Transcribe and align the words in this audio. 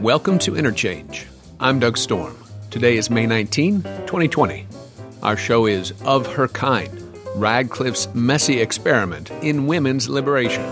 Welcome 0.00 0.38
to 0.38 0.56
Interchange. 0.56 1.26
I'm 1.60 1.78
Doug 1.78 1.98
Storm. 1.98 2.34
Today 2.70 2.96
is 2.96 3.10
May 3.10 3.26
19, 3.26 3.82
2020. 3.82 4.66
Our 5.22 5.36
show 5.36 5.66
is 5.66 5.92
Of 6.06 6.26
Her 6.26 6.48
Kind 6.48 6.88
Radcliffe's 7.34 8.08
Messy 8.14 8.62
Experiment 8.62 9.30
in 9.42 9.66
Women's 9.66 10.08
Liberation. 10.08 10.64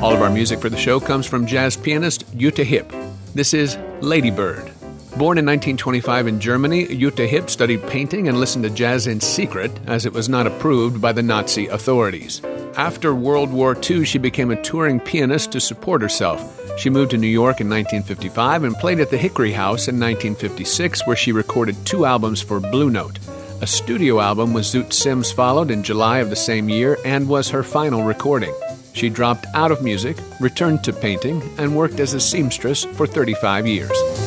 All 0.00 0.14
of 0.14 0.22
our 0.22 0.30
music 0.30 0.60
for 0.60 0.68
the 0.68 0.78
show 0.78 1.00
comes 1.00 1.26
from 1.26 1.44
jazz 1.44 1.76
pianist 1.76 2.24
Jutta 2.38 2.64
Hipp. 2.64 2.92
This 3.34 3.52
is 3.52 3.76
Ladybird. 4.00 4.70
Born 5.18 5.38
in 5.38 5.44
1925 5.44 6.28
in 6.28 6.38
Germany, 6.38 6.86
Jutta 6.86 7.28
Hipp 7.28 7.50
studied 7.50 7.84
painting 7.88 8.28
and 8.28 8.38
listened 8.38 8.62
to 8.62 8.70
jazz 8.70 9.08
in 9.08 9.20
secret 9.20 9.72
as 9.88 10.06
it 10.06 10.12
was 10.12 10.28
not 10.28 10.46
approved 10.46 11.00
by 11.00 11.10
the 11.10 11.22
Nazi 11.22 11.66
authorities. 11.66 12.40
After 12.80 13.14
World 13.14 13.52
War 13.52 13.76
II, 13.76 14.06
she 14.06 14.16
became 14.16 14.50
a 14.50 14.62
touring 14.62 15.00
pianist 15.00 15.52
to 15.52 15.60
support 15.60 16.00
herself. 16.00 16.40
She 16.78 16.88
moved 16.88 17.10
to 17.10 17.18
New 17.18 17.26
York 17.26 17.60
in 17.60 17.68
1955 17.68 18.64
and 18.64 18.74
played 18.74 19.00
at 19.00 19.10
the 19.10 19.18
Hickory 19.18 19.52
House 19.52 19.86
in 19.86 20.00
1956, 20.00 21.06
where 21.06 21.14
she 21.14 21.30
recorded 21.30 21.76
two 21.84 22.06
albums 22.06 22.40
for 22.40 22.58
Blue 22.58 22.88
Note. 22.88 23.18
A 23.60 23.66
studio 23.66 24.18
album 24.18 24.54
with 24.54 24.64
Zoot 24.64 24.94
Sims 24.94 25.30
followed 25.30 25.70
in 25.70 25.82
July 25.82 26.20
of 26.20 26.30
the 26.30 26.36
same 26.36 26.70
year 26.70 26.96
and 27.04 27.28
was 27.28 27.50
her 27.50 27.62
final 27.62 28.02
recording. 28.02 28.54
She 28.94 29.10
dropped 29.10 29.44
out 29.52 29.70
of 29.70 29.84
music, 29.84 30.16
returned 30.40 30.82
to 30.84 30.94
painting, 30.94 31.42
and 31.58 31.76
worked 31.76 32.00
as 32.00 32.14
a 32.14 32.18
seamstress 32.18 32.84
for 32.84 33.06
35 33.06 33.66
years. 33.66 34.19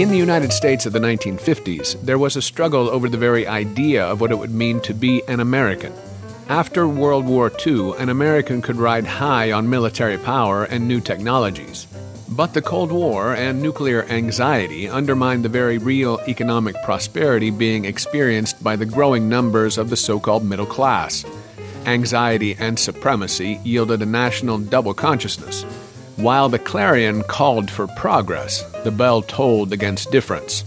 In 0.00 0.08
the 0.08 0.16
United 0.16 0.50
States 0.50 0.86
of 0.86 0.94
the 0.94 0.98
1950s, 0.98 2.00
there 2.00 2.16
was 2.16 2.34
a 2.34 2.40
struggle 2.40 2.88
over 2.88 3.06
the 3.06 3.18
very 3.18 3.46
idea 3.46 4.02
of 4.02 4.18
what 4.18 4.30
it 4.30 4.38
would 4.38 4.50
mean 4.50 4.80
to 4.80 4.94
be 4.94 5.22
an 5.28 5.40
American. 5.40 5.92
After 6.48 6.88
World 6.88 7.26
War 7.26 7.52
II, 7.66 7.92
an 7.98 8.08
American 8.08 8.62
could 8.62 8.76
ride 8.76 9.04
high 9.04 9.52
on 9.52 9.68
military 9.68 10.16
power 10.16 10.64
and 10.64 10.88
new 10.88 11.02
technologies. 11.02 11.86
But 12.30 12.54
the 12.54 12.62
Cold 12.62 12.90
War 12.90 13.34
and 13.34 13.60
nuclear 13.60 14.04
anxiety 14.04 14.88
undermined 14.88 15.44
the 15.44 15.50
very 15.50 15.76
real 15.76 16.18
economic 16.26 16.76
prosperity 16.82 17.50
being 17.50 17.84
experienced 17.84 18.64
by 18.64 18.76
the 18.76 18.86
growing 18.86 19.28
numbers 19.28 19.76
of 19.76 19.90
the 19.90 19.98
so 19.98 20.18
called 20.18 20.46
middle 20.46 20.64
class. 20.64 21.26
Anxiety 21.84 22.56
and 22.58 22.78
supremacy 22.78 23.60
yielded 23.64 24.00
a 24.00 24.06
national 24.06 24.60
double 24.60 24.94
consciousness. 24.94 25.66
While 26.20 26.50
the 26.50 26.58
clarion 26.58 27.22
called 27.22 27.70
for 27.70 27.86
progress, 27.86 28.62
the 28.84 28.90
bell 28.90 29.22
tolled 29.22 29.72
against 29.72 30.10
difference. 30.10 30.64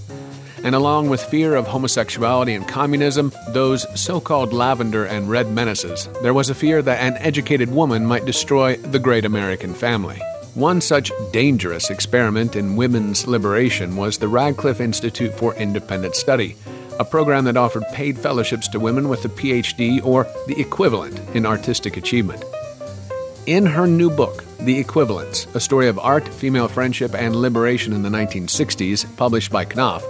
And 0.64 0.74
along 0.74 1.10
with 1.10 1.22
fear 1.22 1.54
of 1.54 1.68
homosexuality 1.68 2.56
and 2.56 2.68
communism, 2.68 3.32
those 3.50 3.86
so 3.94 4.20
called 4.20 4.52
lavender 4.52 5.06
and 5.06 5.30
red 5.30 5.52
menaces, 5.52 6.10
there 6.24 6.34
was 6.34 6.50
a 6.50 6.56
fear 6.56 6.82
that 6.82 7.02
an 7.02 7.18
educated 7.18 7.70
woman 7.70 8.04
might 8.04 8.26
destroy 8.26 8.78
the 8.78 8.98
great 8.98 9.26
American 9.26 9.76
family. 9.76 10.20
One 10.56 10.82
such 10.82 11.12
dangerous 11.32 11.92
experiment 11.92 12.56
in 12.56 12.76
women's 12.76 13.28
liberation 13.28 13.96
was 13.96 14.18
the 14.18 14.28
Radcliffe 14.28 14.82
Institute 14.82 15.36
for 15.36 15.54
Independent 15.54 16.16
Study, 16.16 16.56
a 17.00 17.06
program 17.06 17.46
that 17.46 17.58
offered 17.58 17.86
paid 17.94 18.18
fellowships 18.18 18.68
to 18.70 18.80
women 18.80 19.08
with 19.08 19.24
a 19.24 19.30
PhD 19.30 20.04
or 20.04 20.24
the 20.48 20.60
equivalent 20.60 21.20
in 21.36 21.46
artistic 21.46 21.96
achievement. 21.96 22.44
In 23.46 23.68
her 23.68 23.86
new 23.86 24.10
book, 24.10 24.44
The 24.64 24.80
Equivalents 24.80 25.46
A 25.56 25.60
Story 25.60 25.90
of 25.90 26.00
Art, 26.00 26.26
Female 26.26 26.70
Friendship, 26.70 27.14
and 27.14 27.36
Liberation 27.36 27.92
in 27.92 28.02
the 28.02 28.10
1960s, 28.10 29.06
published 29.18 29.52
by 29.52 29.66
Knopf, 29.66 30.04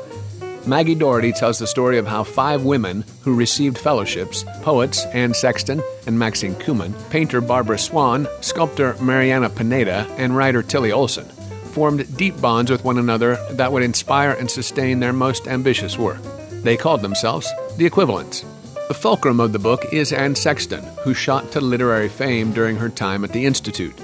Maggie 0.68 0.94
Doherty 0.94 1.32
tells 1.32 1.58
the 1.58 1.66
story 1.66 1.98
of 1.98 2.06
how 2.06 2.23
five 2.23 2.64
women 2.64 3.04
who 3.24 3.36
received 3.36 3.80
fellowships 3.80 4.46
poets 4.62 5.06
Anne 5.08 5.34
Sexton 5.34 5.81
and 6.06 6.19
Maxine 6.19 6.53
Kumin, 6.53 6.94
painter 7.09 7.41
Barbara 7.41 7.80
Swan, 7.80 8.28
sculptor 8.41 8.96
Marianna 9.02 9.50
Pineda, 9.50 10.06
and 10.18 10.38
writer 10.38 10.62
Tillie 10.62 10.91
Olsen 10.91 11.25
formed 11.74 12.16
deep 12.16 12.40
bonds 12.40 12.70
with 12.70 12.84
one 12.84 13.00
another 13.00 13.35
that 13.53 13.72
would 13.72 13.81
inspire 13.81 14.34
and 14.34 14.52
sustain 14.52 15.00
their 15.00 15.14
most 15.14 15.47
ambitious 15.47 15.97
work. 15.97 16.22
They 16.62 16.78
called 16.78 17.02
themselves 17.02 17.52
the 17.78 17.88
Equivalents. 17.88 18.46
The 18.88 18.94
fulcrum 18.94 19.40
of 19.40 19.52
the 19.52 19.58
book 19.58 19.91
is 19.91 20.14
Anne 20.14 20.35
Sexton, 20.35 20.84
who 21.03 21.16
shot 21.16 21.52
to 21.53 21.59
literary 21.59 22.08
fame 22.08 22.53
during 22.53 22.75
her 22.75 22.90
time 22.90 23.24
at 23.24 23.34
the 23.34 23.47
Institute. 23.47 23.96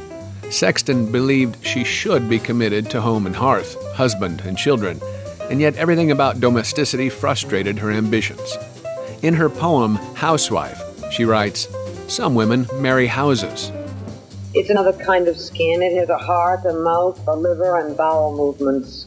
Sexton 0.49 1.11
believed 1.11 1.63
she 1.65 1.83
should 1.83 2.27
be 2.29 2.39
committed 2.39 2.89
to 2.89 3.01
home 3.01 3.25
and 3.25 3.35
hearth, 3.35 3.75
husband 3.93 4.41
and 4.45 4.57
children, 4.57 4.99
and 5.49 5.61
yet 5.61 5.75
everything 5.77 6.11
about 6.11 6.39
domesticity 6.39 7.09
frustrated 7.09 7.77
her 7.77 7.91
ambitions. 7.91 8.57
In 9.21 9.33
her 9.33 9.49
poem, 9.49 9.95
Housewife, 10.15 10.81
she 11.11 11.25
writes 11.25 11.67
Some 12.07 12.35
women 12.35 12.67
marry 12.75 13.07
houses. 13.07 13.71
It's 14.53 14.69
another 14.69 14.93
kind 14.93 15.27
of 15.27 15.37
skin. 15.37 15.81
It 15.81 15.95
has 15.97 16.09
a 16.09 16.17
heart, 16.17 16.65
a 16.65 16.73
mouth, 16.73 17.19
a 17.27 17.35
liver, 17.35 17.77
and 17.77 17.95
bowel 17.95 18.35
movements. 18.35 19.05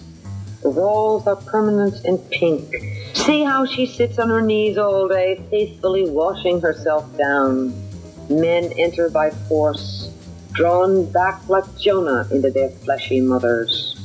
The 0.62 0.70
walls 0.70 1.26
are 1.26 1.36
permanent 1.36 2.04
and 2.04 2.19
pink. 2.30 2.72
See 3.14 3.42
how 3.42 3.66
she 3.66 3.86
sits 3.86 4.19
on 4.19 4.28
her 4.28 4.41
knees 4.41 4.78
all 4.78 5.09
day, 5.09 5.41
faithfully 5.50 6.09
washing 6.09 6.60
herself 6.60 7.04
down. 7.19 7.74
Men 8.30 8.72
enter 8.78 9.10
by 9.10 9.30
force, 9.30 10.01
drawn 10.52 11.10
back 11.12 11.48
like 11.48 11.64
Jonah 11.78 12.26
into 12.30 12.50
their 12.50 12.70
fleshy 12.70 13.20
mothers. 13.20 13.96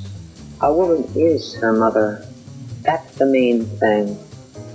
A 0.61 0.73
woman 0.73 1.09
is 1.15 1.55
her 1.55 1.73
mother. 1.73 2.25
That's 2.81 3.15
the 3.15 3.25
main 3.25 3.65
thing. 3.65 4.17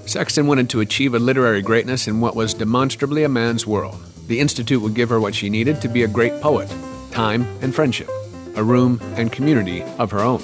Sexton 0.07 0.47
wanted 0.47 0.69
to 0.71 0.81
achieve 0.81 1.15
a 1.15 1.19
literary 1.19 1.63
greatness 1.63 2.09
in 2.09 2.21
what 2.21 2.37
was 2.37 2.55
demonstrably 2.55 3.25
a 3.25 3.29
man's 3.29 3.67
world. 3.67 3.97
The 4.27 4.39
Institute 4.39 4.83
would 4.83 4.95
give 4.95 5.09
her 5.09 5.21
what 5.21 5.35
she 5.35 5.49
needed 5.49 5.81
to 5.81 5.89
be 5.89 6.03
a 6.03 6.09
great 6.09 6.41
poet 6.41 6.73
time 7.11 7.43
and 7.61 7.75
friendship, 7.75 8.09
a 8.57 8.65
room 8.65 8.99
and 9.17 9.31
community 9.31 9.83
of 9.99 10.11
her 10.11 10.21
own. 10.21 10.43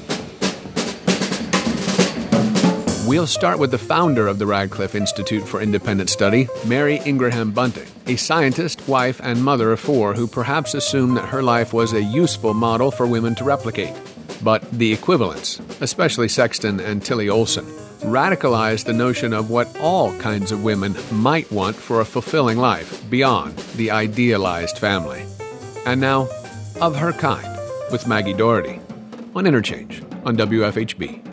We'll 3.08 3.26
start 3.26 3.58
with 3.58 3.70
the 3.70 3.78
founder 3.78 4.26
of 4.26 4.38
the 4.38 4.44
Radcliffe 4.44 4.94
Institute 4.94 5.48
for 5.48 5.62
Independent 5.62 6.10
Study, 6.10 6.46
Mary 6.66 7.00
Ingraham 7.06 7.52
Bunting, 7.52 7.86
a 8.06 8.16
scientist, 8.16 8.86
wife, 8.86 9.18
and 9.24 9.42
mother 9.42 9.72
of 9.72 9.80
four 9.80 10.12
who 10.12 10.26
perhaps 10.26 10.74
assumed 10.74 11.16
that 11.16 11.30
her 11.30 11.42
life 11.42 11.72
was 11.72 11.94
a 11.94 12.02
useful 12.02 12.52
model 12.52 12.90
for 12.90 13.06
women 13.06 13.34
to 13.36 13.44
replicate. 13.44 13.94
But 14.42 14.70
the 14.72 14.92
equivalents, 14.92 15.58
especially 15.80 16.28
Sexton 16.28 16.80
and 16.80 17.02
Tillie 17.02 17.30
Olsen, 17.30 17.64
radicalized 18.02 18.84
the 18.84 18.92
notion 18.92 19.32
of 19.32 19.48
what 19.48 19.74
all 19.80 20.14
kinds 20.18 20.52
of 20.52 20.62
women 20.62 20.94
might 21.10 21.50
want 21.50 21.76
for 21.76 22.02
a 22.02 22.04
fulfilling 22.04 22.58
life 22.58 23.08
beyond 23.08 23.56
the 23.76 23.90
idealized 23.90 24.76
family. 24.76 25.24
And 25.86 25.98
now, 25.98 26.28
Of 26.82 26.94
Her 26.94 27.14
Kind, 27.14 27.58
with 27.90 28.06
Maggie 28.06 28.34
Doherty, 28.34 28.78
on 29.34 29.46
Interchange 29.46 30.02
on 30.26 30.36
WFHB. 30.36 31.27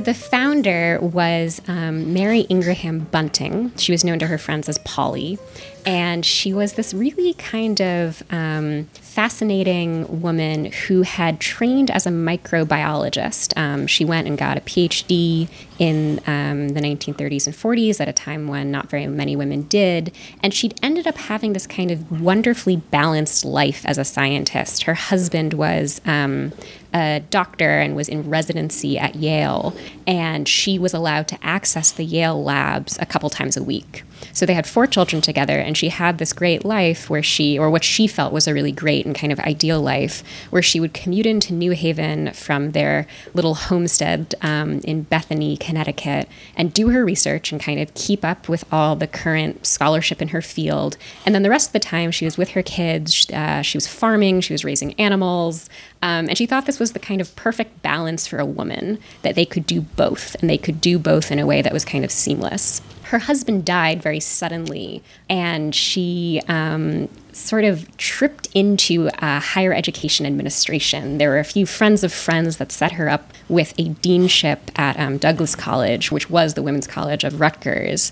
The 0.00 0.14
founder 0.14 0.98
was 1.00 1.60
um, 1.68 2.12
Mary 2.12 2.46
Ingraham 2.50 3.00
Bunting. 3.10 3.74
She 3.76 3.92
was 3.92 4.04
known 4.04 4.18
to 4.18 4.26
her 4.26 4.38
friends 4.38 4.68
as 4.68 4.78
Polly. 4.78 5.38
And 5.86 6.26
she 6.26 6.52
was 6.52 6.72
this 6.72 6.92
really 6.92 7.34
kind 7.34 7.80
of 7.80 8.20
um, 8.30 8.88
fascinating 9.16 10.20
woman 10.20 10.66
who 10.66 11.02
had 11.02 11.38
trained 11.38 11.92
as 11.92 12.06
a 12.06 12.10
microbiologist. 12.10 13.56
Um, 13.56 13.86
she 13.86 14.04
went 14.04 14.26
and 14.26 14.36
got 14.36 14.58
a 14.58 14.60
PhD 14.60 15.48
in 15.78 16.20
um, 16.26 16.70
the 16.70 16.80
1930s 16.80 17.46
and 17.46 17.54
40s 17.54 18.00
at 18.00 18.08
a 18.08 18.12
time 18.12 18.48
when 18.48 18.72
not 18.72 18.90
very 18.90 19.06
many 19.06 19.36
women 19.36 19.62
did. 19.62 20.12
And 20.42 20.52
she'd 20.52 20.78
ended 20.82 21.06
up 21.06 21.16
having 21.16 21.52
this 21.52 21.68
kind 21.68 21.92
of 21.92 22.20
wonderfully 22.20 22.76
balanced 22.76 23.44
life 23.44 23.84
as 23.86 23.96
a 23.96 24.04
scientist. 24.04 24.82
Her 24.82 24.94
husband 24.94 25.54
was 25.54 26.00
um, 26.04 26.52
a 26.92 27.22
doctor 27.30 27.78
and 27.78 27.94
was 27.94 28.08
in 28.08 28.28
residency 28.28 28.98
at 28.98 29.14
Yale, 29.14 29.76
and 30.06 30.48
she 30.48 30.78
was 30.78 30.92
allowed 30.92 31.28
to 31.28 31.38
access 31.42 31.92
the 31.92 32.04
Yale 32.04 32.42
labs 32.42 32.98
a 32.98 33.06
couple 33.06 33.30
times 33.30 33.56
a 33.56 33.62
week. 33.62 34.02
So 34.32 34.46
they 34.46 34.54
had 34.54 34.66
four 34.66 34.86
children 34.86 35.22
together, 35.22 35.58
and 35.58 35.76
she 35.76 35.88
had 35.88 36.18
this 36.18 36.32
great 36.32 36.64
life 36.64 37.08
where 37.08 37.22
she, 37.22 37.58
or 37.58 37.70
what 37.70 37.84
she 37.84 38.06
felt 38.06 38.32
was 38.32 38.46
a 38.46 38.54
really 38.54 38.72
great 38.72 39.06
and 39.06 39.14
kind 39.14 39.32
of 39.32 39.40
ideal 39.40 39.80
life, 39.80 40.22
where 40.50 40.62
she 40.62 40.80
would 40.80 40.94
commute 40.94 41.26
into 41.26 41.54
New 41.54 41.72
Haven 41.72 42.32
from 42.32 42.72
their 42.72 43.06
little 43.34 43.54
homestead 43.54 44.34
um, 44.42 44.80
in 44.80 45.02
Bethany, 45.02 45.56
Connecticut, 45.56 46.28
and 46.56 46.72
do 46.72 46.90
her 46.90 47.04
research 47.04 47.52
and 47.52 47.60
kind 47.60 47.80
of 47.80 47.92
keep 47.94 48.24
up 48.24 48.48
with 48.48 48.64
all 48.72 48.96
the 48.96 49.06
current 49.06 49.66
scholarship 49.66 50.20
in 50.20 50.28
her 50.28 50.42
field. 50.42 50.96
And 51.24 51.34
then 51.34 51.42
the 51.42 51.50
rest 51.50 51.68
of 51.68 51.72
the 51.72 51.78
time, 51.80 52.10
she 52.10 52.24
was 52.24 52.36
with 52.36 52.50
her 52.50 52.62
kids. 52.62 53.30
Uh, 53.30 53.62
she 53.62 53.76
was 53.76 53.86
farming, 53.86 54.40
she 54.40 54.52
was 54.52 54.64
raising 54.64 54.92
animals, 54.94 55.68
um, 56.02 56.28
and 56.28 56.36
she 56.36 56.46
thought 56.46 56.66
this 56.66 56.78
was 56.78 56.92
the 56.92 56.98
kind 56.98 57.20
of 57.20 57.34
perfect 57.36 57.82
balance 57.82 58.26
for 58.26 58.38
a 58.38 58.44
woman 58.44 58.98
that 59.22 59.34
they 59.34 59.44
could 59.44 59.66
do 59.66 59.80
both, 59.80 60.36
and 60.40 60.50
they 60.50 60.58
could 60.58 60.80
do 60.80 60.98
both 60.98 61.32
in 61.32 61.38
a 61.38 61.46
way 61.46 61.62
that 61.62 61.72
was 61.72 61.84
kind 61.84 62.04
of 62.04 62.10
seamless 62.10 62.80
her 63.10 63.18
husband 63.18 63.64
died 63.64 64.02
very 64.02 64.18
suddenly 64.18 65.02
and 65.28 65.74
she 65.74 66.42
um, 66.48 67.08
sort 67.32 67.64
of 67.64 67.96
tripped 67.96 68.48
into 68.52 69.08
higher 69.18 69.72
education 69.72 70.26
administration. 70.26 71.18
There 71.18 71.30
were 71.30 71.38
a 71.38 71.44
few 71.44 71.66
friends 71.66 72.02
of 72.02 72.12
friends 72.12 72.56
that 72.56 72.72
set 72.72 72.92
her 72.92 73.08
up 73.08 73.32
with 73.48 73.74
a 73.78 73.90
deanship 73.90 74.58
at 74.76 74.98
um, 74.98 75.18
Douglass 75.18 75.54
College, 75.54 76.10
which 76.10 76.28
was 76.28 76.54
the 76.54 76.62
women's 76.62 76.88
college 76.88 77.22
of 77.22 77.40
Rutgers. 77.40 78.10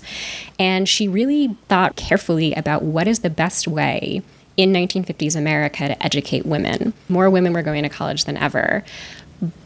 And 0.57 0.87
she 0.87 1.07
really 1.09 1.57
thought 1.67 1.97
carefully 1.97 2.53
about 2.53 2.81
what 2.81 3.07
is 3.07 3.19
the 3.19 3.29
best 3.29 3.67
way 3.67 4.21
in 4.55 4.71
1950s 4.71 5.35
America 5.35 5.89
to 5.89 6.03
educate 6.03 6.45
women. 6.45 6.93
More 7.09 7.29
women 7.29 7.51
were 7.51 7.61
going 7.61 7.83
to 7.83 7.89
college 7.89 8.23
than 8.23 8.37
ever. 8.37 8.85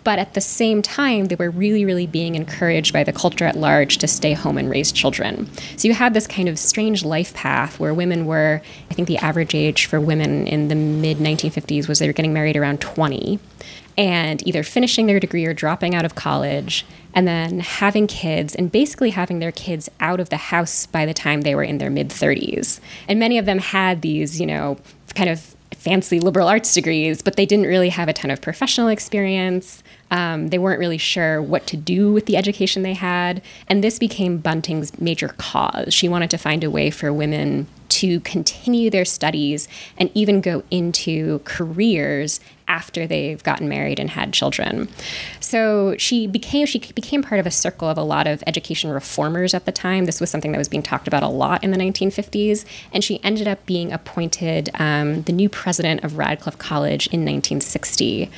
But 0.04 0.20
at 0.20 0.34
the 0.34 0.42
same 0.42 0.82
time, 0.82 1.26
they 1.26 1.36
were 1.36 1.52
really, 1.52 1.86
really 1.86 2.08
being 2.08 2.36
encouraged 2.36 2.92
by 2.92 3.04
the 3.04 3.14
culture 3.14 3.46
at 3.46 3.56
large 3.56 3.98
to 4.00 4.08
stay 4.08 4.34
home 4.34 4.58
and 4.58 4.70
raise 4.70 4.92
children. 4.92 5.50
So 5.78 5.88
you 5.88 5.94
had 5.94 6.14
this 6.14 6.26
kind 6.26 6.50
of 6.50 6.58
strange 6.58 7.06
life 7.06 7.34
path 7.34 7.80
where 7.80 7.94
women 7.94 8.26
were, 8.26 8.62
I 8.90 8.94
think 8.94 9.08
the 9.08 9.20
average 9.20 9.54
age 9.54 9.86
for 9.86 10.00
women 10.00 10.48
in 10.48 10.68
the 10.70 10.76
mid 10.76 11.18
1950s 11.18 11.88
was 11.88 12.00
they 12.00 12.08
were 12.08 12.14
getting 12.14 12.34
married 12.34 12.58
around 12.58 12.82
20 12.82 13.40
and 13.98 14.48
either 14.48 14.64
finishing 14.64 15.08
their 15.08 15.20
degree 15.20 15.46
or 15.46 15.54
dropping 15.54 15.94
out 15.94 16.06
of 16.06 16.16
college 16.16 16.86
and 17.14 17.28
then 17.28 17.60
having 17.60 18.08
kids 18.08 18.56
and 18.56 18.72
basically 18.72 19.10
having 19.10 19.40
their 19.40 19.52
kids 19.52 19.90
out 20.00 20.20
of 20.20 20.30
the 20.30 20.38
house 20.38 20.86
by 20.86 21.06
the 21.06 21.14
time 21.14 21.42
they 21.42 21.54
were 21.54 21.64
in 21.64 21.80
their 21.80 21.90
mid 21.90 22.10
30s. 22.10 22.80
And 23.08 23.20
many 23.20 23.38
of 23.38 23.46
them 23.46 23.60
had 23.60 24.02
these, 24.02 24.40
you 24.40 24.48
know, 24.48 24.78
kind 25.16 25.30
of 25.30 25.56
fancy 25.80 26.20
liberal 26.20 26.48
arts 26.48 26.74
degrees, 26.74 27.22
but 27.22 27.38
they 27.38 27.46
didn't 27.46 27.66
really 27.66 27.90
have 27.90 28.10
a 28.10 28.14
ton 28.14 28.30
of 28.30 28.42
professional 28.42 28.90
experience. 28.90 29.82
Um, 30.12 30.50
they 30.50 30.58
weren't 30.58 30.80
really 30.80 30.98
sure 30.98 31.42
what 31.42 31.68
to 31.68 31.78
do 31.78 32.12
with 32.12 32.26
the 32.26 32.36
education 32.36 32.84
they 32.84 32.94
had. 32.94 33.42
And 33.68 33.82
this 33.84 33.98
became 33.98 34.40
Bunting's 34.40 35.00
major 35.00 35.30
cause. 35.38 35.94
She 35.94 36.10
wanted 36.10 36.30
to 36.32 36.38
find 36.38 36.64
a 36.64 36.70
way 36.70 36.92
for 36.92 37.14
women 37.14 37.68
to 37.90 38.20
continue 38.22 38.90
their 38.90 39.06
studies 39.06 39.68
and 39.98 40.12
even 40.14 40.42
go 40.42 40.64
into 40.70 41.40
careers 41.46 42.40
after 42.70 43.08
they've 43.08 43.44
gotten 43.44 43.68
married 43.68 44.00
and 44.00 44.12
had 44.12 44.32
children. 44.32 44.88
So 45.40 45.96
she 45.98 46.28
became 46.28 46.66
she 46.66 46.80
became 46.80 47.24
part 47.24 47.40
of 47.40 47.48
a 47.48 47.52
circle 47.52 47.90
of 47.90 47.98
a 47.98 48.04
lot 48.04 48.28
of 48.28 48.44
education 48.48 48.92
reformers 48.92 49.54
at 49.54 49.66
the 49.66 49.72
time. 49.72 50.06
This 50.06 50.22
was 50.22 50.30
something 50.30 50.52
that 50.54 50.58
was 50.58 50.70
being 50.70 50.84
talked 50.84 51.08
about 51.08 51.24
a 51.24 51.28
lot 51.28 51.64
in 51.64 51.72
the 51.72 51.78
1950s, 51.78 52.64
and 52.94 53.04
she 53.04 53.22
ended 53.24 53.48
up 53.48 53.66
being 53.66 53.92
appointed 53.92 54.70
um, 54.76 55.24
the 55.24 55.34
new 55.34 55.50
president 55.50 56.04
of 56.04 56.18
Radcliffe 56.18 56.58
College 56.58 57.08
in 57.08 57.22
1960. 57.22 58.30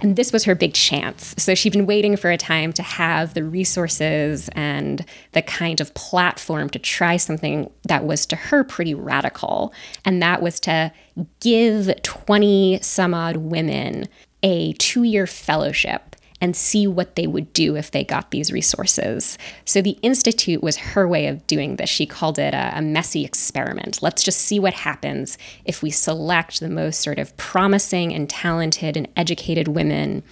And 0.00 0.16
this 0.16 0.32
was 0.32 0.44
her 0.44 0.54
big 0.54 0.74
chance. 0.74 1.34
So 1.38 1.54
she'd 1.54 1.72
been 1.72 1.86
waiting 1.86 2.16
for 2.16 2.30
a 2.30 2.38
time 2.38 2.72
to 2.72 2.82
have 2.82 3.34
the 3.34 3.44
resources 3.44 4.48
and 4.52 5.04
the 5.34 5.42
kind 5.42 5.80
of 5.80 5.92
platform 5.94 6.70
to 6.70 6.78
try 6.78 7.16
something 7.16 7.70
that 7.86 8.04
was 8.04 8.26
to 8.26 8.36
her 8.36 8.64
pretty 8.64 8.94
radical, 8.94 9.72
and 10.04 10.22
that 10.22 10.40
was 10.40 10.58
to 10.60 10.92
give 11.40 11.90
20 12.02 12.78
some 12.80 13.14
odd 13.14 13.36
women 13.36 14.08
a 14.42 14.72
two 14.74 15.02
year 15.02 15.26
fellowship 15.26 16.16
and 16.40 16.54
see 16.54 16.86
what 16.86 17.16
they 17.16 17.26
would 17.26 17.52
do 17.54 17.74
if 17.74 17.90
they 17.90 18.04
got 18.04 18.30
these 18.30 18.52
resources. 18.52 19.38
So 19.64 19.80
the 19.80 19.98
Institute 20.02 20.62
was 20.62 20.76
her 20.76 21.08
way 21.08 21.26
of 21.26 21.46
doing 21.46 21.76
this. 21.76 21.88
She 21.88 22.04
called 22.04 22.38
it 22.38 22.52
a, 22.52 22.76
a, 22.76 22.82
messy 22.82 23.24
experiment. 23.24 24.02
Let's 24.02 24.22
just 24.22 24.40
see 24.40 24.60
what 24.60 24.74
happens 24.74 25.38
if 25.64 25.82
we 25.82 25.90
select 25.90 26.60
the 26.60 26.68
most 26.68 27.00
sort 27.00 27.18
of 27.18 27.34
promising 27.38 28.12
and 28.12 28.28
talented 28.28 28.94
and 28.96 29.08
educated 29.16 29.68
women 29.68 30.22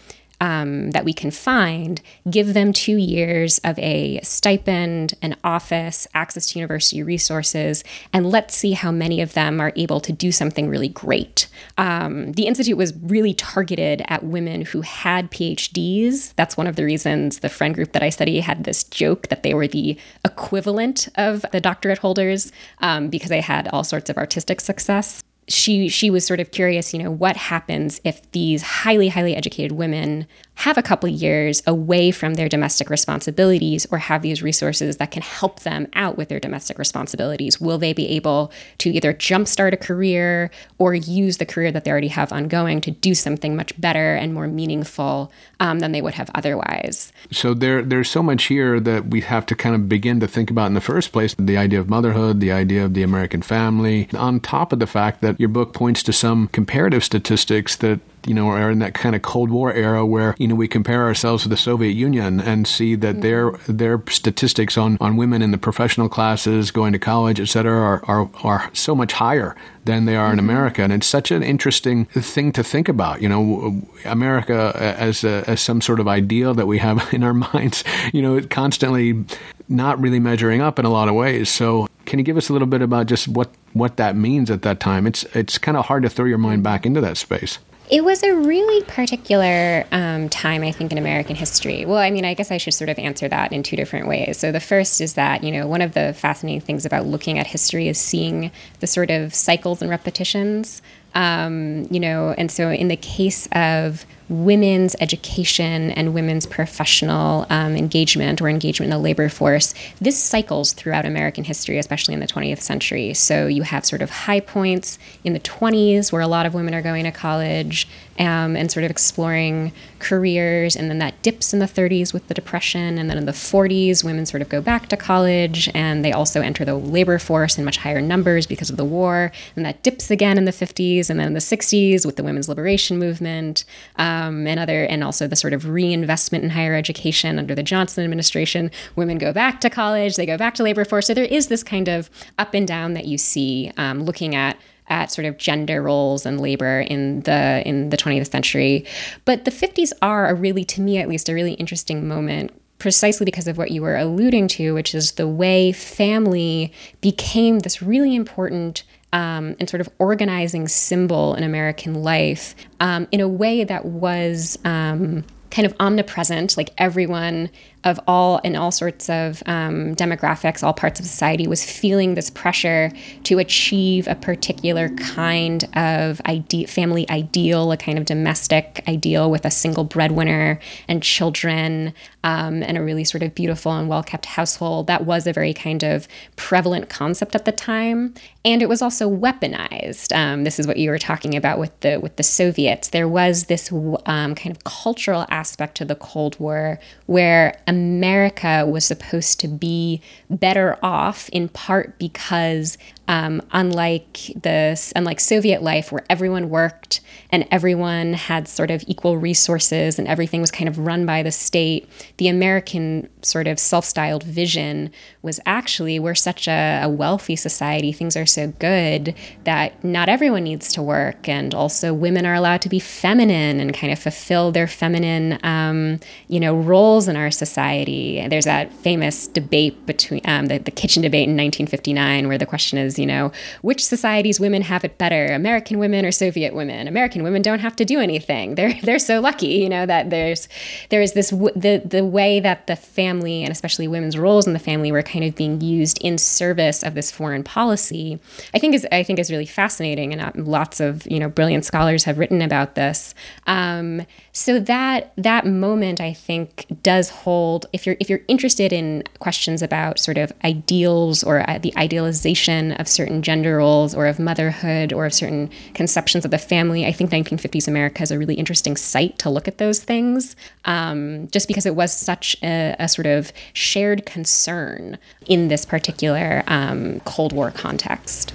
um, 0.43 0.91
that 0.91 1.05
we 1.05 1.13
can 1.13 1.31
find, 1.31 2.03
give 2.29 2.53
them 2.53 2.73
two 2.73 2.97
years 2.97 3.61
of 3.61 3.79
a 3.79 4.19
stipend, 4.25 5.15
an 5.23 5.37
office, 5.45 6.09
access 6.15 6.49
to 6.49 6.59
university 6.59 7.01
resources, 7.01 7.85
and 8.13 8.29
let's 8.29 8.57
see 8.57 8.73
how 8.73 8.91
many 8.91 9.21
of 9.21 9.35
them 9.35 9.61
are 9.61 9.73
able 9.77 10.01
to 10.01 10.13
do 10.13 10.33
something 10.33 10.69
really 10.69 10.89
great. 10.89 11.47
Um, 11.79 12.33
the 12.33 12.47
Institute 12.47 12.77
was 12.77 12.93
really 13.03 13.35
targeted 13.35 14.03
at 14.09 14.25
women 14.25 14.63
who 14.63 14.81
had 14.81 15.31
PhDs. 15.31 16.35
That's 16.35 16.57
one 16.57 16.67
of 16.67 16.75
the 16.75 16.85
reasons 16.85 17.39
the 17.39 17.49
friend 17.49 17.73
group 17.73 17.93
that 17.93 18.03
I 18.03 18.11
study 18.11 18.41
had 18.41 18.65
this 18.65 18.83
joke 18.83 19.29
that 19.29 19.45
they 19.45 19.55
were 19.55 19.69
the 19.69 19.97
equivalent 20.25 21.09
of 21.15 21.47
the 21.53 21.61
doctorate 21.61 21.99
holders 21.99 22.51
um, 22.81 23.11
because 23.11 23.29
they 23.29 23.41
had 23.41 23.69
all 23.69 23.85
sorts 23.85 24.11
of 24.11 24.17
artistic 24.17 24.61
success 24.61 25.23
she 25.49 25.89
she 25.89 26.11
was 26.11 26.25
sort 26.25 26.41
of 26.41 26.51
curious, 26.51 26.95
you 26.95 27.03
know, 27.03 27.11
what 27.11 27.37
happens 27.37 28.01
if 28.05 28.31
these 28.33 28.63
highly 28.63 29.09
highly 29.09 29.35
educated 29.35 29.73
women 29.73 30.27
have 30.55 30.79
a 30.79 30.83
couple 30.83 31.09
years 31.09 31.63
away 31.67 32.11
from 32.11 32.35
their 32.35 32.49
domestic 32.49 32.91
responsibilities 32.91 33.87
or 33.91 33.99
have 33.99 34.23
these 34.23 34.43
resources 34.43 34.99
that 34.99 35.11
can 35.11 35.23
help 35.23 35.61
them 35.61 35.89
out 35.95 36.17
with 36.17 36.29
their 36.29 36.39
domestic 36.39 36.79
responsibilities? 36.79 37.61
Will 37.61 37.79
they 37.79 37.93
be 37.93 38.09
able 38.11 38.53
to 38.79 38.91
either 38.91 39.13
jumpstart 39.13 39.73
a 39.73 39.77
career 39.77 40.51
or 40.79 40.95
use 40.95 41.39
the 41.39 41.47
career 41.47 41.73
that 41.73 41.85
they 41.85 41.91
already 41.91 42.09
have 42.09 42.33
ongoing 42.33 42.81
to 42.83 42.91
do 42.91 43.15
something 43.15 43.57
much 43.57 43.79
better 43.81 44.15
and 44.15 44.35
more 44.35 44.47
meaningful 44.47 45.33
um, 45.59 45.81
than 45.81 45.93
they 45.93 46.03
would 46.03 46.15
have 46.15 46.31
otherwise? 46.35 47.13
So 47.31 47.55
there, 47.55 47.83
there's 47.83 48.11
so 48.11 48.23
much 48.23 48.45
here 48.45 48.79
that 48.79 49.07
we 49.07 49.23
have 49.23 49.47
to 49.47 49.57
kind 49.57 49.75
of 49.75 49.89
begin 49.89 50.21
to 50.21 50.29
think 50.29 50.51
about 50.51 50.67
in 50.67 50.75
the 50.75 50.81
first 50.81 51.13
place 51.13 51.35
the 51.39 51.57
idea 51.57 51.81
of 51.81 51.89
motherhood, 51.89 52.41
the 52.41 52.53
idea 52.53 52.85
of 52.85 52.95
the 52.95 53.03
American 53.03 53.43
family, 53.43 54.09
on 54.15 54.39
top 54.39 54.73
of 54.73 54.79
the 54.79 54.87
fact 54.87 55.23
that 55.23 55.32
your 55.39 55.49
book 55.49 55.73
points 55.73 56.03
to 56.05 56.13
some 56.13 56.49
comparative 56.49 57.05
statistics 57.05 57.77
that 57.77 58.01
you 58.27 58.35
know, 58.35 58.49
are 58.49 58.71
in 58.71 58.79
that 58.81 58.95
kind 58.95 59.15
of 59.15 59.23
Cold 59.23 59.51
War 59.51 59.73
era 59.73 60.05
where, 60.07 60.35
you 60.39 60.47
know, 60.47 60.55
we 60.55 60.69
compare 60.69 61.03
ourselves 61.05 61.43
to 61.43 61.49
the 61.49 61.57
Soviet 61.57 61.93
Union 61.93 62.41
and 62.41 62.67
see 62.67 62.95
that 62.97 63.17
mm-hmm. 63.17 63.21
their 63.21 63.51
their 63.67 64.03
statistics 64.09 64.79
on, 64.79 64.97
on 65.01 65.17
women 65.17 65.43
in 65.43 65.51
the 65.51 65.59
professional 65.59 66.09
classes, 66.09 66.71
going 66.71 66.93
to 66.93 66.99
college, 66.99 67.41
et 67.41 67.49
cetera, 67.49 67.81
are, 67.81 68.05
are, 68.07 68.31
are 68.45 68.71
so 68.73 68.95
much 68.95 69.13
higher 69.13 69.57
than 69.85 70.05
they 70.05 70.17
are 70.17 70.27
mm-hmm. 70.27 70.39
in 70.39 70.45
America. 70.45 70.83
And 70.83 70.93
it's 70.93 71.07
such 71.07 71.31
an 71.31 71.43
interesting 71.43 72.07
thing 72.07 72.53
to 72.53 72.63
think 72.63 72.89
about. 72.89 73.23
You 73.23 73.29
know, 73.29 73.83
America 74.05 74.73
as, 74.75 75.25
a, 75.25 75.45
as 75.49 75.61
some 75.61 75.81
sort 75.81 76.01
of 76.01 76.09
ideal 76.09 76.55
that 76.55 76.67
we 76.67 76.79
have 76.79 77.07
in 77.13 77.25
our 77.25 77.35
minds, 77.35 77.85
you 78.13 78.23
know, 78.23 78.41
constantly 78.43 79.25
not 79.69 80.01
really 80.01 80.21
measuring 80.21 80.61
up 80.61 80.79
in 80.79 80.85
a 80.85 80.91
lot 80.91 81.09
of 81.09 81.15
ways. 81.15 81.49
So 81.49 81.89
can 82.07 82.19
you 82.19 82.25
give 82.25 82.37
us 82.37 82.49
a 82.49 82.53
little 82.53 82.69
bit 82.69 82.83
about 82.83 83.07
just 83.07 83.29
what, 83.29 83.51
what 83.73 83.97
that 83.97 84.17
means 84.17 84.51
at 84.51 84.63
that 84.63 84.81
time? 84.81 85.07
It's 85.07 85.25
it's 85.35 85.59
kind 85.59 85.77
of 85.77 85.87
hard 85.87 86.03
to 86.03 86.11
throw 86.11 86.27
your 86.27 86.39
mind 86.39 86.63
back 86.63 86.87
into 86.87 87.01
that 87.01 87.17
space. 87.17 87.59
It 87.91 88.05
was 88.05 88.23
a 88.23 88.35
really 88.35 88.83
particular 88.85 89.85
um, 89.93 90.31
time, 90.31 90.63
I 90.63 90.73
think, 90.73 90.93
in 90.93 90.99
American 90.99 91.37
history. 91.37 91.85
Well, 91.85 91.99
I 91.99 92.11
mean, 92.11 92.25
I 92.25 92.33
guess 92.33 92.51
I 92.51 92.57
should 92.57 92.73
sort 92.73 92.89
of 92.89 92.99
answer 92.99 93.29
that 93.29 93.53
in 93.53 93.63
two 93.63 93.77
different 93.77 94.07
ways. 94.07 94.39
So, 94.39 94.51
the 94.51 94.61
first 94.61 95.01
is 95.01 95.15
that, 95.15 95.45
you 95.45 95.53
know, 95.53 95.67
one 95.67 95.83
of 95.83 95.93
the 95.93 96.15
fascinating 96.15 96.63
things 96.63 96.87
about 96.87 97.07
looking 97.07 97.39
at 97.39 97.47
history 97.47 97.89
is 97.89 97.99
seeing 97.99 98.51
the 98.81 98.87
sort 98.87 99.11
of 99.11 99.35
cycles 99.35 99.83
and 99.83 99.91
repetitions. 99.91 100.81
Um, 101.15 101.87
you 101.91 102.01
know, 102.01 102.35
and 102.39 102.51
so 102.51 102.71
in 102.71 102.89
the 102.89 102.97
case 102.97 103.47
of 103.53 104.07
women's 104.29 104.97
education 105.01 105.91
and 105.91 106.15
women's 106.15 106.47
professional 106.47 107.47
um, 107.51 107.77
engagement 107.77 108.41
or 108.41 108.49
engagement 108.49 108.93
in 108.93 108.99
the 108.99 109.03
labor 109.03 109.29
force, 109.29 109.75
this 110.01 110.19
cycles 110.19 110.73
throughout 110.73 111.05
American 111.05 111.45
history, 111.45 111.79
especially 111.79 112.15
in 112.15 112.21
the 112.21 112.27
20th 112.27 112.61
century. 112.61 113.15
So 113.15 113.47
you 113.47 113.63
have 113.63 113.85
sort 113.85 114.03
of 114.03 114.11
high 114.11 114.41
points 114.41 114.99
in 115.25 115.33
the 115.33 115.41
20s 115.41 116.13
where 116.13 116.23
a 116.23 116.27
lot 116.27 116.47
of 116.47 116.55
women 116.55 116.75
are 116.75 116.83
going 116.83 117.05
to 117.05 117.13
college 117.13 117.89
um, 118.19 118.57
and 118.57 118.71
sort 118.71 118.85
of 118.85 118.91
exploring 118.91 119.73
careers, 119.99 120.77
and 120.77 120.91
then 120.91 120.99
that 120.99 121.21
dips 121.23 121.53
in 121.53 121.61
the 121.61 121.67
30s 121.67 122.13
with 122.13 122.27
the 122.29 122.35
Depression, 122.35 122.99
and 122.99 123.09
then 123.09 123.17
in 123.17 123.25
the 123.25 123.33
40s, 123.33 124.05
women 124.05 124.27
sort 124.27 124.43
of 124.43 124.49
go 124.49 124.61
back 124.61 124.89
to 124.89 124.97
college 124.97 125.71
and 125.75 126.05
they 126.05 126.13
also 126.13 126.43
enter 126.43 126.65
the 126.65 126.75
labor 126.75 127.19
force 127.19 127.57
in 127.57 127.65
much 127.65 127.79
higher 127.79 128.01
numbers 128.01 128.47
because 128.47 128.69
of 128.69 128.77
the 128.77 128.85
war, 128.85 129.33
and 129.57 129.65
that 129.65 129.83
dips 129.83 130.11
again 130.11 130.37
in 130.37 130.45
the 130.45 130.53
50s, 130.53 131.09
and 131.09 131.19
then 131.19 131.29
in 131.29 131.33
the 131.35 131.41
60s 131.41 132.05
with 132.05 132.17
the 132.17 132.23
women's 132.23 132.49
liberation 132.49 132.99
movement. 132.99 133.65
Um, 133.97 134.12
um, 134.13 134.47
and 134.47 134.59
other, 134.61 134.85
and 134.85 135.03
also 135.03 135.27
the 135.27 135.37
sort 135.37 135.53
of 135.53 135.69
reinvestment 135.69 136.45
in 136.45 136.51
higher 136.51 136.75
education 136.75 137.39
under 137.39 137.55
the 137.55 137.63
Johnson 137.63 138.05
administration. 138.05 138.71
Women 138.97 139.19
go 139.19 139.33
back 139.33 139.61
to 139.63 139.71
college, 139.71 140.17
they 140.17 140.27
go 140.27 140.37
back 140.37 140.55
to 140.55 140.63
labor 140.63 140.85
force. 140.85 141.07
So 141.07 141.15
there 141.15 141.25
is 141.25 141.49
this 141.49 141.63
kind 141.63 141.89
of 141.89 142.11
up 142.39 142.55
and 142.55 142.67
down 142.67 142.95
that 142.95 143.07
you 143.07 143.19
see 143.19 143.73
um, 143.77 144.03
looking 144.03 144.35
at 144.35 144.59
at 144.89 145.11
sort 145.11 145.25
of 145.25 145.39
gender 145.39 145.81
roles 145.81 146.27
and 146.27 146.41
labor 146.41 146.81
in 146.81 147.21
the 147.21 147.63
in 147.65 147.91
the 147.91 147.97
20th 147.97 148.31
century. 148.31 148.85
But 149.25 149.45
the 149.45 149.51
50s 149.51 149.93
are 150.03 150.29
a 150.29 150.35
really, 150.35 150.65
to 150.65 150.81
me 150.81 150.99
at 150.99 151.09
least, 151.09 151.29
a 151.29 151.35
really 151.35 151.55
interesting 151.55 152.07
moment 152.07 152.53
precisely 152.79 153.25
because 153.25 153.47
of 153.47 153.57
what 153.57 153.71
you 153.71 153.81
were 153.81 153.97
alluding 153.97 154.49
to, 154.49 154.75
which 154.75 154.93
is 154.93 155.13
the 155.13 155.29
way 155.29 155.71
family 155.71 156.73
became 157.01 157.61
this 157.61 157.81
really 157.81 158.17
important 158.17 158.83
um, 159.13 159.55
and 159.61 159.69
sort 159.69 159.81
of 159.81 159.89
organizing 159.99 160.69
symbol 160.69 161.35
in 161.35 161.45
American 161.45 162.03
life 162.03 162.55
um, 162.81 163.07
in 163.13 163.21
a 163.21 163.29
way 163.29 163.65
that 163.65 163.85
was 163.85 164.59
um, 164.65 165.25
kind 165.51 165.67
of 165.67 165.75
omnipresent. 165.79 166.57
Like 166.57 166.71
everyone 166.79 167.51
of 167.85 167.99
all 168.07 168.39
in 168.39 168.55
all 168.55 168.71
sorts 168.71 169.11
of 169.11 169.43
um, 169.47 169.95
demographics, 169.97 170.63
all 170.63 170.73
parts 170.73 171.01
of 171.01 171.07
society, 171.07 171.47
was 171.47 171.65
feeling 171.65 172.15
this 172.15 172.31
pressure 172.31 172.93
to 173.25 173.39
achieve 173.39 174.07
a 174.07 174.15
particular 174.15 174.89
kind 174.91 175.65
of 175.77 176.21
ide- 176.25 176.69
family 176.69 177.09
ideal, 177.11 177.73
a 177.73 177.77
kind 177.77 177.99
of 177.99 178.05
domestic 178.05 178.83
ideal 178.87 179.31
with 179.31 179.45
a 179.45 179.51
single 179.51 179.85
breadwinner 179.85 180.61
and 180.89 181.03
children, 181.03 181.93
um, 182.25 182.63
and 182.63 182.79
a 182.79 182.83
really 182.83 183.05
sort 183.05 183.23
of 183.23 183.35
beautiful 183.35 183.73
and 183.73 183.89
well 183.89 184.03
kept 184.03 184.27
household. 184.27 184.87
That 184.87 185.05
was 185.05 185.27
a 185.27 185.33
very 185.33 185.53
kind 185.53 185.83
of 185.83 186.07
prevalent 186.37 186.89
concept 186.89 187.35
at 187.35 187.45
the 187.45 187.53
time, 187.53 188.15
and 188.45 188.63
it 188.63 188.69
was 188.69 188.81
also 188.81 189.11
weaponized. 189.11 190.15
Um, 190.17 190.45
this 190.45 190.61
is 190.61 190.67
what 190.67 190.77
you 190.77 190.91
were 190.91 190.99
talking 190.99 191.35
about 191.35 191.59
with 191.59 191.79
the 191.81 191.99
with 191.99 192.17
the 192.17 192.23
Soviets. 192.23 192.91
There 192.91 193.09
was 193.09 193.45
this 193.45 193.73
um, 193.73 194.35
kind 194.35 194.55
of 194.55 194.63
cultural 194.65 195.27
aspect 195.31 195.77
to 195.79 195.85
the 195.85 195.97
Cold 195.97 196.39
War 196.39 196.79
where 197.07 197.61
America 197.73 198.67
was 198.67 198.85
supposed 198.85 199.41
to 199.41 199.49
be 199.49 200.03
better 200.29 200.79
off 200.83 201.31
in 201.31 201.49
part 201.49 201.99
because 201.99 202.77
um, 203.09 203.41
unlike 203.53 204.31
the 204.43 204.93
unlike 204.95 205.21
Soviet 205.21 205.63
life 205.63 205.91
where 205.91 206.05
everyone 206.11 206.51
worked 206.51 207.01
and 207.33 207.47
everyone 207.51 208.13
had 208.13 208.47
sort 208.47 208.71
of 208.71 208.85
equal 208.87 209.17
resources 209.19 209.99
and 209.99 210.07
everything 210.07 210.41
was 210.41 210.51
kind 210.51 210.69
of 210.69 210.79
run 210.79 211.07
by 211.07 211.23
the 211.23 211.33
state, 211.33 211.89
the 212.19 212.29
American 212.29 213.09
sort 213.23 213.47
of 213.47 213.59
self-styled 213.59 214.23
vision 214.23 214.91
was 215.23 215.41
actually 215.47 215.99
we're 215.99 216.15
such 216.15 216.47
a, 216.47 216.81
a 216.83 216.89
wealthy 216.89 217.35
society, 217.35 217.93
things 217.93 218.17
are 218.17 218.27
so 218.27 218.49
good 218.59 219.15
that 219.45 219.83
not 219.83 220.09
everyone 220.09 220.45
needs 220.45 220.73
to 220.73 220.83
work, 220.83 221.29
and 221.29 221.55
also 221.55 221.95
women 221.95 222.27
are 222.27 222.35
allowed 222.35 222.61
to 222.63 222.69
be 222.69 222.79
feminine 222.79 223.61
and 223.61 223.75
kind 223.75 223.93
of 223.93 223.99
fulfill 223.99 224.53
their 224.53 224.67
feminine, 224.67 225.39
um, 225.43 225.99
you 226.29 226.39
know, 226.39 226.55
roles 226.55 227.09
in 227.09 227.17
our 227.17 227.31
society. 227.31 228.27
There's 228.29 228.45
that 228.45 228.73
famous 228.73 229.27
debate 229.27 229.87
between 229.87 230.21
um, 230.25 230.47
the, 230.47 230.59
the 230.59 230.71
kitchen 230.71 231.03
debate 231.03 231.29
in 231.29 231.37
1959 231.37 232.29
where 232.29 232.39
the 232.39 232.47
question 232.47 232.79
is 232.79 232.99
you 232.99 233.07
know, 233.07 233.33
which 233.63 233.85
societies 233.85 234.39
women 234.39 234.63
have 234.63 234.85
it 234.85 234.99
better, 234.99 235.27
American 235.27 235.79
women 235.79 236.05
or 236.05 236.13
Soviet 236.13 236.55
women? 236.55 236.87
American 236.87 237.22
women 237.23 237.43
don't 237.43 237.61
have 237.61 237.77
to 237.77 237.85
do 237.85 238.01
anything. 238.01 238.55
They're 238.63 238.79
they're 238.83 238.99
so 238.99 239.21
lucky, 239.21 239.49
you 239.49 239.69
know, 239.69 239.87
that 239.87 240.11
there's 240.11 240.49
there 240.91 241.03
is 241.03 241.13
this 241.13 241.31
the 241.31 241.83
the 241.85 242.05
way 242.05 242.41
that 242.41 242.67
the 242.67 242.77
family 242.77 243.43
and 243.43 243.51
especially 243.51 243.89
women's 243.89 244.17
roles 244.17 244.47
in 244.47 244.53
the 244.53 244.59
family 244.59 244.93
were 244.93 245.03
kind 245.03 245.25
of 245.25 245.35
being 245.35 245.61
used 245.61 245.99
in 246.03 246.19
service 246.19 246.83
of 246.83 246.95
this 246.95 247.11
foreign 247.11 247.43
policy. 247.43 248.19
I 248.55 248.59
think 248.59 248.75
is 248.75 248.87
I 248.93 249.03
think 249.03 249.19
is 249.19 249.31
really 249.31 249.47
fascinating, 249.47 250.13
and 250.13 250.23
uh, 250.23 250.33
lots 250.37 250.81
of 250.81 251.07
you 251.07 251.19
know 251.19 251.29
brilliant 251.29 251.65
scholars 251.65 252.05
have 252.05 252.19
written 252.19 252.43
about 252.43 252.75
this. 252.75 253.15
Um, 253.47 254.07
so 254.33 254.59
that 254.61 255.13
that 255.17 255.47
moment, 255.47 256.01
I 256.01 256.13
think, 256.13 256.67
does 256.83 257.11
hold. 257.11 257.67
If 257.73 257.87
you're 257.87 257.97
if 258.01 258.09
you're 258.09 258.23
interested 258.29 258.73
in 258.73 259.05
questions 259.19 259.63
about 259.63 259.99
sort 259.99 260.19
of 260.19 260.33
ideals 260.45 261.23
or 261.23 261.49
uh, 261.49 261.59
the 261.59 261.73
idealization 261.77 262.73
of 262.73 262.89
certain 262.89 263.23
gender 263.23 263.59
roles 263.59 263.95
or 263.95 264.07
of 264.07 264.19
motherhood 264.19 264.93
or 264.93 265.07
of 265.07 265.15
certain 265.15 265.51
conceptions 265.75 266.25
of 266.25 266.31
the 266.31 266.39
family, 266.39 266.87
I 266.87 266.93
think 266.93 267.12
1950s 267.13 267.69
America 267.69 268.03
is 268.03 268.11
a 268.11 268.19
really 268.19 268.35
interesting 268.35 268.77
site 268.77 269.19
to 269.19 269.31
look 269.31 269.47
at 269.47 269.59
those 269.59 269.81
things. 269.81 270.35
Um, 270.65 271.29
just 271.29 271.49
because 271.49 271.67
it 271.67 271.77
was 271.77 271.93
such 271.93 272.37
a, 272.43 272.75
a, 272.79 272.89
sort 272.89 273.07
of 273.07 273.33
shared 273.53 274.07
concern 274.07 274.99
in 275.27 275.49
this 275.49 275.65
particular 275.65 276.43
um, 276.47 277.01
Cold 277.01 277.33
War 277.33 277.51
context. 277.51 278.33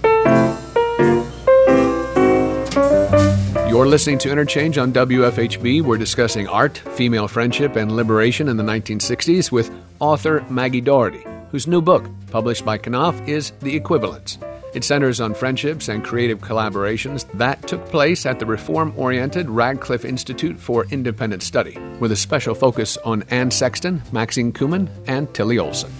You're 3.77 3.85
listening 3.85 4.17
to 4.19 4.31
Interchange 4.31 4.77
on 4.77 4.91
WFHB. 4.91 5.83
We're 5.83 5.97
discussing 5.97 6.47
art, 6.47 6.77
female 6.77 7.27
friendship, 7.27 7.75
and 7.75 7.91
liberation 7.91 8.47
in 8.49 8.57
the 8.57 8.63
1960s 8.63 9.51
with 9.51 9.71
author 9.99 10.43
Maggie 10.49 10.81
Doherty, 10.81 11.23
whose 11.51 11.67
new 11.67 11.81
book, 11.81 12.09
published 12.31 12.65
by 12.65 12.79
Knopf, 12.79 13.27
is 13.27 13.51
The 13.61 13.75
Equivalents. 13.75 14.39
It 14.73 14.83
centers 14.83 15.21
on 15.21 15.33
friendships 15.33 15.87
and 15.87 16.03
creative 16.03 16.39
collaborations 16.39 17.25
that 17.37 17.67
took 17.67 17.85
place 17.87 18.25
at 18.25 18.39
the 18.39 18.45
reform 18.45 18.93
oriented 18.97 19.49
Radcliffe 19.49 20.03
Institute 20.03 20.59
for 20.59 20.85
Independent 20.91 21.41
Study, 21.41 21.77
with 21.99 22.11
a 22.11 22.15
special 22.17 22.53
focus 22.53 22.97
on 22.97 23.23
Anne 23.29 23.51
Sexton, 23.51 24.03
Maxine 24.11 24.51
Kumin, 24.51 24.89
and 25.07 25.33
Tillie 25.33 25.57
Olsen. 25.57 25.91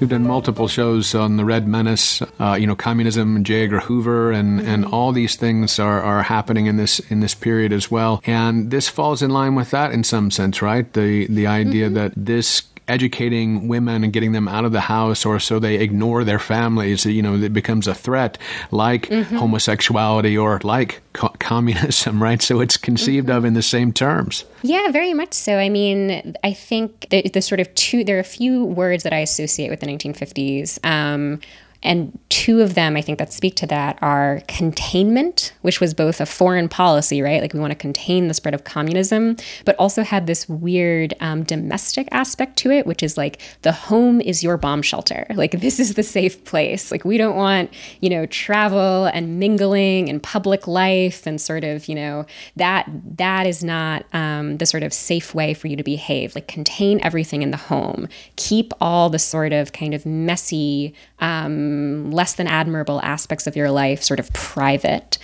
We've 0.00 0.08
done 0.08 0.26
multiple 0.26 0.66
shows 0.66 1.14
on 1.14 1.36
the 1.36 1.44
Red 1.44 1.68
Menace, 1.68 2.22
uh, 2.40 2.56
you 2.58 2.66
know, 2.66 2.74
communism, 2.74 3.44
J. 3.44 3.64
Edgar 3.64 3.80
Hoover, 3.80 4.32
and, 4.32 4.58
and 4.60 4.86
all 4.86 5.12
these 5.12 5.36
things 5.36 5.78
are, 5.78 6.00
are 6.00 6.22
happening 6.22 6.64
in 6.64 6.78
this 6.78 7.00
in 7.10 7.20
this 7.20 7.34
period 7.34 7.70
as 7.70 7.90
well. 7.90 8.22
And 8.24 8.70
this 8.70 8.88
falls 8.88 9.20
in 9.20 9.30
line 9.30 9.56
with 9.56 9.72
that 9.72 9.92
in 9.92 10.02
some 10.02 10.30
sense, 10.30 10.62
right? 10.62 10.90
The 10.90 11.26
the 11.26 11.46
idea 11.46 11.86
mm-hmm. 11.86 11.96
that 11.96 12.12
this 12.16 12.62
educating 12.90 13.68
women 13.68 14.04
and 14.04 14.12
getting 14.12 14.32
them 14.32 14.48
out 14.48 14.64
of 14.64 14.72
the 14.72 14.80
house 14.80 15.24
or 15.24 15.40
so 15.40 15.58
they 15.58 15.76
ignore 15.76 16.24
their 16.24 16.38
families, 16.38 17.06
you 17.06 17.22
know, 17.22 17.34
it 17.34 17.52
becomes 17.52 17.86
a 17.86 17.94
threat 17.94 18.36
like 18.70 19.08
mm-hmm. 19.08 19.36
homosexuality 19.36 20.36
or 20.36 20.60
like 20.64 21.00
co- 21.12 21.34
communism, 21.38 22.22
right? 22.22 22.42
So 22.42 22.60
it's 22.60 22.76
conceived 22.76 23.28
mm-hmm. 23.28 23.38
of 23.38 23.44
in 23.44 23.54
the 23.54 23.62
same 23.62 23.92
terms. 23.92 24.44
Yeah, 24.62 24.90
very 24.90 25.14
much 25.14 25.32
so. 25.32 25.56
I 25.56 25.68
mean, 25.68 26.34
I 26.44 26.52
think 26.52 27.06
the, 27.10 27.22
the, 27.28 27.40
sort 27.40 27.60
of 27.60 27.74
two, 27.74 28.04
there 28.04 28.16
are 28.16 28.20
a 28.20 28.24
few 28.24 28.64
words 28.64 29.04
that 29.04 29.12
I 29.12 29.20
associate 29.20 29.70
with 29.70 29.80
the 29.80 29.86
1950s. 29.86 30.84
Um, 30.84 31.40
and 31.82 32.18
two 32.28 32.60
of 32.60 32.74
them, 32.74 32.96
I 32.96 33.00
think, 33.00 33.18
that 33.18 33.32
speak 33.32 33.56
to 33.56 33.66
that 33.68 33.98
are 34.02 34.42
containment, 34.48 35.52
which 35.62 35.80
was 35.80 35.94
both 35.94 36.20
a 36.20 36.26
foreign 36.26 36.68
policy, 36.68 37.22
right? 37.22 37.40
Like 37.40 37.54
we 37.54 37.60
want 37.60 37.70
to 37.70 37.76
contain 37.76 38.28
the 38.28 38.34
spread 38.34 38.54
of 38.54 38.64
communism, 38.64 39.36
but 39.64 39.76
also 39.76 40.02
had 40.02 40.26
this 40.26 40.48
weird 40.48 41.14
um, 41.20 41.42
domestic 41.42 42.06
aspect 42.12 42.56
to 42.58 42.70
it, 42.70 42.86
which 42.86 43.02
is 43.02 43.16
like 43.16 43.40
the 43.62 43.72
home 43.72 44.20
is 44.20 44.42
your 44.42 44.58
bomb 44.58 44.82
shelter. 44.82 45.26
Like 45.30 45.60
this 45.60 45.80
is 45.80 45.94
the 45.94 46.02
safe 46.02 46.44
place. 46.44 46.90
Like 46.90 47.04
we 47.04 47.16
don't 47.16 47.36
want, 47.36 47.72
you 48.00 48.10
know, 48.10 48.26
travel 48.26 49.06
and 49.06 49.38
mingling 49.38 50.10
and 50.10 50.22
public 50.22 50.66
life 50.66 51.26
and 51.26 51.40
sort 51.40 51.64
of, 51.64 51.88
you 51.88 51.94
know, 51.94 52.26
that 52.56 52.90
that 53.16 53.46
is 53.46 53.64
not 53.64 54.04
um, 54.12 54.58
the 54.58 54.66
sort 54.66 54.82
of 54.82 54.92
safe 54.92 55.34
way 55.34 55.54
for 55.54 55.66
you 55.66 55.76
to 55.76 55.84
behave. 55.84 56.34
Like 56.34 56.46
contain 56.46 57.00
everything 57.02 57.40
in 57.40 57.52
the 57.52 57.56
home, 57.56 58.06
keep 58.36 58.72
all 58.82 59.08
the 59.08 59.18
sort 59.18 59.54
of 59.54 59.72
kind 59.72 59.94
of 59.94 60.04
messy. 60.04 60.94
Um, 61.20 61.69
less 61.70 62.34
than 62.34 62.46
admirable 62.46 63.00
aspects 63.02 63.46
of 63.46 63.56
your 63.56 63.70
life 63.70 64.02
sort 64.02 64.20
of 64.20 64.32
private. 64.32 65.18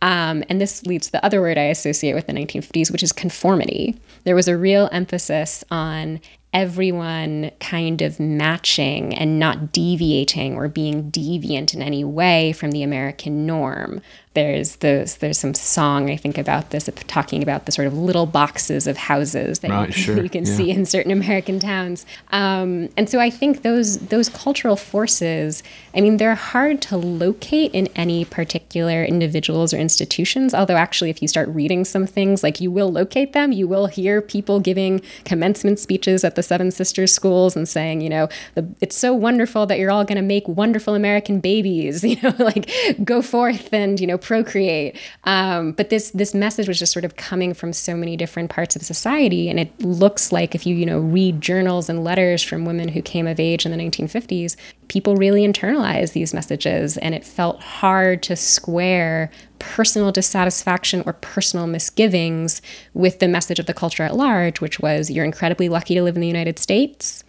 Um, 0.00 0.44
and 0.48 0.60
this 0.60 0.84
leads 0.84 1.06
to 1.06 1.12
the 1.12 1.24
other 1.24 1.40
word 1.40 1.58
I 1.58 1.64
associate 1.64 2.14
with 2.14 2.26
the 2.26 2.32
1950s, 2.32 2.90
which 2.90 3.02
is 3.02 3.12
conformity. 3.12 4.00
There 4.24 4.34
was 4.34 4.48
a 4.48 4.56
real 4.56 4.88
emphasis 4.92 5.64
on 5.70 6.20
everyone 6.52 7.50
kind 7.60 8.02
of 8.02 8.20
matching 8.20 9.14
and 9.14 9.38
not 9.38 9.72
deviating 9.72 10.54
or 10.54 10.68
being 10.68 11.10
deviant 11.10 11.74
in 11.74 11.80
any 11.80 12.04
way 12.04 12.52
from 12.52 12.72
the 12.72 12.82
American 12.82 13.46
norm 13.46 14.00
there's 14.34 14.76
this 14.76 15.16
there's 15.16 15.38
some 15.38 15.52
song 15.52 16.10
I 16.10 16.16
think 16.16 16.38
about 16.38 16.70
this 16.70 16.88
talking 17.06 17.42
about 17.42 17.66
the 17.66 17.72
sort 17.72 17.86
of 17.86 17.94
little 17.94 18.24
boxes 18.24 18.86
of 18.86 18.96
houses 18.96 19.58
that 19.60 19.70
right, 19.70 19.88
you, 19.94 19.94
sure. 19.94 20.22
you, 20.22 20.30
can 20.30 20.46
yeah. 20.46 20.56
see 20.56 20.70
in 20.70 20.86
certain 20.86 21.12
American 21.12 21.58
towns. 21.60 22.06
Um, 22.30 22.88
and 22.96 23.08
so 23.10 23.20
I 23.20 23.28
think 23.28 23.62
those 23.62 23.98
those 23.98 24.28
cultural 24.28 24.76
forces, 24.76 25.62
I 25.94 26.00
mean, 26.00 26.16
they're 26.16 26.34
hard 26.34 26.80
to 26.82 26.96
locate 26.96 27.72
in 27.74 27.88
any 27.94 28.24
particular 28.24 29.04
individuals 29.04 29.74
or 29.74 29.78
institutions. 29.78 30.54
Although 30.54 30.76
actually, 30.76 31.10
if 31.10 31.20
you 31.20 31.28
start 31.28 31.48
reading 31.50 31.84
some 31.84 32.06
things, 32.06 32.42
like 32.42 32.60
you 32.60 32.70
will 32.70 32.90
locate 32.90 33.34
them, 33.34 33.52
you 33.52 33.68
will 33.68 33.86
hear 33.86 34.22
people 34.22 34.60
giving 34.60 35.02
commencement 35.24 35.78
speeches 35.78 36.24
at 36.24 36.36
the 36.36 36.42
Seven 36.42 36.70
Sisters 36.70 37.12
schools 37.12 37.54
and 37.54 37.68
saying, 37.68 38.00
you 38.00 38.08
know, 38.08 38.28
the, 38.54 38.66
it's 38.80 38.96
so 38.96 39.12
wonderful 39.12 39.66
that 39.66 39.78
you're 39.78 39.90
all 39.90 40.04
going 40.04 40.16
to 40.16 40.22
make 40.22 40.48
wonderful 40.48 40.94
American 40.94 41.40
babies. 41.40 42.02
You 42.12 42.20
know, 42.20 42.34
like 42.38 42.70
go 43.04 43.22
forth 43.22 43.72
and 43.72 43.98
you 43.98 44.06
know 44.06 44.18
procreate. 44.22 44.98
Um, 45.24 45.72
but 45.72 45.90
this 45.90 46.10
this 46.12 46.34
message 46.34 46.68
was 46.68 46.78
just 46.78 46.92
sort 46.92 47.04
of 47.04 47.16
coming 47.16 47.54
from 47.54 47.72
so 47.72 47.96
many 47.96 48.16
different 48.16 48.50
parts 48.50 48.76
of 48.76 48.82
society, 48.82 49.48
and 49.48 49.58
it 49.60 49.78
looks 49.80 50.32
like 50.32 50.54
if 50.54 50.66
you 50.66 50.74
you 50.74 50.86
know 50.86 50.98
read 50.98 51.40
journals 51.40 51.88
and 51.88 52.04
letters 52.04 52.42
from 52.42 52.64
women 52.64 52.88
who 52.88 53.02
came 53.02 53.26
of 53.26 53.38
age 53.40 53.66
in 53.66 53.72
the 53.72 53.78
1950s, 53.78 54.56
people 54.88 55.16
really 55.16 55.46
internalized 55.46 56.12
these 56.12 56.32
messages, 56.32 56.96
and 56.98 57.14
it 57.14 57.24
felt 57.24 57.60
hard 57.60 58.22
to 58.22 58.36
square 58.36 59.30
personal 59.58 60.10
dissatisfaction 60.10 61.04
or 61.06 61.12
personal 61.12 61.66
misgivings 61.66 62.60
with 62.94 63.20
the 63.20 63.28
message 63.28 63.58
of 63.58 63.66
the 63.66 63.74
culture 63.74 64.02
at 64.02 64.16
large, 64.16 64.60
which 64.60 64.80
was 64.80 65.10
you're 65.10 65.24
incredibly 65.24 65.68
lucky 65.68 65.94
to 65.94 66.02
live 66.02 66.16
in 66.16 66.20
the 66.20 66.26
United 66.26 66.58
States. 66.58 67.22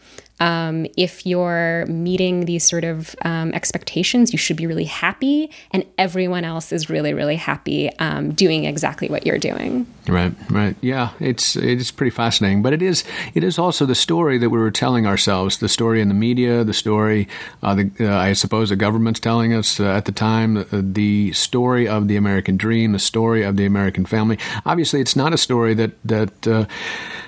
Um, 0.44 0.88
if 0.98 1.26
you're 1.26 1.86
meeting 1.88 2.44
these 2.46 2.66
sort 2.66 2.84
of 2.84 3.16
um, 3.22 3.54
expectations, 3.54 4.34
you 4.34 4.38
should 4.38 4.58
be 4.58 4.68
really 4.68 4.84
happy, 4.84 5.50
and 5.72 5.86
everyone 5.98 6.44
else 6.44 6.74
is 6.74 6.90
really, 6.90 7.14
really 7.14 7.38
happy 7.38 7.90
um, 8.00 8.34
doing 8.34 8.66
exactly 8.66 9.08
what 9.08 9.26
you're 9.26 9.38
doing. 9.38 9.88
Right, 10.06 10.34
right. 10.50 10.76
Yeah, 10.82 11.12
it's 11.22 11.56
it's 11.56 11.92
pretty 11.92 12.10
fascinating, 12.10 12.62
but 12.62 12.74
it 12.74 12.82
is 12.82 13.06
it 13.34 13.44
is 13.44 13.58
also 13.58 13.86
the 13.86 13.96
story 13.96 14.38
that 14.38 14.50
we 14.50 14.60
were 14.60 14.72
telling 14.72 15.08
ourselves, 15.08 15.60
the 15.60 15.70
story 15.70 16.02
in 16.02 16.10
the 16.10 16.14
media, 16.14 16.66
the 16.66 16.74
story, 16.74 17.30
uh, 17.62 17.76
the, 17.76 17.90
uh, 18.02 18.14
I 18.14 18.34
suppose 18.34 18.68
the 18.68 18.76
government's 18.76 19.22
telling 19.22 19.54
us 19.54 19.80
uh, 19.80 19.86
at 19.86 20.04
the 20.04 20.12
time, 20.12 20.58
uh, 20.58 20.64
the 20.72 21.32
story 21.32 21.88
of 21.88 22.10
the 22.10 22.18
American 22.18 22.58
dream, 22.58 22.92
the 22.92 23.00
story 23.00 23.44
of 23.44 23.56
the 23.56 23.66
American 23.66 24.06
family. 24.06 24.38
Obviously, 24.66 25.00
it's 25.00 25.16
not 25.16 25.34
a 25.34 25.38
story 25.38 25.74
that 25.76 25.92
that 26.04 26.48
uh, 26.48 26.66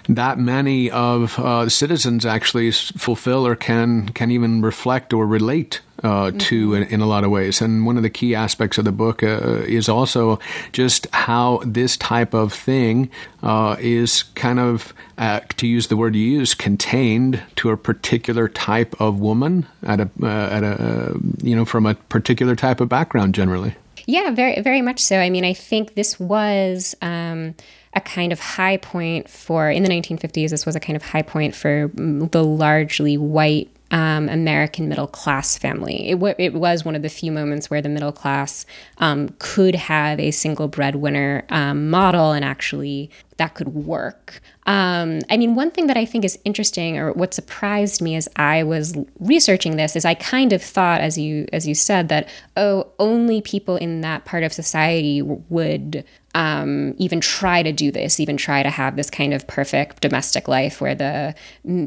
that 0.10 0.38
many 0.38 0.92
of 0.92 1.40
uh, 1.40 1.70
citizens 1.70 2.26
actually 2.26 2.72
fulfill 3.06 3.46
or 3.46 3.56
can 3.56 4.10
can 4.10 4.32
even 4.32 4.64
reflect 4.64 5.14
or 5.14 5.28
relate 5.28 5.80
uh, 6.04 6.08
mm-hmm. 6.08 6.38
to 6.40 6.74
in, 6.74 6.84
in, 6.84 7.02
a 7.02 7.06
lot 7.06 7.24
of 7.24 7.30
ways. 7.30 7.62
And 7.62 7.86
one 7.86 7.98
of 7.98 8.04
the 8.04 8.10
key 8.10 8.34
aspects 8.34 8.80
of 8.80 8.86
the 8.86 8.92
book 8.92 9.22
uh, 9.22 9.62
is 9.68 9.88
also 9.88 10.40
just 10.72 11.08
how 11.14 11.62
this 11.64 11.98
type 11.98 12.34
of 12.34 12.52
thing 12.52 13.10
uh, 13.44 13.76
is 13.80 14.24
kind 14.34 14.60
of, 14.60 14.94
uh, 15.20 15.40
to 15.58 15.68
use 15.68 15.88
the 15.88 15.96
word 15.96 16.16
you 16.16 16.26
use, 16.40 16.56
contained 16.56 17.42
to 17.58 17.70
a 17.70 17.78
particular 17.78 18.50
type 18.50 19.00
of 19.00 19.20
woman 19.20 19.68
at 19.84 20.00
a 20.00 20.10
uh, 20.24 20.28
at 20.28 20.64
a 20.64 21.16
you 21.44 21.56
know 21.56 21.66
from 21.66 21.86
a 21.86 21.94
particular 21.94 22.56
type 22.56 22.82
of 22.82 22.90
background 22.90 23.36
generally. 23.36 23.76
Yeah, 24.08 24.32
very 24.32 24.62
very 24.62 24.82
much 24.82 25.00
so. 25.00 25.20
I 25.20 25.30
mean, 25.30 25.46
I 25.46 25.54
think 25.54 25.94
this 25.94 26.20
was. 26.20 26.96
Um, 27.04 27.54
a 27.96 28.02
kind 28.02 28.32
of 28.34 28.40
high 28.40 28.78
point 28.78 29.30
for 29.30 29.70
in 29.70 29.84
the 29.84 29.90
1950s 29.90 30.50
this 30.50 30.66
was 30.66 30.76
a 30.76 30.80
kind 30.80 30.96
of 30.96 31.04
high 31.04 31.22
point 31.22 31.56
for 31.56 31.90
the 31.96 32.44
largely 32.44 33.18
white 33.18 33.70
um, 33.92 34.28
American 34.30 34.90
middle 34.90 35.08
class 35.08 35.58
family. 35.58 36.10
It, 36.10 36.16
w- 36.16 36.36
it 36.38 36.54
was 36.54 36.84
one 36.84 36.96
of 36.96 37.02
the 37.02 37.10
few 37.10 37.32
moments 37.32 37.70
where 37.70 37.82
the 37.82 37.90
middle 37.90 38.12
class 38.12 38.66
um, 38.98 39.30
could 39.40 39.76
have 39.76 40.20
a 40.20 40.32
single 40.32 40.68
breadwinner 40.68 41.46
um, 41.50 41.90
model 41.90 42.32
and 42.32 42.44
actually 42.44 43.10
that 43.38 43.54
could 43.54 43.70
work. 43.70 44.42
Um, 44.66 45.20
I 45.30 45.38
mean, 45.38 45.56
one 45.56 45.72
thing 45.72 45.88
that 45.88 45.98
I 45.98 46.06
think 46.06 46.24
is 46.26 46.40
interesting, 46.46 46.98
or 46.98 47.12
what 47.14 47.34
surprised 47.34 48.02
me 48.02 48.16
as 48.16 48.28
I 48.36 48.64
was 48.64 48.96
researching 49.20 49.78
this, 49.78 49.96
is 49.96 50.06
I 50.06 50.14
kind 50.14 50.54
of 50.54 50.62
thought, 50.62 51.02
as 51.02 51.18
you 51.18 51.48
as 51.54 51.68
you 51.68 51.76
said, 51.76 52.10
that 52.10 52.30
oh, 52.58 52.92
only 53.00 53.42
people 53.42 53.76
in 53.78 54.02
that 54.02 54.26
part 54.26 54.44
of 54.44 54.54
society 54.54 55.22
would 55.22 56.04
um, 56.36 56.94
even 56.98 57.22
try 57.22 57.64
to 57.64 57.72
do 57.72 57.92
this, 57.92 58.20
even 58.20 58.36
try 58.36 58.62
to 58.62 58.70
have 58.70 58.98
this 58.98 59.10
kind 59.10 59.34
of 59.34 59.48
perfect 59.48 60.02
domestic 60.02 60.50
life 60.50 60.82
where 60.82 60.94
the 60.94 61.34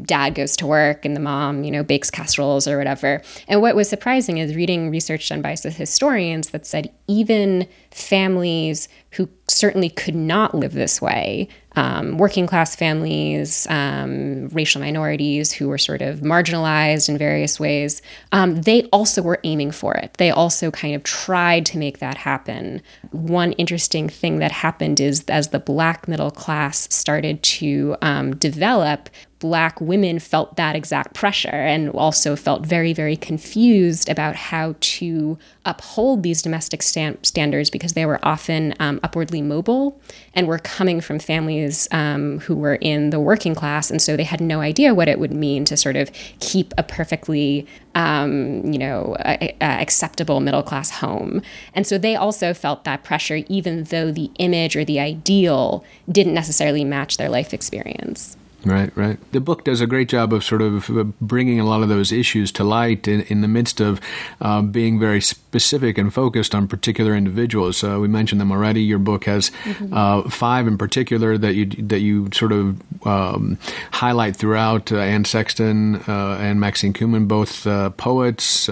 dad 0.05 0.33
goes 0.33 0.55
to 0.57 0.65
work 0.65 1.05
and 1.05 1.15
the 1.15 1.19
mom, 1.19 1.63
you 1.63 1.69
know, 1.69 1.83
bakes 1.83 2.09
casseroles 2.09 2.67
or 2.67 2.77
whatever. 2.77 3.21
And 3.47 3.61
what 3.61 3.75
was 3.75 3.87
surprising 3.87 4.39
is 4.39 4.55
reading 4.55 4.89
research 4.89 5.29
done 5.29 5.43
by 5.43 5.55
historians 5.55 6.49
that 6.49 6.65
said 6.65 6.91
even 7.07 7.67
families 7.91 8.89
who 9.11 9.29
certainly 9.47 9.89
could 9.89 10.15
not 10.15 10.53
live 10.55 10.73
this 10.73 11.01
way 11.01 11.49
um, 11.75 12.17
working 12.17 12.47
class 12.47 12.75
families, 12.75 13.67
um, 13.69 14.47
racial 14.49 14.81
minorities 14.81 15.51
who 15.51 15.69
were 15.69 15.77
sort 15.77 16.01
of 16.01 16.19
marginalized 16.19 17.09
in 17.09 17.17
various 17.17 17.59
ways, 17.59 18.01
um, 18.31 18.61
they 18.63 18.83
also 18.91 19.21
were 19.21 19.39
aiming 19.43 19.71
for 19.71 19.93
it. 19.93 20.13
They 20.17 20.31
also 20.31 20.71
kind 20.71 20.95
of 20.95 21.03
tried 21.03 21.65
to 21.67 21.77
make 21.77 21.99
that 21.99 22.17
happen. 22.17 22.81
One 23.11 23.53
interesting 23.53 24.09
thing 24.09 24.39
that 24.39 24.51
happened 24.51 24.99
is 24.99 25.23
as 25.29 25.49
the 25.49 25.59
black 25.59 26.07
middle 26.07 26.31
class 26.31 26.93
started 26.93 27.41
to 27.43 27.95
um, 28.01 28.35
develop, 28.35 29.09
black 29.39 29.79
women 29.79 30.19
felt 30.19 30.57
that 30.57 30.75
exact 30.75 31.13
pressure 31.13 31.47
and 31.47 31.89
also 31.91 32.35
felt 32.35 32.65
very, 32.65 32.91
very 32.93 33.15
confused 33.15 34.09
about 34.09 34.35
how 34.35 34.75
to 34.81 35.37
uphold 35.65 36.23
these 36.23 36.41
domestic 36.41 36.81
stand- 36.81 37.17
standards 37.23 37.69
because 37.69 37.93
they 37.93 38.05
were 38.05 38.19
often 38.21 38.73
um, 38.79 38.99
upwardly 39.01 39.41
mobile 39.41 39.99
and 40.33 40.47
were 40.47 40.59
coming 40.59 40.99
from 40.99 41.19
families 41.19 41.87
um, 41.91 42.39
who 42.39 42.55
were 42.55 42.75
in 42.75 43.11
the 43.11 43.19
working 43.19 43.55
class. 43.55 43.89
And 43.89 44.01
so 44.01 44.17
they 44.17 44.23
had 44.23 44.41
no 44.41 44.59
idea 44.59 44.93
what 44.93 45.07
it 45.07 45.19
would 45.19 45.33
mean 45.33 45.63
to 45.65 45.77
sort 45.77 45.95
of 45.95 46.11
keep 46.39 46.73
a 46.77 46.83
perfectly, 46.83 47.65
um, 47.95 48.65
you 48.65 48.77
know, 48.77 49.15
a, 49.21 49.55
a 49.61 49.79
acceptable 49.79 50.41
middle 50.41 50.63
class 50.63 50.89
home. 50.89 51.41
And 51.73 51.87
so 51.87 51.97
they 51.97 52.15
also 52.15 52.53
felt 52.53 52.83
that 52.83 53.03
pressure, 53.05 53.41
even 53.47 53.85
though 53.85 54.11
the 54.11 54.29
image 54.37 54.75
or 54.75 54.83
the 54.83 54.99
ideal 54.99 55.85
didn't 56.11 56.33
necessarily 56.33 56.83
match 56.83 57.15
their 57.15 57.29
life 57.29 57.53
experience. 57.53 58.35
Right, 58.65 58.95
right. 58.97 59.17
The 59.31 59.39
book 59.39 59.63
does 59.63 59.79
a 59.79 59.87
great 59.87 60.09
job 60.09 60.33
of 60.33 60.43
sort 60.43 60.61
of 60.61 60.89
uh, 60.89 61.05
bringing 61.21 61.61
a 61.61 61.65
lot 61.65 61.81
of 61.81 61.87
those 61.87 62.11
issues 62.11 62.51
to 62.53 62.65
light 62.65 63.07
in, 63.07 63.21
in 63.21 63.39
the 63.39 63.47
midst 63.47 63.79
of 63.79 64.01
uh, 64.41 64.61
being 64.61 64.99
very 64.99 65.21
specific 65.21 65.97
and 65.97 66.13
focused 66.13 66.53
on 66.53 66.67
particular 66.67 67.15
individuals. 67.15 67.81
Uh, 67.83 67.99
we 68.01 68.09
mentioned 68.09 68.41
them 68.41 68.51
already. 68.51 68.81
Your 68.81 68.99
book 68.99 69.23
has 69.25 69.51
mm-hmm. 69.63 69.93
uh, 69.93 70.29
five 70.29 70.67
in 70.67 70.77
particular 70.77 71.37
that 71.37 71.55
you 71.55 71.67
that 71.87 71.99
you 71.99 72.29
sort 72.33 72.51
of 72.51 72.81
um, 73.07 73.57
highlight 73.91 74.35
throughout. 74.35 74.91
Uh, 74.91 74.97
Anne 74.97 75.23
Sexton 75.23 75.95
uh, 76.07 76.37
and 76.41 76.59
Maxine 76.59 76.91
Kumin, 76.91 77.29
both 77.29 77.63
poets 77.95 78.67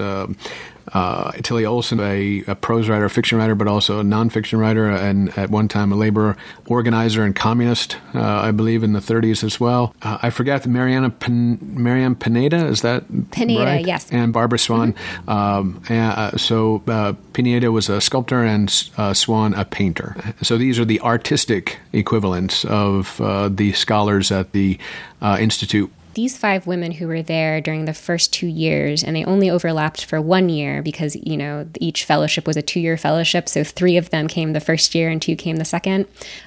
uh, 0.92 1.32
Tillie 1.42 1.66
Olsen, 1.66 2.00
a, 2.00 2.44
a, 2.46 2.54
prose 2.54 2.88
writer, 2.88 3.04
a 3.04 3.10
fiction 3.10 3.38
writer, 3.38 3.54
but 3.54 3.68
also 3.68 4.00
a 4.00 4.02
nonfiction 4.02 4.58
writer, 4.58 4.88
and 4.88 5.36
at 5.38 5.50
one 5.50 5.68
time 5.68 5.92
a 5.92 5.96
labor 5.96 6.36
organizer 6.66 7.24
and 7.24 7.34
communist, 7.34 7.96
uh, 8.14 8.20
I 8.20 8.50
believe, 8.50 8.82
in 8.82 8.92
the 8.92 9.00
30s 9.00 9.44
as 9.44 9.60
well. 9.60 9.94
Uh, 10.02 10.18
I 10.22 10.30
forgot 10.30 10.62
the 10.62 10.68
Mariana 10.68 11.10
Pin- 11.10 11.58
Marianne 11.60 12.14
Pineda, 12.14 12.66
is 12.66 12.82
that 12.82 13.04
Pineda, 13.30 13.64
right? 13.64 13.86
yes. 13.86 14.10
And 14.10 14.32
Barbara 14.32 14.58
Swan. 14.58 14.92
Mm-hmm. 14.92 15.30
Um, 15.30 15.82
and, 15.88 16.12
uh, 16.12 16.36
so 16.36 16.82
uh, 16.86 17.14
Pineda 17.32 17.70
was 17.70 17.88
a 17.88 18.00
sculptor 18.00 18.44
and 18.44 18.90
uh, 18.96 19.14
Swan 19.14 19.54
a 19.54 19.64
painter. 19.64 20.16
So 20.42 20.56
these 20.58 20.78
are 20.78 20.84
the 20.84 21.00
artistic 21.00 21.78
equivalents 21.92 22.64
of 22.64 23.16
the 23.18 23.72
scholars 23.72 24.30
at 24.30 24.52
the 24.52 24.78
Institute 25.22 25.92
these 26.14 26.36
five 26.36 26.66
women 26.66 26.92
who 26.92 27.06
were 27.06 27.22
there 27.22 27.60
during 27.60 27.84
the 27.84 27.94
first 27.94 28.32
two 28.32 28.46
years, 28.46 29.04
and 29.04 29.14
they 29.14 29.24
only 29.24 29.50
overlapped 29.50 30.04
for 30.04 30.20
one 30.20 30.48
year 30.48 30.82
because, 30.82 31.16
you 31.16 31.36
know, 31.36 31.68
each 31.80 32.04
fellowship 32.04 32.46
was 32.46 32.56
a 32.56 32.62
two 32.62 32.80
year 32.80 32.96
fellowship. 32.96 33.48
So 33.48 33.64
three 33.64 33.96
of 33.96 34.10
them 34.10 34.28
came 34.28 34.52
the 34.52 34.60
first 34.60 34.94
year 34.94 35.10
and 35.10 35.20
two 35.20 35.36
came 35.36 35.56
the 35.56 35.64
second. 35.64 36.06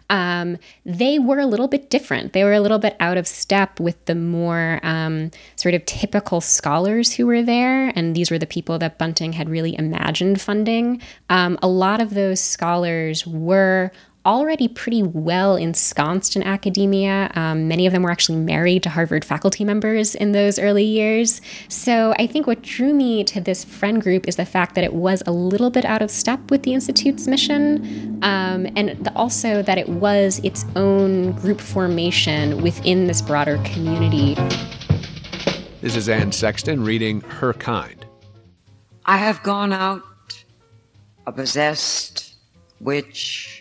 Um, 0.09 0.57
they 0.85 1.19
were 1.19 1.39
a 1.39 1.45
little 1.45 1.67
bit 1.67 1.89
different. 1.89 2.33
They 2.33 2.43
were 2.43 2.53
a 2.53 2.59
little 2.59 2.79
bit 2.79 2.95
out 2.99 3.17
of 3.17 3.27
step 3.27 3.79
with 3.79 4.03
the 4.05 4.15
more 4.15 4.79
um, 4.83 5.31
sort 5.55 5.73
of 5.73 5.85
typical 5.85 6.41
scholars 6.41 7.13
who 7.13 7.25
were 7.25 7.41
there. 7.41 7.89
And 7.95 8.15
these 8.15 8.31
were 8.31 8.39
the 8.39 8.47
people 8.47 8.77
that 8.79 8.97
Bunting 8.97 9.33
had 9.33 9.49
really 9.49 9.77
imagined 9.77 10.41
funding. 10.41 11.01
Um, 11.29 11.57
a 11.61 11.67
lot 11.67 12.01
of 12.01 12.13
those 12.13 12.39
scholars 12.39 13.25
were 13.25 13.91
already 14.25 14.67
pretty 14.67 15.01
well 15.01 15.55
ensconced 15.55 16.35
in 16.35 16.43
academia. 16.43 17.31
Um, 17.35 17.67
many 17.67 17.87
of 17.87 17.93
them 17.93 18.03
were 18.03 18.11
actually 18.11 18.37
married 18.37 18.83
to 18.83 18.89
Harvard 18.89 19.25
faculty 19.25 19.63
members 19.63 20.13
in 20.15 20.31
those 20.31 20.59
early 20.59 20.83
years. 20.83 21.41
So 21.69 22.13
I 22.19 22.27
think 22.27 22.45
what 22.45 22.61
drew 22.61 22.93
me 22.93 23.23
to 23.25 23.41
this 23.41 23.63
friend 23.63 24.01
group 24.01 24.27
is 24.27 24.35
the 24.35 24.45
fact 24.45 24.75
that 24.75 24.83
it 24.83 24.93
was 24.93 25.23
a 25.25 25.31
little 25.31 25.69
bit 25.69 25.85
out 25.85 26.01
of 26.01 26.11
step 26.11 26.51
with 26.51 26.63
the 26.63 26.73
Institute's 26.73 27.27
mission, 27.27 28.19
um, 28.23 28.67
and 28.75 29.09
also 29.15 29.61
that 29.63 29.77
it 29.77 29.89
was 29.89 30.39
its 30.43 30.65
own 30.75 31.31
group 31.33 31.59
formation 31.59 32.61
within 32.61 33.07
this 33.07 33.21
broader 33.21 33.57
community. 33.65 34.35
This 35.81 35.95
is 35.95 36.09
Anne 36.09 36.31
Sexton 36.31 36.83
reading 36.83 37.21
Her 37.21 37.53
Kind. 37.53 38.05
I 39.05 39.17
have 39.17 39.41
gone 39.41 39.73
out 39.73 40.03
a 41.25 41.31
possessed 41.31 42.35
witch 42.79 43.60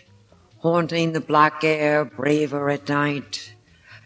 haunting 0.61 1.11
the 1.11 1.19
black 1.19 1.63
air, 1.63 2.05
braver 2.05 2.69
at 2.69 2.87
night. 2.87 3.53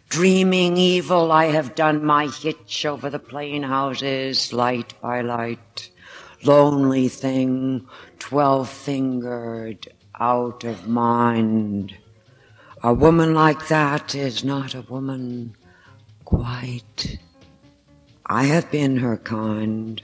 Dreaming 0.07 0.77
evil, 0.77 1.31
I 1.31 1.47
have 1.47 1.75
done 1.75 2.05
my 2.05 2.27
hitch 2.27 2.85
over 2.85 3.09
the 3.09 3.19
plain 3.19 3.61
houses, 3.61 4.53
light 4.53 4.93
by 5.01 5.19
light. 5.19 5.89
Lonely 6.43 7.09
thing, 7.09 7.85
twelve 8.19 8.69
fingered, 8.69 9.89
out 10.17 10.63
of 10.63 10.87
mind. 10.87 11.93
A 12.83 12.93
woman 12.93 13.33
like 13.33 13.67
that 13.67 14.15
is 14.15 14.45
not 14.45 14.75
a 14.75 14.81
woman 14.83 15.57
quite. 16.23 17.19
I 18.27 18.43
have 18.43 18.71
been 18.71 18.95
her 18.97 19.17
kind. 19.17 20.01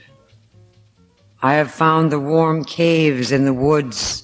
I 1.40 1.54
have 1.54 1.70
found 1.70 2.12
the 2.12 2.20
warm 2.20 2.64
caves 2.64 3.32
in 3.32 3.46
the 3.46 3.54
woods 3.54 4.21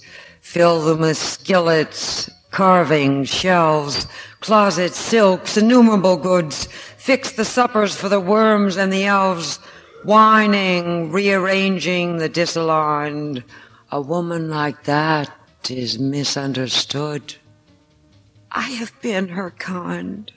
Fill 0.48 0.80
them 0.80 1.00
with 1.00 1.18
skillets, 1.18 2.30
carvings, 2.52 3.28
shelves, 3.28 4.06
closets, 4.40 4.96
silks, 4.96 5.58
innumerable 5.58 6.16
goods. 6.16 6.68
Fix 6.96 7.32
the 7.32 7.44
suppers 7.44 7.94
for 7.94 8.08
the 8.08 8.18
worms 8.18 8.78
and 8.78 8.90
the 8.90 9.04
elves, 9.04 9.58
whining, 10.04 11.12
rearranging 11.12 12.16
the 12.16 12.30
disaligned. 12.30 13.44
A 13.92 14.00
woman 14.00 14.48
like 14.48 14.84
that 14.84 15.30
is 15.68 15.98
misunderstood. 15.98 17.34
I 18.50 18.70
have 18.70 18.98
been 19.02 19.28
her 19.28 19.50
kind. 19.50 20.32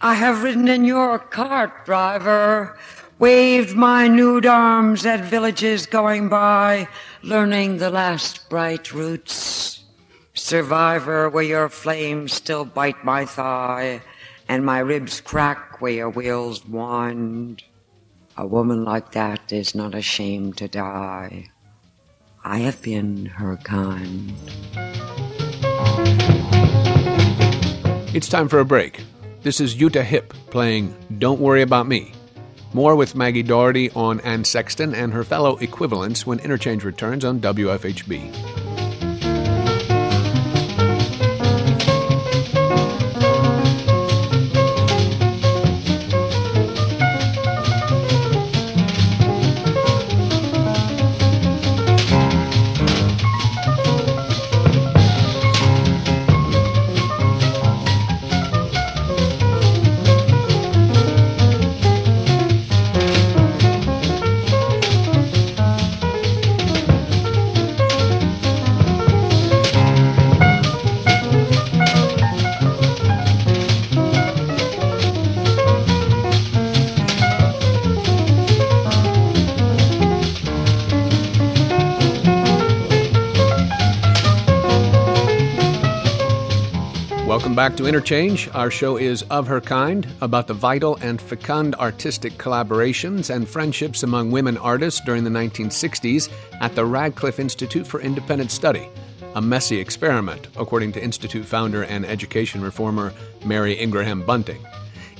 I 0.00 0.14
have 0.14 0.44
ridden 0.44 0.68
in 0.68 0.84
your 0.84 1.18
cart, 1.18 1.84
driver, 1.86 2.78
waved 3.18 3.74
my 3.74 4.06
nude 4.06 4.46
arms 4.46 5.04
at 5.06 5.24
villages 5.24 5.86
going 5.86 6.28
by, 6.28 6.86
learning 7.24 7.78
the 7.78 7.88
last 7.88 8.48
bright 8.50 8.92
roots. 8.92 9.82
Survivor, 10.34 11.30
where 11.30 11.44
your 11.44 11.70
flames 11.70 12.34
still 12.34 12.66
bite 12.66 13.02
my 13.02 13.24
thigh, 13.24 14.02
and 14.46 14.64
my 14.64 14.78
ribs 14.78 15.22
crack 15.22 15.80
where 15.80 15.92
your 15.92 16.10
wheels 16.10 16.66
wind. 16.66 17.62
A 18.36 18.46
woman 18.46 18.84
like 18.84 19.12
that 19.12 19.52
is 19.52 19.74
not 19.74 19.94
ashamed 19.94 20.58
to 20.58 20.68
die. 20.68 21.48
I 22.44 22.58
have 22.58 22.82
been 22.82 23.26
her 23.26 23.56
kind. 23.56 24.34
It's 28.14 28.28
time 28.28 28.48
for 28.48 28.60
a 28.60 28.66
break. 28.66 29.02
This 29.42 29.60
is 29.60 29.74
Jutta 29.74 30.04
Hipp 30.04 30.30
playing 30.50 30.94
Don't 31.18 31.40
Worry 31.40 31.62
About 31.62 31.86
Me. 31.86 32.12
More 32.74 32.96
with 32.96 33.14
Maggie 33.14 33.44
Doherty 33.44 33.90
on 33.92 34.18
Anne 34.22 34.42
Sexton 34.42 34.96
and 34.96 35.12
her 35.12 35.22
fellow 35.22 35.56
equivalents 35.58 36.26
when 36.26 36.40
Interchange 36.40 36.82
returns 36.82 37.24
on 37.24 37.38
WFHB. 37.38 38.73
Welcome 87.54 87.70
back 87.70 87.78
to 87.78 87.86
Interchange. 87.86 88.48
Our 88.52 88.68
show 88.68 88.96
is 88.96 89.22
Of 89.30 89.46
Her 89.46 89.60
Kind, 89.60 90.08
about 90.20 90.48
the 90.48 90.54
vital 90.54 90.96
and 90.96 91.20
fecund 91.20 91.76
artistic 91.76 92.32
collaborations 92.32 93.32
and 93.32 93.48
friendships 93.48 94.02
among 94.02 94.32
women 94.32 94.58
artists 94.58 95.00
during 95.06 95.22
the 95.22 95.30
1960s 95.30 96.32
at 96.60 96.74
the 96.74 96.84
Radcliffe 96.84 97.38
Institute 97.38 97.86
for 97.86 98.00
Independent 98.00 98.50
Study. 98.50 98.88
A 99.36 99.40
messy 99.40 99.78
experiment, 99.78 100.48
according 100.56 100.90
to 100.94 101.04
Institute 101.04 101.44
founder 101.44 101.84
and 101.84 102.04
education 102.04 102.60
reformer 102.60 103.12
Mary 103.44 103.80
Ingraham 103.80 104.22
Bunting. 104.26 104.66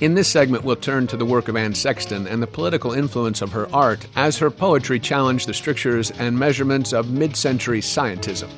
In 0.00 0.14
this 0.14 0.26
segment, 0.26 0.64
we'll 0.64 0.74
turn 0.74 1.06
to 1.06 1.16
the 1.16 1.24
work 1.24 1.46
of 1.46 1.54
Anne 1.54 1.76
Sexton 1.76 2.26
and 2.26 2.42
the 2.42 2.48
political 2.48 2.94
influence 2.94 3.42
of 3.42 3.52
her 3.52 3.72
art 3.72 4.08
as 4.16 4.38
her 4.38 4.50
poetry 4.50 4.98
challenged 4.98 5.46
the 5.46 5.54
strictures 5.54 6.10
and 6.10 6.36
measurements 6.36 6.92
of 6.92 7.12
mid 7.12 7.36
century 7.36 7.80
scientism. 7.80 8.50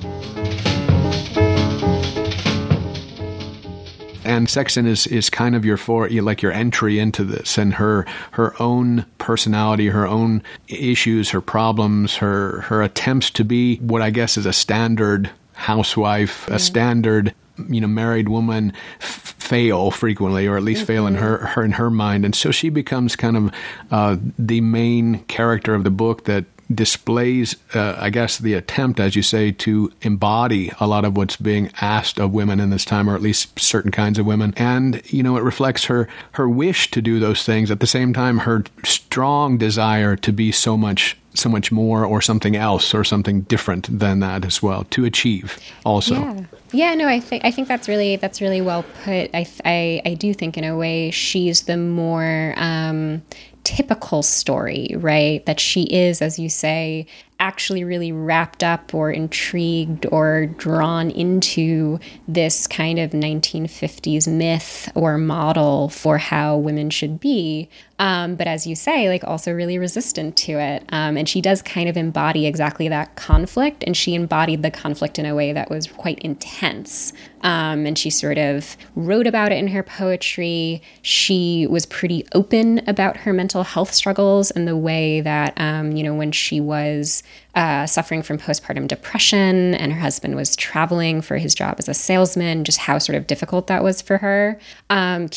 And 4.26 4.48
Sexton 4.50 4.86
is 4.86 5.06
is 5.06 5.30
kind 5.30 5.54
of 5.54 5.64
your 5.64 5.76
for 5.76 6.08
like 6.08 6.42
your 6.42 6.52
entry 6.52 6.98
into 6.98 7.24
this, 7.24 7.56
and 7.56 7.72
her 7.74 8.04
her 8.32 8.60
own 8.60 9.06
personality, 9.18 9.88
her 9.88 10.06
own 10.06 10.42
issues, 10.68 11.30
her 11.30 11.40
problems, 11.40 12.16
her 12.16 12.62
her 12.62 12.82
attempts 12.82 13.30
to 13.30 13.44
be 13.44 13.76
what 13.76 14.02
I 14.02 14.10
guess 14.10 14.36
is 14.36 14.44
a 14.44 14.52
standard 14.52 15.30
housewife, 15.54 16.48
a 16.48 16.58
standard 16.58 17.34
you 17.68 17.80
know 17.80 17.86
married 17.86 18.28
woman 18.28 18.72
f- 19.00 19.34
fail 19.38 19.90
frequently 19.90 20.46
or 20.46 20.56
at 20.56 20.62
least 20.62 20.80
mm-hmm. 20.80 20.86
fail 20.86 21.06
in 21.06 21.14
mm-hmm. 21.14 21.22
her, 21.22 21.38
her 21.38 21.64
in 21.64 21.72
her 21.72 21.90
mind 21.90 22.24
and 22.24 22.34
so 22.34 22.50
she 22.50 22.68
becomes 22.68 23.16
kind 23.16 23.36
of 23.36 23.50
uh, 23.90 24.16
the 24.38 24.60
main 24.60 25.20
character 25.24 25.74
of 25.74 25.82
the 25.82 25.90
book 25.90 26.24
that 26.24 26.44
displays, 26.74 27.56
uh, 27.74 27.96
I 27.98 28.10
guess, 28.10 28.38
the 28.38 28.54
attempt, 28.54 29.00
as 29.00 29.14
you 29.14 29.22
say, 29.22 29.52
to 29.52 29.92
embody 30.02 30.72
a 30.80 30.86
lot 30.86 31.04
of 31.04 31.16
what's 31.16 31.36
being 31.36 31.70
asked 31.80 32.18
of 32.18 32.32
women 32.32 32.60
in 32.60 32.70
this 32.70 32.84
time, 32.84 33.08
or 33.08 33.14
at 33.14 33.22
least 33.22 33.58
certain 33.58 33.90
kinds 33.90 34.18
of 34.18 34.26
women. 34.26 34.54
And 34.56 35.00
you 35.12 35.22
know, 35.22 35.36
it 35.36 35.42
reflects 35.42 35.84
her 35.84 36.08
her 36.32 36.48
wish 36.48 36.90
to 36.92 37.02
do 37.02 37.18
those 37.18 37.44
things. 37.44 37.70
At 37.70 37.80
the 37.80 37.86
same 37.86 38.12
time, 38.12 38.38
her 38.38 38.64
strong 38.84 39.58
desire 39.58 40.16
to 40.16 40.32
be 40.32 40.52
so 40.52 40.76
much 40.76 41.16
so 41.34 41.48
much 41.48 41.70
more 41.70 42.04
or 42.04 42.22
something 42.22 42.56
else 42.56 42.94
or 42.94 43.04
something 43.04 43.42
different 43.42 43.86
than 43.98 44.20
that 44.20 44.44
as 44.44 44.62
well 44.62 44.84
to 44.84 45.04
achieve 45.04 45.58
also 45.84 46.14
yeah 46.14 46.40
yeah 46.72 46.94
no 46.94 47.06
i 47.06 47.20
think 47.20 47.44
i 47.44 47.50
think 47.50 47.68
that's 47.68 47.88
really 47.88 48.16
that's 48.16 48.40
really 48.40 48.60
well 48.60 48.84
put 49.04 49.28
i 49.34 49.46
i, 49.64 50.00
I 50.04 50.14
do 50.14 50.32
think 50.32 50.56
in 50.56 50.64
a 50.64 50.76
way 50.76 51.10
she's 51.10 51.62
the 51.62 51.76
more 51.76 52.54
um, 52.56 53.22
typical 53.66 54.22
story, 54.22 54.94
right? 54.96 55.44
That 55.44 55.58
she 55.58 55.82
is, 55.82 56.22
as 56.22 56.38
you 56.38 56.48
say, 56.48 57.06
actually 57.38 57.84
really 57.84 58.12
wrapped 58.12 58.64
up 58.64 58.94
or 58.94 59.10
intrigued 59.10 60.06
or 60.10 60.46
drawn 60.46 61.10
into 61.10 61.98
this 62.26 62.66
kind 62.66 62.98
of 62.98 63.10
1950s 63.10 64.26
myth 64.26 64.90
or 64.94 65.18
model 65.18 65.88
for 65.88 66.18
how 66.18 66.56
women 66.56 66.88
should 66.88 67.20
be. 67.20 67.68
Um, 67.98 68.36
but 68.36 68.46
as 68.46 68.66
you 68.66 68.74
say, 68.74 69.08
like 69.08 69.24
also 69.24 69.52
really 69.52 69.78
resistant 69.78 70.36
to 70.38 70.52
it. 70.52 70.84
Um, 70.90 71.16
and 71.16 71.28
she 71.28 71.40
does 71.40 71.62
kind 71.62 71.88
of 71.88 71.96
embody 71.96 72.46
exactly 72.46 72.88
that 72.88 73.16
conflict. 73.16 73.84
And 73.86 73.96
she 73.96 74.14
embodied 74.14 74.62
the 74.62 74.70
conflict 74.70 75.18
in 75.18 75.26
a 75.26 75.34
way 75.34 75.52
that 75.52 75.70
was 75.70 75.86
quite 75.86 76.18
intense. 76.18 77.12
Um, 77.42 77.86
and 77.86 77.98
she 77.98 78.10
sort 78.10 78.38
of 78.38 78.76
wrote 78.94 79.26
about 79.26 79.52
it 79.52 79.58
in 79.58 79.68
her 79.68 79.82
poetry. 79.82 80.82
She 81.02 81.66
was 81.68 81.86
pretty 81.86 82.26
open 82.34 82.82
about 82.86 83.18
her 83.18 83.32
mental 83.32 83.62
health 83.62 83.94
struggles 83.94 84.50
and 84.50 84.68
the 84.68 84.76
way 84.76 85.20
that, 85.22 85.54
um, 85.56 85.92
you 85.92 86.02
know, 86.02 86.14
when 86.14 86.32
she 86.32 86.60
was 86.60 87.22
uh, 87.56 87.86
suffering 87.86 88.22
from 88.22 88.38
postpartum 88.38 88.86
depression, 88.86 89.74
and 89.74 89.92
her 89.92 90.00
husband 90.00 90.36
was 90.36 90.54
traveling 90.54 91.22
for 91.22 91.38
his 91.38 91.54
job 91.54 91.76
as 91.78 91.88
a 91.88 91.94
salesman, 91.94 92.62
just 92.64 92.78
how 92.78 92.98
sort 92.98 93.16
of 93.16 93.26
difficult 93.26 93.66
that 93.66 93.82
was 93.82 94.02
for 94.02 94.18
her. 94.18 94.58
Um, 94.90 95.28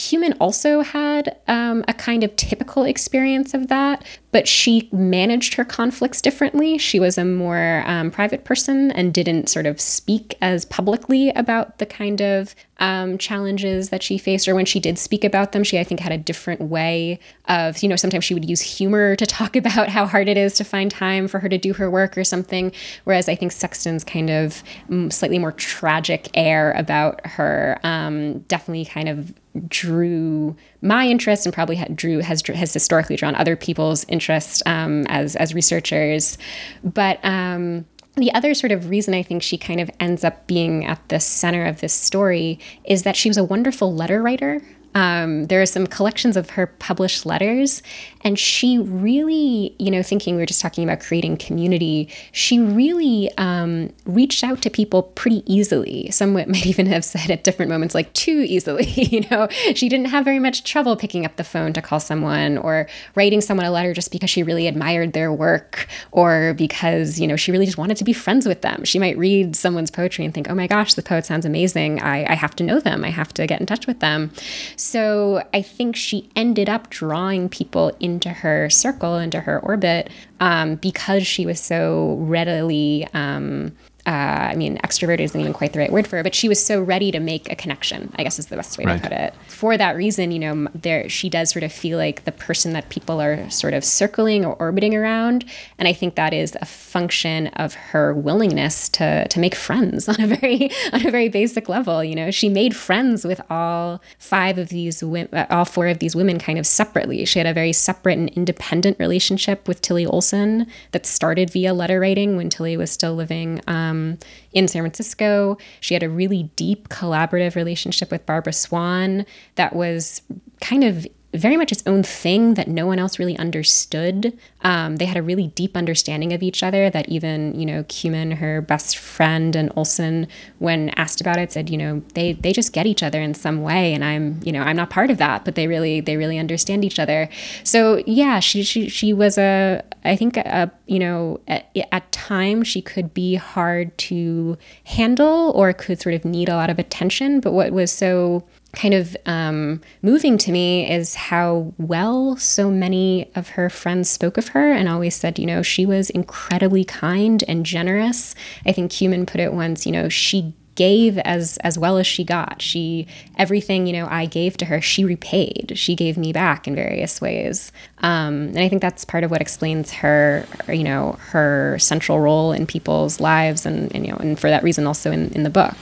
also 0.41 0.81
had 0.81 1.37
um, 1.47 1.83
a 1.87 1.93
kind 1.93 2.23
of 2.23 2.35
typical 2.35 2.83
experience 2.83 3.53
of 3.53 3.69
that, 3.69 4.03
but 4.31 4.47
she 4.47 4.89
managed 4.91 5.53
her 5.53 5.63
conflicts 5.63 6.21
differently. 6.21 6.77
She 6.77 6.99
was 6.99 7.17
a 7.17 7.25
more 7.25 7.83
um, 7.85 8.11
private 8.11 8.43
person 8.43 8.91
and 8.91 9.13
didn't 9.13 9.47
sort 9.47 9.65
of 9.65 9.79
speak 9.79 10.37
as 10.41 10.65
publicly 10.65 11.29
about 11.29 11.77
the 11.77 11.85
kind 11.85 12.21
of 12.21 12.53
um, 12.79 13.17
challenges 13.17 13.89
that 13.89 14.01
she 14.03 14.17
faced, 14.17 14.47
or 14.47 14.55
when 14.55 14.65
she 14.65 14.79
did 14.79 14.97
speak 14.97 15.23
about 15.23 15.51
them, 15.51 15.63
she, 15.63 15.79
I 15.79 15.83
think, 15.83 15.99
had 15.99 16.11
a 16.11 16.17
different 16.17 16.61
way 16.61 17.19
of, 17.47 17.81
you 17.83 17.89
know, 17.89 17.95
sometimes 17.95 18.25
she 18.25 18.33
would 18.33 18.49
use 18.49 18.61
humor 18.61 19.15
to 19.15 19.25
talk 19.25 19.55
about 19.55 19.89
how 19.89 20.05
hard 20.05 20.27
it 20.27 20.37
is 20.37 20.53
to 20.55 20.63
find 20.63 20.89
time 20.89 21.27
for 21.27 21.39
her 21.39 21.49
to 21.49 21.57
do 21.57 21.73
her 21.73 21.89
work 21.89 22.17
or 22.17 22.23
something. 22.23 22.71
Whereas 23.03 23.29
I 23.29 23.35
think 23.35 23.51
Sexton's 23.51 24.03
kind 24.03 24.29
of 24.29 24.63
slightly 25.09 25.39
more 25.39 25.51
tragic 25.51 26.29
air 26.33 26.71
about 26.73 27.25
her 27.25 27.79
um, 27.83 28.39
definitely 28.39 28.85
kind 28.85 29.09
of 29.09 29.33
drew 29.67 30.55
my 30.81 31.07
interest 31.07 31.45
and 31.45 31.53
probably 31.53 31.75
drew 31.93 32.19
has 32.19 32.41
has 32.47 32.73
historically 32.73 33.15
drawn 33.15 33.35
other 33.35 33.55
people's 33.55 34.05
interest 34.05 34.63
um, 34.65 35.05
as 35.07 35.35
as 35.35 35.53
researchers, 35.53 36.37
but. 36.83 37.23
Um, 37.23 37.85
the 38.19 38.33
other 38.33 38.53
sort 38.53 38.71
of 38.71 38.89
reason 38.89 39.13
I 39.13 39.23
think 39.23 39.43
she 39.43 39.57
kind 39.57 39.79
of 39.79 39.89
ends 39.99 40.23
up 40.23 40.47
being 40.47 40.85
at 40.85 41.07
the 41.09 41.19
center 41.19 41.65
of 41.65 41.81
this 41.81 41.93
story 41.93 42.59
is 42.83 43.03
that 43.03 43.15
she 43.15 43.29
was 43.29 43.37
a 43.37 43.43
wonderful 43.43 43.93
letter 43.93 44.21
writer. 44.21 44.61
Um, 44.95 45.45
there 45.45 45.61
are 45.61 45.65
some 45.65 45.85
collections 45.85 46.35
of 46.35 46.51
her 46.51 46.67
published 46.67 47.25
letters, 47.25 47.83
and 48.21 48.37
she 48.39 48.79
really, 48.79 49.75
you 49.77 49.91
know, 49.91 50.01
thinking 50.01 50.35
we 50.35 50.41
were 50.41 50.47
just 50.47 50.61
talking 50.61 50.83
about 50.83 50.99
creating 50.99 51.37
community, 51.37 52.09
she 52.31 52.59
really 52.59 53.31
um, 53.37 53.91
reached 54.05 54.43
out 54.43 54.61
to 54.63 54.69
people 54.69 55.03
pretty 55.03 55.43
easily. 55.51 56.09
Some 56.11 56.33
might 56.33 56.65
even 56.65 56.87
have 56.87 57.05
said 57.05 57.29
at 57.29 57.43
different 57.43 57.69
moments, 57.69 57.93
like 57.93 58.11
too 58.13 58.43
easily. 58.47 58.85
you 58.95 59.25
know, 59.29 59.47
she 59.75 59.89
didn't 59.89 60.07
have 60.07 60.25
very 60.25 60.39
much 60.39 60.63
trouble 60.63 60.95
picking 60.95 61.25
up 61.25 61.35
the 61.35 61.43
phone 61.43 61.73
to 61.73 61.81
call 61.81 61.99
someone 61.99 62.57
or 62.57 62.87
writing 63.15 63.41
someone 63.41 63.65
a 63.65 63.71
letter 63.71 63.93
just 63.93 64.11
because 64.11 64.29
she 64.29 64.43
really 64.43 64.67
admired 64.67 65.13
their 65.13 65.31
work 65.31 65.87
or 66.11 66.53
because, 66.55 67.19
you 67.19 67.27
know, 67.27 67.35
she 67.35 67.51
really 67.51 67.65
just 67.65 67.77
wanted 67.77 67.97
to 67.97 68.03
be 68.03 68.13
friends 68.13 68.47
with 68.47 68.61
them. 68.61 68.83
She 68.83 68.99
might 68.99 69.17
read 69.17 69.55
someone's 69.55 69.91
poetry 69.91 70.25
and 70.25 70.33
think, 70.33 70.49
oh 70.49 70.55
my 70.55 70.67
gosh, 70.67 70.95
the 70.95 71.03
poet 71.03 71.25
sounds 71.25 71.45
amazing. 71.45 72.01
I, 72.01 72.25
I 72.31 72.35
have 72.35 72.55
to 72.57 72.63
know 72.63 72.79
them. 72.79 73.03
I 73.05 73.09
have 73.09 73.33
to 73.35 73.45
get 73.45 73.59
in 73.59 73.65
touch 73.65 73.85
with 73.85 73.99
them. 73.99 74.31
So 74.79 75.43
I 75.53 75.61
think 75.61 75.97
she 75.97 76.29
ended 76.37 76.69
up 76.69 76.89
drawing 76.89 77.49
people 77.49 77.91
into 77.99 78.29
her 78.29 78.69
circle, 78.69 79.17
into 79.17 79.41
her 79.41 79.59
orbit, 79.59 80.09
um, 80.39 80.75
because 80.75 81.27
she 81.27 81.45
was 81.45 81.59
so 81.59 82.15
readily 82.21 83.05
um, 83.13 83.75
uh, 84.09 84.49
I 84.51 84.55
mean, 84.55 84.77
extroverted 84.79 85.19
isn't 85.19 85.39
even 85.39 85.53
quite 85.53 85.73
the 85.73 85.79
right 85.79 85.91
word 85.91 86.07
for 86.07 86.17
her, 86.17 86.23
but 86.23 86.33
she 86.33 86.49
was 86.49 86.63
so 86.65 86.81
ready 86.81 87.11
to 87.11 87.19
make 87.19 87.51
a 87.51 87.55
connection, 87.55 88.11
I 88.17 88.23
guess 88.23 88.39
is 88.39 88.47
the 88.47 88.55
best 88.55 88.75
way 88.79 88.85
Right. 88.85 88.97
to 88.97 89.03
put 89.07 89.11
it. 89.15 89.35
For 89.47 89.77
that 89.77 89.95
reason, 89.95 90.31
you 90.31 90.39
know, 90.39 90.67
there 90.73 91.07
she 91.09 91.29
does 91.29 91.51
sort 91.51 91.61
of 91.63 91.71
feel 91.71 91.97
like 91.99 92.23
the 92.25 92.31
person 92.31 92.73
that 92.73 92.89
people 92.89 93.21
are 93.21 93.47
sort 93.51 93.73
of 93.75 93.83
circling 93.85 94.45
or 94.45 94.55
orbiting 94.55 94.95
around. 94.95 95.45
And 95.77 95.87
I 95.87 95.93
think 95.93 96.15
that 96.15 96.33
is 96.33 96.57
a 96.59 96.65
function 96.65 97.47
of 97.65 97.75
her 97.91 98.07
willingness 98.15 98.89
to, 98.97 99.27
to 99.27 99.39
make 99.39 99.53
friends 99.53 100.09
on 100.13 100.19
a 100.19 100.27
very, 100.27 100.71
on 100.91 101.05
a 101.05 101.11
very 101.11 101.29
basic 101.29 101.69
level. 101.69 102.03
You 102.03 102.15
know, 102.15 102.31
she 102.31 102.49
made 102.49 102.75
friends 102.75 103.25
with 103.25 103.41
all 103.49 104.01
five 104.17 104.57
of 104.57 104.69
these 104.69 105.03
women, 105.03 105.45
all 105.51 105.65
four 105.65 105.85
of 105.87 105.99
these 105.99 106.15
women 106.15 106.39
kind 106.39 106.57
of 106.57 106.65
separately. 106.65 107.25
She 107.25 107.37
had 107.37 107.45
a 107.47 107.53
very 107.53 107.73
separate 107.73 108.17
and 108.17 108.29
independent 108.29 108.97
relationship 108.97 109.67
with 109.67 109.81
Tillie 109.81 110.07
Olsen 110.07 110.65
that 110.93 111.05
started 111.05 111.51
via 111.51 111.73
letter 111.75 111.99
writing 111.99 112.37
when 112.37 112.49
Tillie 112.49 112.77
was 112.77 112.89
still 112.89 113.13
living 113.13 113.61
um, 113.67 113.98
Um, 113.99 114.17
in 114.51 114.67
San 114.67 114.81
Francisco. 114.81 115.57
She 115.79 115.93
had 115.93 116.03
a 116.03 116.09
really 116.09 116.43
deep 116.55 116.89
collaborative 116.89 117.55
relationship 117.55 118.11
with 118.11 118.25
Barbara 118.25 118.53
Swan 118.53 119.25
that 119.55 119.75
was 119.75 120.21
kind 120.61 120.83
of 120.83 121.05
very 121.33 121.57
much 121.57 121.71
its 121.71 121.83
own 121.85 122.01
thing 122.01 122.55
that 122.55 122.67
no 122.67 122.87
one 122.87 122.97
else 122.97 123.19
really 123.19 123.37
understood. 123.37 124.37
Um, 124.63 124.95
they 124.95 125.05
had 125.05 125.15
a 125.15 125.21
really 125.21 125.47
deep 125.47 125.77
understanding 125.77 126.33
of 126.33 126.41
each 126.41 126.63
other 126.63 126.89
that 126.89 127.07
even, 127.07 127.57
you 127.59 127.65
know, 127.65 127.83
Kumin, 127.83 128.37
her 128.37 128.61
best 128.61 128.97
friend, 128.97 129.55
and 129.55 129.71
Olsen, 129.75 130.27
when 130.57 130.89
asked 130.89 131.21
about 131.21 131.37
it, 131.37 131.51
said, 131.51 131.69
you 131.69 131.77
know, 131.77 132.01
they 132.15 132.33
they 132.33 132.51
just 132.51 132.73
get 132.73 132.87
each 132.87 133.03
other 133.03 133.21
in 133.21 133.35
some 133.35 133.61
way, 133.61 133.93
and 133.93 134.03
I'm, 134.03 134.39
you 134.43 134.51
know, 134.51 134.61
I'm 134.61 134.75
not 134.75 134.89
part 134.89 135.11
of 135.11 135.17
that, 135.19 135.45
but 135.45 135.53
they 135.53 135.67
really 135.67 136.01
they 136.01 136.17
really 136.17 136.39
understand 136.39 136.83
each 136.83 136.99
other. 136.99 137.29
So 137.63 138.01
yeah, 138.07 138.39
she 138.39 138.63
she 138.63 138.89
she 138.89 139.13
was 139.13 139.37
a 139.37 139.83
I 140.03 140.15
think 140.15 140.35
a 140.37 140.71
you 140.87 140.99
know 140.99 141.39
at, 141.47 141.69
at 141.91 142.11
times 142.11 142.67
she 142.67 142.81
could 142.81 143.13
be 143.13 143.35
hard 143.35 143.95
to 143.99 144.57
handle 144.85 145.51
or 145.55 145.73
could 145.73 146.01
sort 146.01 146.15
of 146.15 146.25
need 146.25 146.49
a 146.49 146.55
lot 146.55 146.71
of 146.71 146.79
attention, 146.79 147.39
but 147.39 147.53
what 147.53 147.71
was 147.71 147.91
so 147.91 148.43
kind 148.73 148.93
of 148.93 149.17
um, 149.25 149.81
moving 150.01 150.37
to 150.37 150.51
me 150.51 150.89
is 150.89 151.15
how 151.15 151.73
well 151.77 152.37
so 152.37 152.69
many 152.69 153.31
of 153.35 153.49
her 153.49 153.69
friends 153.69 154.09
spoke 154.09 154.37
of 154.37 154.49
her 154.49 154.71
and 154.71 154.87
always 154.87 155.15
said, 155.15 155.39
you 155.39 155.45
know, 155.45 155.61
she 155.61 155.85
was 155.85 156.09
incredibly 156.09 156.83
kind 156.83 157.43
and 157.47 157.65
generous. 157.65 158.35
I 158.65 158.71
think 158.71 158.91
Kumin 158.91 159.25
put 159.25 159.41
it 159.41 159.53
once, 159.53 159.85
you 159.85 159.91
know, 159.91 160.09
she 160.09 160.53
gave 160.79 161.17
as 161.19 161.57
as 161.57 161.77
well 161.77 161.97
as 161.97 162.07
she 162.07 162.23
got. 162.23 162.61
She 162.61 163.05
everything 163.37 163.85
you 163.85 163.91
know 163.91 164.07
I 164.09 164.27
gave 164.27 164.55
to 164.57 164.65
her, 164.65 164.79
she 164.79 165.03
repaid. 165.03 165.73
She 165.75 165.93
gave 165.93 166.17
me 166.17 166.31
back 166.31 166.69
in 166.69 166.75
various 166.75 167.19
ways, 167.19 167.73
um, 167.97 168.47
and 168.49 168.59
I 168.59 168.69
think 168.69 168.81
that's 168.81 169.03
part 169.03 169.25
of 169.25 169.29
what 169.29 169.41
explains 169.41 169.91
her, 169.91 170.45
you 170.69 170.85
know, 170.85 171.17
her 171.19 171.77
central 171.79 172.21
role 172.21 172.53
in 172.53 172.65
people's 172.65 173.19
lives, 173.19 173.65
and, 173.65 173.93
and 173.93 174.05
you 174.05 174.13
know, 174.13 174.19
and 174.19 174.39
for 174.39 174.49
that 174.49 174.63
reason 174.63 174.87
also 174.87 175.11
in 175.11 175.29
in 175.31 175.43
the 175.43 175.49
book. 175.49 175.75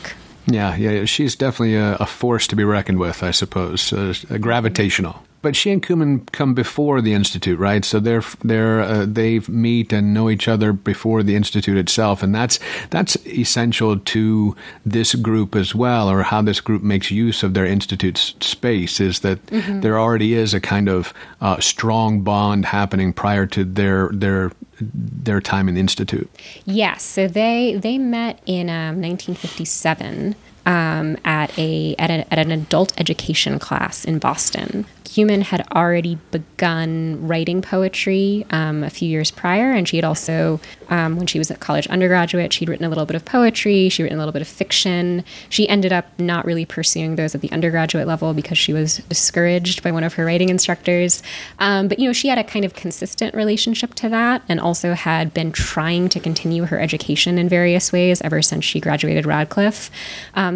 Yeah, 0.48 0.76
yeah, 0.78 1.06
she's 1.06 1.36
definitely 1.36 1.76
a, 1.76 1.96
a 1.96 2.06
force 2.06 2.48
to 2.48 2.56
be 2.56 2.64
reckoned 2.64 3.00
with, 3.00 3.22
I 3.22 3.32
suppose, 3.32 3.92
uh, 3.92 4.14
gravitational. 4.40 5.22
But 5.42 5.56
she 5.56 5.72
and 5.72 5.82
Kumin 5.82 6.30
come 6.32 6.54
before 6.54 7.02
the 7.02 7.14
institute, 7.14 7.60
right? 7.60 7.86
So 7.86 8.00
they're 8.00 8.24
they're 8.44 8.82
uh, 8.82 9.06
they 9.08 9.40
meet 9.48 9.94
and 9.94 10.14
know 10.14 10.30
each 10.30 10.48
other 10.48 10.74
before 10.74 11.24
the 11.24 11.36
institute 11.36 11.78
itself, 11.78 12.24
and 12.24 12.34
that's 12.34 12.60
that's 12.90 13.16
essential 13.28 14.00
to 14.00 14.56
this 14.86 15.16
group 15.16 15.56
as 15.56 15.76
well, 15.76 16.10
or 16.10 16.24
how 16.24 16.42
this 16.42 16.60
group 16.60 16.82
makes 16.82 17.12
use 17.12 17.44
of 17.44 17.54
their 17.54 17.66
institute's 17.66 18.36
space. 18.42 19.00
Is 19.00 19.20
that 19.20 19.40
there 19.48 20.00
already 20.00 20.34
is 20.34 20.54
a 20.54 20.60
kind 20.60 20.90
of 20.90 21.14
uh, 21.42 21.60
strong 21.60 22.22
bond 22.22 22.66
happening 22.66 23.14
prior 23.14 23.46
to 23.48 23.64
their 23.64 24.10
their 24.12 24.52
their 24.80 25.42
time 25.42 25.68
in 25.68 25.76
the 25.76 25.82
institute. 25.82 26.30
Yes, 26.66 27.04
so 27.04 27.28
they 27.28 27.80
they 27.82 27.98
met 27.98 28.42
in 28.46 28.70
um, 28.70 29.02
1957 29.02 30.36
um, 30.68 31.18
at 31.26 31.58
a 31.58 31.96
at, 31.98 32.12
a 32.12 32.32
at 32.32 32.38
an 32.38 32.52
adult 32.52 32.94
education 33.00 33.58
class 33.58 34.06
in 34.06 34.20
Boston. 34.20 34.86
Kumin 35.18 35.42
had 35.42 35.66
already 35.72 36.20
begun 36.30 37.28
writing 37.28 37.62
poetry 37.64 38.46
um, 38.52 38.84
a 38.84 38.90
few 38.90 39.10
years 39.10 39.32
prior, 39.32 39.72
and 39.72 39.88
she 39.88 39.96
had 39.96 40.04
also, 40.04 40.60
um, 40.90 41.16
when 41.16 41.26
she 41.26 41.40
was 41.40 41.50
a 41.50 41.56
college 41.56 41.88
undergraduate, 41.88 42.54
she'd 42.54 42.70
written 42.70 42.86
a 42.86 42.90
little 42.90 43.06
bit 43.06 43.16
of 43.16 43.26
poetry, 43.26 43.90
she'd 43.90 44.04
written 44.04 44.20
a 44.20 44.22
little 44.22 44.34
bit 44.34 44.44
of 44.44 44.48
fiction. 44.48 45.24
She 45.50 45.68
ended 45.68 45.92
up 45.92 46.06
not 46.20 46.46
really 46.46 46.66
pursuing 46.66 47.16
those 47.16 47.34
at 47.34 47.42
the 47.42 47.52
undergraduate 47.52 48.06
level 48.06 48.36
because 48.36 48.60
she 48.60 48.74
was 48.74 48.98
discouraged 49.10 49.82
by 49.82 49.92
one 49.92 50.04
of 50.04 50.14
her 50.14 50.26
writing 50.26 50.50
instructors. 50.50 51.24
Um, 51.58 51.88
but 51.88 51.98
you 51.98 52.08
know, 52.08 52.14
she 52.14 52.28
had 52.28 52.38
a 52.38 52.44
kind 52.44 52.64
of 52.64 52.76
consistent 52.76 53.34
relationship 53.34 53.96
to 53.96 54.10
that, 54.10 54.44
and 54.48 54.60
also 54.60 54.94
had 54.94 55.34
been 55.34 55.52
trying 55.52 56.10
to 56.10 56.20
continue 56.20 56.66
her 56.66 56.80
education 56.80 57.40
in 57.40 57.50
various 57.50 57.92
ways 57.92 58.22
ever 58.22 58.44
since 58.44 58.64
she 58.64 58.80
graduated 58.80 59.26
Radcliffe. 59.26 59.90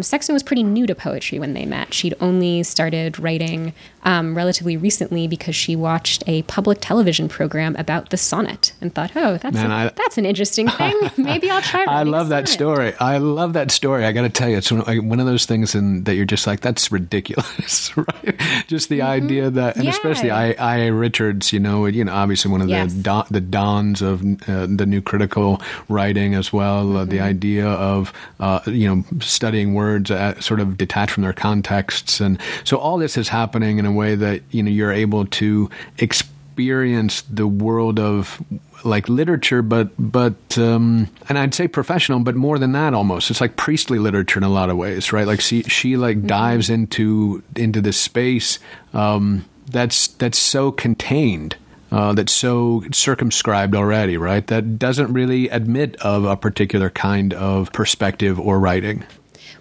Sexton 0.02 0.32
was 0.34 0.42
pretty 0.42 0.62
new 0.62 0.86
to 0.86 0.94
poetry 0.94 1.38
when 1.38 1.54
they 1.54 1.64
met. 1.64 1.94
She'd 1.94 2.14
only 2.20 2.62
started 2.62 3.18
writing 3.18 3.72
um, 4.04 4.34
relatively 4.36 4.76
recently 4.76 5.28
because 5.28 5.54
she 5.54 5.76
watched 5.76 6.24
a 6.26 6.42
public 6.42 6.78
television 6.80 7.28
program 7.28 7.76
about 7.76 8.10
the 8.10 8.16
sonnet 8.16 8.72
and 8.80 8.94
thought, 8.94 9.12
"Oh, 9.14 9.36
that's 9.38 9.54
Man, 9.54 9.70
a, 9.70 9.74
I- 9.74 9.92
that's 9.94 10.18
an 10.18 10.26
interesting 10.26 10.68
thing. 10.68 10.98
Maybe 11.16 11.50
I'll 11.50 11.62
try." 11.62 11.84
I 11.84 12.02
love 12.02 12.28
that 12.30 12.48
sonnet." 12.48 12.48
story. 12.48 12.94
I 13.00 13.18
love 13.18 13.52
that 13.54 13.70
story. 13.70 14.04
I 14.04 14.12
got 14.12 14.22
to 14.22 14.28
tell 14.30 14.48
you, 14.48 14.56
it's 14.58 14.70
one 14.72 14.80
of, 14.82 15.04
one 15.04 15.20
of 15.20 15.26
those 15.26 15.46
things 15.46 15.74
in, 15.74 16.04
that 16.04 16.14
you're 16.14 16.24
just 16.24 16.46
like, 16.46 16.60
that's 16.60 16.90
ridiculous, 16.92 17.96
right? 17.96 18.40
Just 18.66 18.88
the 18.88 19.02
idea 19.02 19.50
that, 19.50 19.76
and 19.76 19.84
Yeah. 19.84 19.90
especially 19.90 20.30
I. 20.30 20.86
Richards, 20.92 21.52
you 21.52 21.60
know, 21.60 21.86
you 21.86 22.04
know, 22.04 22.12
obviously 22.12 22.50
one 22.50 22.60
of 22.62 22.68
Yes. 22.68 22.92
the 22.94 23.02
don, 23.02 23.26
the 23.30 23.40
dons 23.40 24.02
of 24.02 24.22
uh, 24.48 24.66
the 24.68 24.84
new 24.86 25.00
critical 25.00 25.60
writing 25.88 26.34
as 26.34 26.52
well. 26.52 26.96
Uh, 26.96 27.04
the 27.04 27.20
idea 27.20 27.66
of 27.66 28.12
uh, 28.40 28.60
you 28.66 28.86
know 28.88 29.04
studying 29.20 29.74
words 29.74 30.10
uh, 30.10 30.38
sort 30.40 30.60
of 30.60 30.76
detached 30.76 31.12
from 31.12 31.22
their 31.22 31.32
contexts, 31.32 32.20
and 32.20 32.38
so 32.64 32.76
all 32.78 32.98
this 32.98 33.16
is 33.16 33.28
happening 33.28 33.78
in 33.78 33.86
a 33.86 33.91
way 33.94 34.14
that 34.14 34.42
you 34.50 34.62
know 34.62 34.70
you're 34.70 34.92
able 34.92 35.26
to 35.26 35.70
experience 35.98 37.22
the 37.22 37.46
world 37.46 37.98
of 37.98 38.42
like 38.84 39.08
literature, 39.08 39.62
but 39.62 39.90
but 39.98 40.34
um, 40.58 41.08
and 41.28 41.38
I'd 41.38 41.54
say 41.54 41.68
professional, 41.68 42.20
but 42.20 42.34
more 42.34 42.58
than 42.58 42.72
that, 42.72 42.94
almost 42.94 43.30
it's 43.30 43.40
like 43.40 43.56
priestly 43.56 43.98
literature 43.98 44.38
in 44.38 44.44
a 44.44 44.48
lot 44.48 44.70
of 44.70 44.76
ways, 44.76 45.12
right? 45.12 45.26
Like 45.26 45.40
she 45.40 45.62
she 45.62 45.96
like 45.96 46.26
dives 46.26 46.70
into 46.70 47.42
into 47.56 47.80
this 47.80 47.96
space 47.96 48.58
um, 48.92 49.44
that's 49.70 50.08
that's 50.08 50.38
so 50.38 50.72
contained. 50.72 51.56
Uh, 51.90 52.14
that's 52.14 52.32
so 52.32 52.82
circumscribed 52.90 53.74
already, 53.74 54.16
right? 54.16 54.46
That 54.46 54.78
doesn't 54.78 55.12
really 55.12 55.50
admit 55.50 55.96
of 55.96 56.24
a 56.24 56.38
particular 56.38 56.88
kind 56.88 57.34
of 57.34 57.70
perspective 57.70 58.40
or 58.40 58.58
writing. 58.58 59.04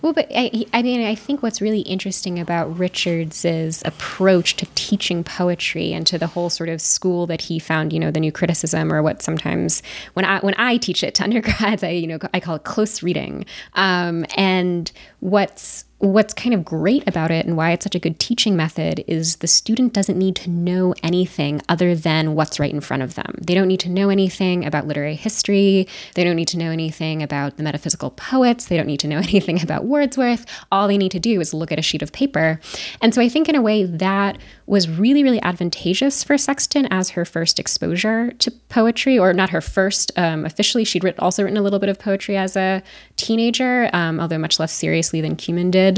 Well, 0.02 0.14
but 0.14 0.28
I, 0.36 0.66
I 0.74 0.82
mean, 0.82 1.06
I 1.06 1.16
think 1.16 1.44
what's 1.44 1.62
really 1.62 1.82
interesting 1.82 2.40
about 2.40 2.78
Richards's 2.78 3.84
approach 3.86 4.56
to 4.58 4.66
teaching 4.74 5.24
poetry 5.24 5.94
and 5.94 6.08
to 6.08 6.18
the 6.18 6.28
whole 6.28 6.50
sort 6.50 6.70
of 6.70 6.82
school 6.82 7.28
that 7.28 7.42
he 7.42 7.60
found, 7.60 7.94
you 7.94 8.00
know, 8.00 8.10
the 8.10 8.20
new 8.20 8.32
criticism, 8.32 8.92
or 8.92 9.04
what 9.04 9.22
sometimes 9.22 9.84
when 10.14 10.26
I 10.26 10.40
when 10.40 10.56
I 10.58 10.78
teach 10.78 11.04
it 11.04 11.16
to 11.16 11.24
undergrads, 11.26 11.84
I 11.84 11.90
you 11.90 12.08
know 12.08 12.20
I 12.34 12.40
call 12.40 12.56
it 12.56 12.64
close 12.64 13.04
reading. 13.04 13.46
Um, 13.74 14.26
and 14.36 14.92
what's 15.20 15.86
what's 16.02 16.34
kind 16.34 16.54
of 16.54 16.66
great 16.66 17.08
about 17.08 17.30
it 17.30 17.46
and 17.46 17.56
why 17.56 17.72
it's 17.72 17.86
such 17.86 17.94
a 17.94 18.00
good 18.00 18.20
teaching 18.20 18.56
method 18.56 19.04
is 19.08 19.38
the 19.38 19.48
student 19.48 19.94
doesn't 19.94 20.18
need 20.18 20.36
to 20.36 20.50
know 20.50 20.96
anything 21.04 21.62
other 21.70 21.94
than 21.94 22.34
what's 22.34 22.60
right 22.60 22.74
in 22.74 22.82
front 22.82 23.04
of 23.04 23.14
them. 23.14 23.36
They 23.40 23.54
don't 23.54 23.68
need 23.68 23.80
to 23.82 23.90
know 23.90 24.10
anything 24.10 24.66
about 24.66 24.88
literary 24.88 25.14
history. 25.14 25.88
They 26.16 26.24
don't 26.24 26.36
need 26.36 26.48
to 26.50 26.58
know 26.58 26.72
anything 26.72 27.22
about 27.22 27.58
the 27.58 27.64
metaphysical 27.64 28.10
poets. 28.12 28.66
They 28.66 28.78
don't 28.78 28.88
need 28.88 29.00
to 29.02 29.08
know 29.08 29.18
anything 29.20 29.62
about 29.62 29.86
Wordsworth. 29.86 30.46
All 30.72 30.88
they 30.88 30.98
need 30.98 31.12
to 31.12 31.20
do 31.20 31.40
is 31.40 31.54
look 31.54 31.72
at 31.72 31.78
a 31.78 31.84
sheet 31.84 32.02
of 32.02 32.12
paper. 32.12 32.60
And 33.00 33.14
so 33.14 33.22
I 33.22 33.30
think 33.30 33.48
in 33.48 33.56
a 33.56 33.62
way 33.62 33.84
that 33.84 34.40
was 34.66 34.90
really, 34.90 35.22
really 35.22 35.42
advantageous 35.42 36.24
for 36.24 36.38
Sexton 36.38 36.88
as 36.88 37.12
her 37.12 37.26
first 37.26 37.60
exposure 37.60 38.32
to 38.40 38.50
poetry, 38.70 39.20
or 39.20 39.34
not 39.34 39.50
her 39.50 39.60
first 39.60 40.12
um, 40.18 40.46
officially. 40.46 40.86
She'd 40.86 41.04
also 41.20 41.44
written 41.44 41.58
a 41.58 41.62
little 41.62 41.78
bit 41.78 41.90
of 41.90 42.00
poetry 42.00 42.38
as 42.38 42.56
a 42.56 42.82
teenager, 43.18 43.90
um, 43.92 44.20
although 44.20 44.38
much 44.38 44.60
less 44.60 44.72
seriously 44.72 45.20
than 45.20 45.36
Kumin 45.36 45.70
did. 45.72 45.90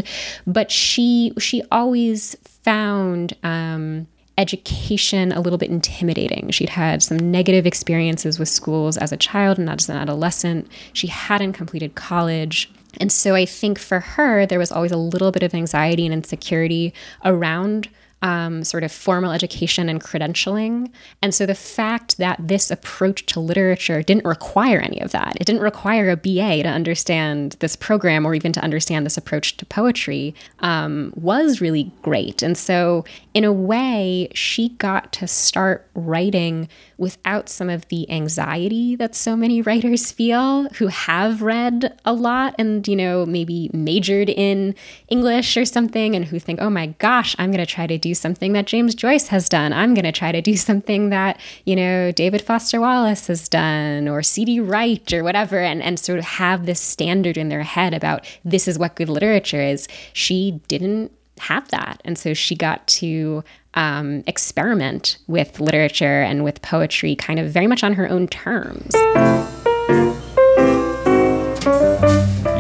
But 0.47 0.71
she 0.71 1.33
she 1.39 1.63
always 1.71 2.35
found 2.63 3.35
um, 3.43 4.07
education 4.37 5.31
a 5.31 5.41
little 5.41 5.57
bit 5.57 5.69
intimidating. 5.69 6.49
She'd 6.49 6.69
had 6.69 7.03
some 7.03 7.17
negative 7.31 7.65
experiences 7.65 8.39
with 8.39 8.49
schools 8.49 8.97
as 8.97 9.11
a 9.11 9.17
child 9.17 9.57
and 9.57 9.65
not 9.65 9.81
as 9.81 9.89
an 9.89 9.97
adolescent. 9.97 10.67
She 10.93 11.07
hadn't 11.07 11.53
completed 11.53 11.95
college. 11.95 12.71
And 12.99 13.11
so 13.11 13.35
I 13.35 13.45
think 13.45 13.79
for 13.79 13.99
her, 13.99 14.45
there 14.45 14.59
was 14.59 14.71
always 14.71 14.91
a 14.91 14.97
little 14.97 15.31
bit 15.31 15.43
of 15.43 15.53
anxiety 15.53 16.05
and 16.05 16.13
insecurity 16.13 16.93
around 17.25 17.89
um, 18.23 18.63
sort 18.63 18.83
of 18.85 18.91
formal 18.91 19.33
education 19.33 19.89
and 19.89 20.01
credentialing. 20.01 20.89
And 21.21 21.35
so 21.35 21.45
the 21.45 21.53
fact 21.53 22.17
that 22.17 22.39
this 22.39 22.71
approach 22.71 23.25
to 23.27 23.41
literature 23.41 24.01
didn't 24.01 24.25
require 24.25 24.79
any 24.79 25.01
of 25.01 25.11
that. 25.11 25.35
It 25.35 25.45
didn't 25.45 25.61
require 25.61 26.09
a 26.09 26.15
BA 26.15 26.63
to 26.63 26.69
understand 26.69 27.57
this 27.59 27.75
program 27.75 28.25
or 28.25 28.33
even 28.33 28.53
to 28.53 28.61
understand 28.61 29.05
this 29.05 29.17
approach 29.17 29.57
to 29.57 29.65
poetry 29.65 30.33
um, 30.59 31.11
was 31.17 31.59
really 31.59 31.91
great. 32.01 32.41
And 32.41 32.57
so, 32.57 33.03
in 33.33 33.43
a 33.43 33.51
way, 33.51 34.29
she 34.33 34.69
got 34.69 35.11
to 35.13 35.27
start 35.27 35.89
writing 35.93 36.69
without 36.97 37.49
some 37.49 37.69
of 37.69 37.85
the 37.89 38.09
anxiety 38.09 38.95
that 38.95 39.15
so 39.15 39.35
many 39.35 39.61
writers 39.63 40.13
feel 40.13 40.69
who 40.75 40.87
have 40.87 41.41
read 41.41 41.99
a 42.05 42.13
lot 42.13 42.55
and, 42.57 42.87
you 42.87 42.95
know, 42.95 43.25
maybe 43.25 43.69
majored 43.73 44.29
in 44.29 44.75
English 45.09 45.57
or 45.57 45.65
something 45.65 46.15
and 46.15 46.25
who 46.25 46.39
think, 46.39 46.61
oh 46.61 46.69
my 46.69 46.87
gosh, 46.99 47.35
I'm 47.37 47.51
going 47.51 47.65
to 47.65 47.65
try 47.65 47.85
to 47.85 47.97
do 47.97 48.12
something 48.13 48.53
that 48.53 48.65
James 48.65 48.95
Joyce 48.95 49.27
has 49.27 49.49
done. 49.49 49.73
I'm 49.73 49.93
going 49.93 50.05
to 50.05 50.11
try 50.11 50.31
to 50.31 50.41
do 50.41 50.55
something 50.69 51.09
that, 51.09 51.39
you 51.65 51.75
know, 51.75 52.11
David 52.11 52.41
Foster 52.41 52.79
Wallace 52.79 53.27
has 53.27 53.47
done 53.47 54.07
or 54.07 54.23
C.D. 54.23 54.59
Wright 54.59 55.13
or 55.13 55.23
whatever, 55.23 55.59
and, 55.59 55.81
and 55.81 55.99
sort 55.99 56.19
of 56.19 56.25
have 56.25 56.65
this 56.65 56.79
standard 56.79 57.37
in 57.37 57.49
their 57.49 57.63
head 57.63 57.93
about 57.93 58.25
this 58.43 58.67
is 58.67 58.79
what 58.79 58.95
good 58.95 59.09
literature 59.09 59.61
is. 59.61 59.87
She 60.13 60.61
didn't 60.67 61.11
have 61.39 61.67
that. 61.69 62.01
And 62.05 62.17
so 62.17 62.33
she 62.33 62.55
got 62.55 62.85
to 62.87 63.43
um, 63.73 64.23
experiment 64.27 65.17
with 65.27 65.59
literature 65.59 66.21
and 66.21 66.43
with 66.43 66.61
poetry 66.61 67.15
kind 67.15 67.39
of 67.39 67.49
very 67.49 67.67
much 67.67 67.83
on 67.83 67.93
her 67.93 68.09
own 68.09 68.27
terms. 68.27 68.93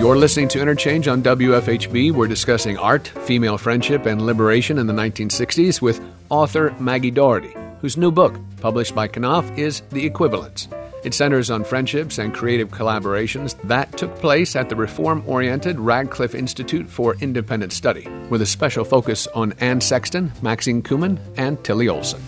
You're 0.03 0.17
listening 0.17 0.49
to 0.49 0.59
Interchange 0.59 1.07
on 1.07 1.23
WFHB. 1.23 2.11
We're 2.11 2.27
discussing 2.27 2.77
art, 2.77 3.07
female 3.07 3.57
friendship, 3.57 4.05
and 4.05 4.21
liberation 4.21 4.77
in 4.77 4.85
the 4.85 4.91
1960s 4.91 5.81
with 5.81 6.01
author 6.27 6.75
Maggie 6.77 7.09
Doherty, 7.09 7.55
whose 7.79 7.95
new 7.95 8.11
book, 8.11 8.37
published 8.59 8.93
by 8.93 9.07
Knopf, 9.07 9.57
is 9.57 9.79
The 9.93 10.05
Equivalents. 10.05 10.67
It 11.05 11.13
centers 11.13 11.49
on 11.49 11.63
friendships 11.63 12.17
and 12.17 12.33
creative 12.33 12.67
collaborations 12.67 13.55
that 13.63 13.97
took 13.97 14.13
place 14.17 14.57
at 14.57 14.67
the 14.67 14.75
reform 14.75 15.23
oriented 15.25 15.79
Radcliffe 15.79 16.35
Institute 16.35 16.89
for 16.89 17.15
Independent 17.21 17.71
Study, 17.71 18.05
with 18.29 18.41
a 18.41 18.45
special 18.45 18.83
focus 18.83 19.25
on 19.27 19.53
Anne 19.61 19.79
Sexton, 19.79 20.33
Maxine 20.41 20.83
Kumin, 20.83 21.17
and 21.37 21.63
Tillie 21.63 21.87
Olsen. 21.87 22.21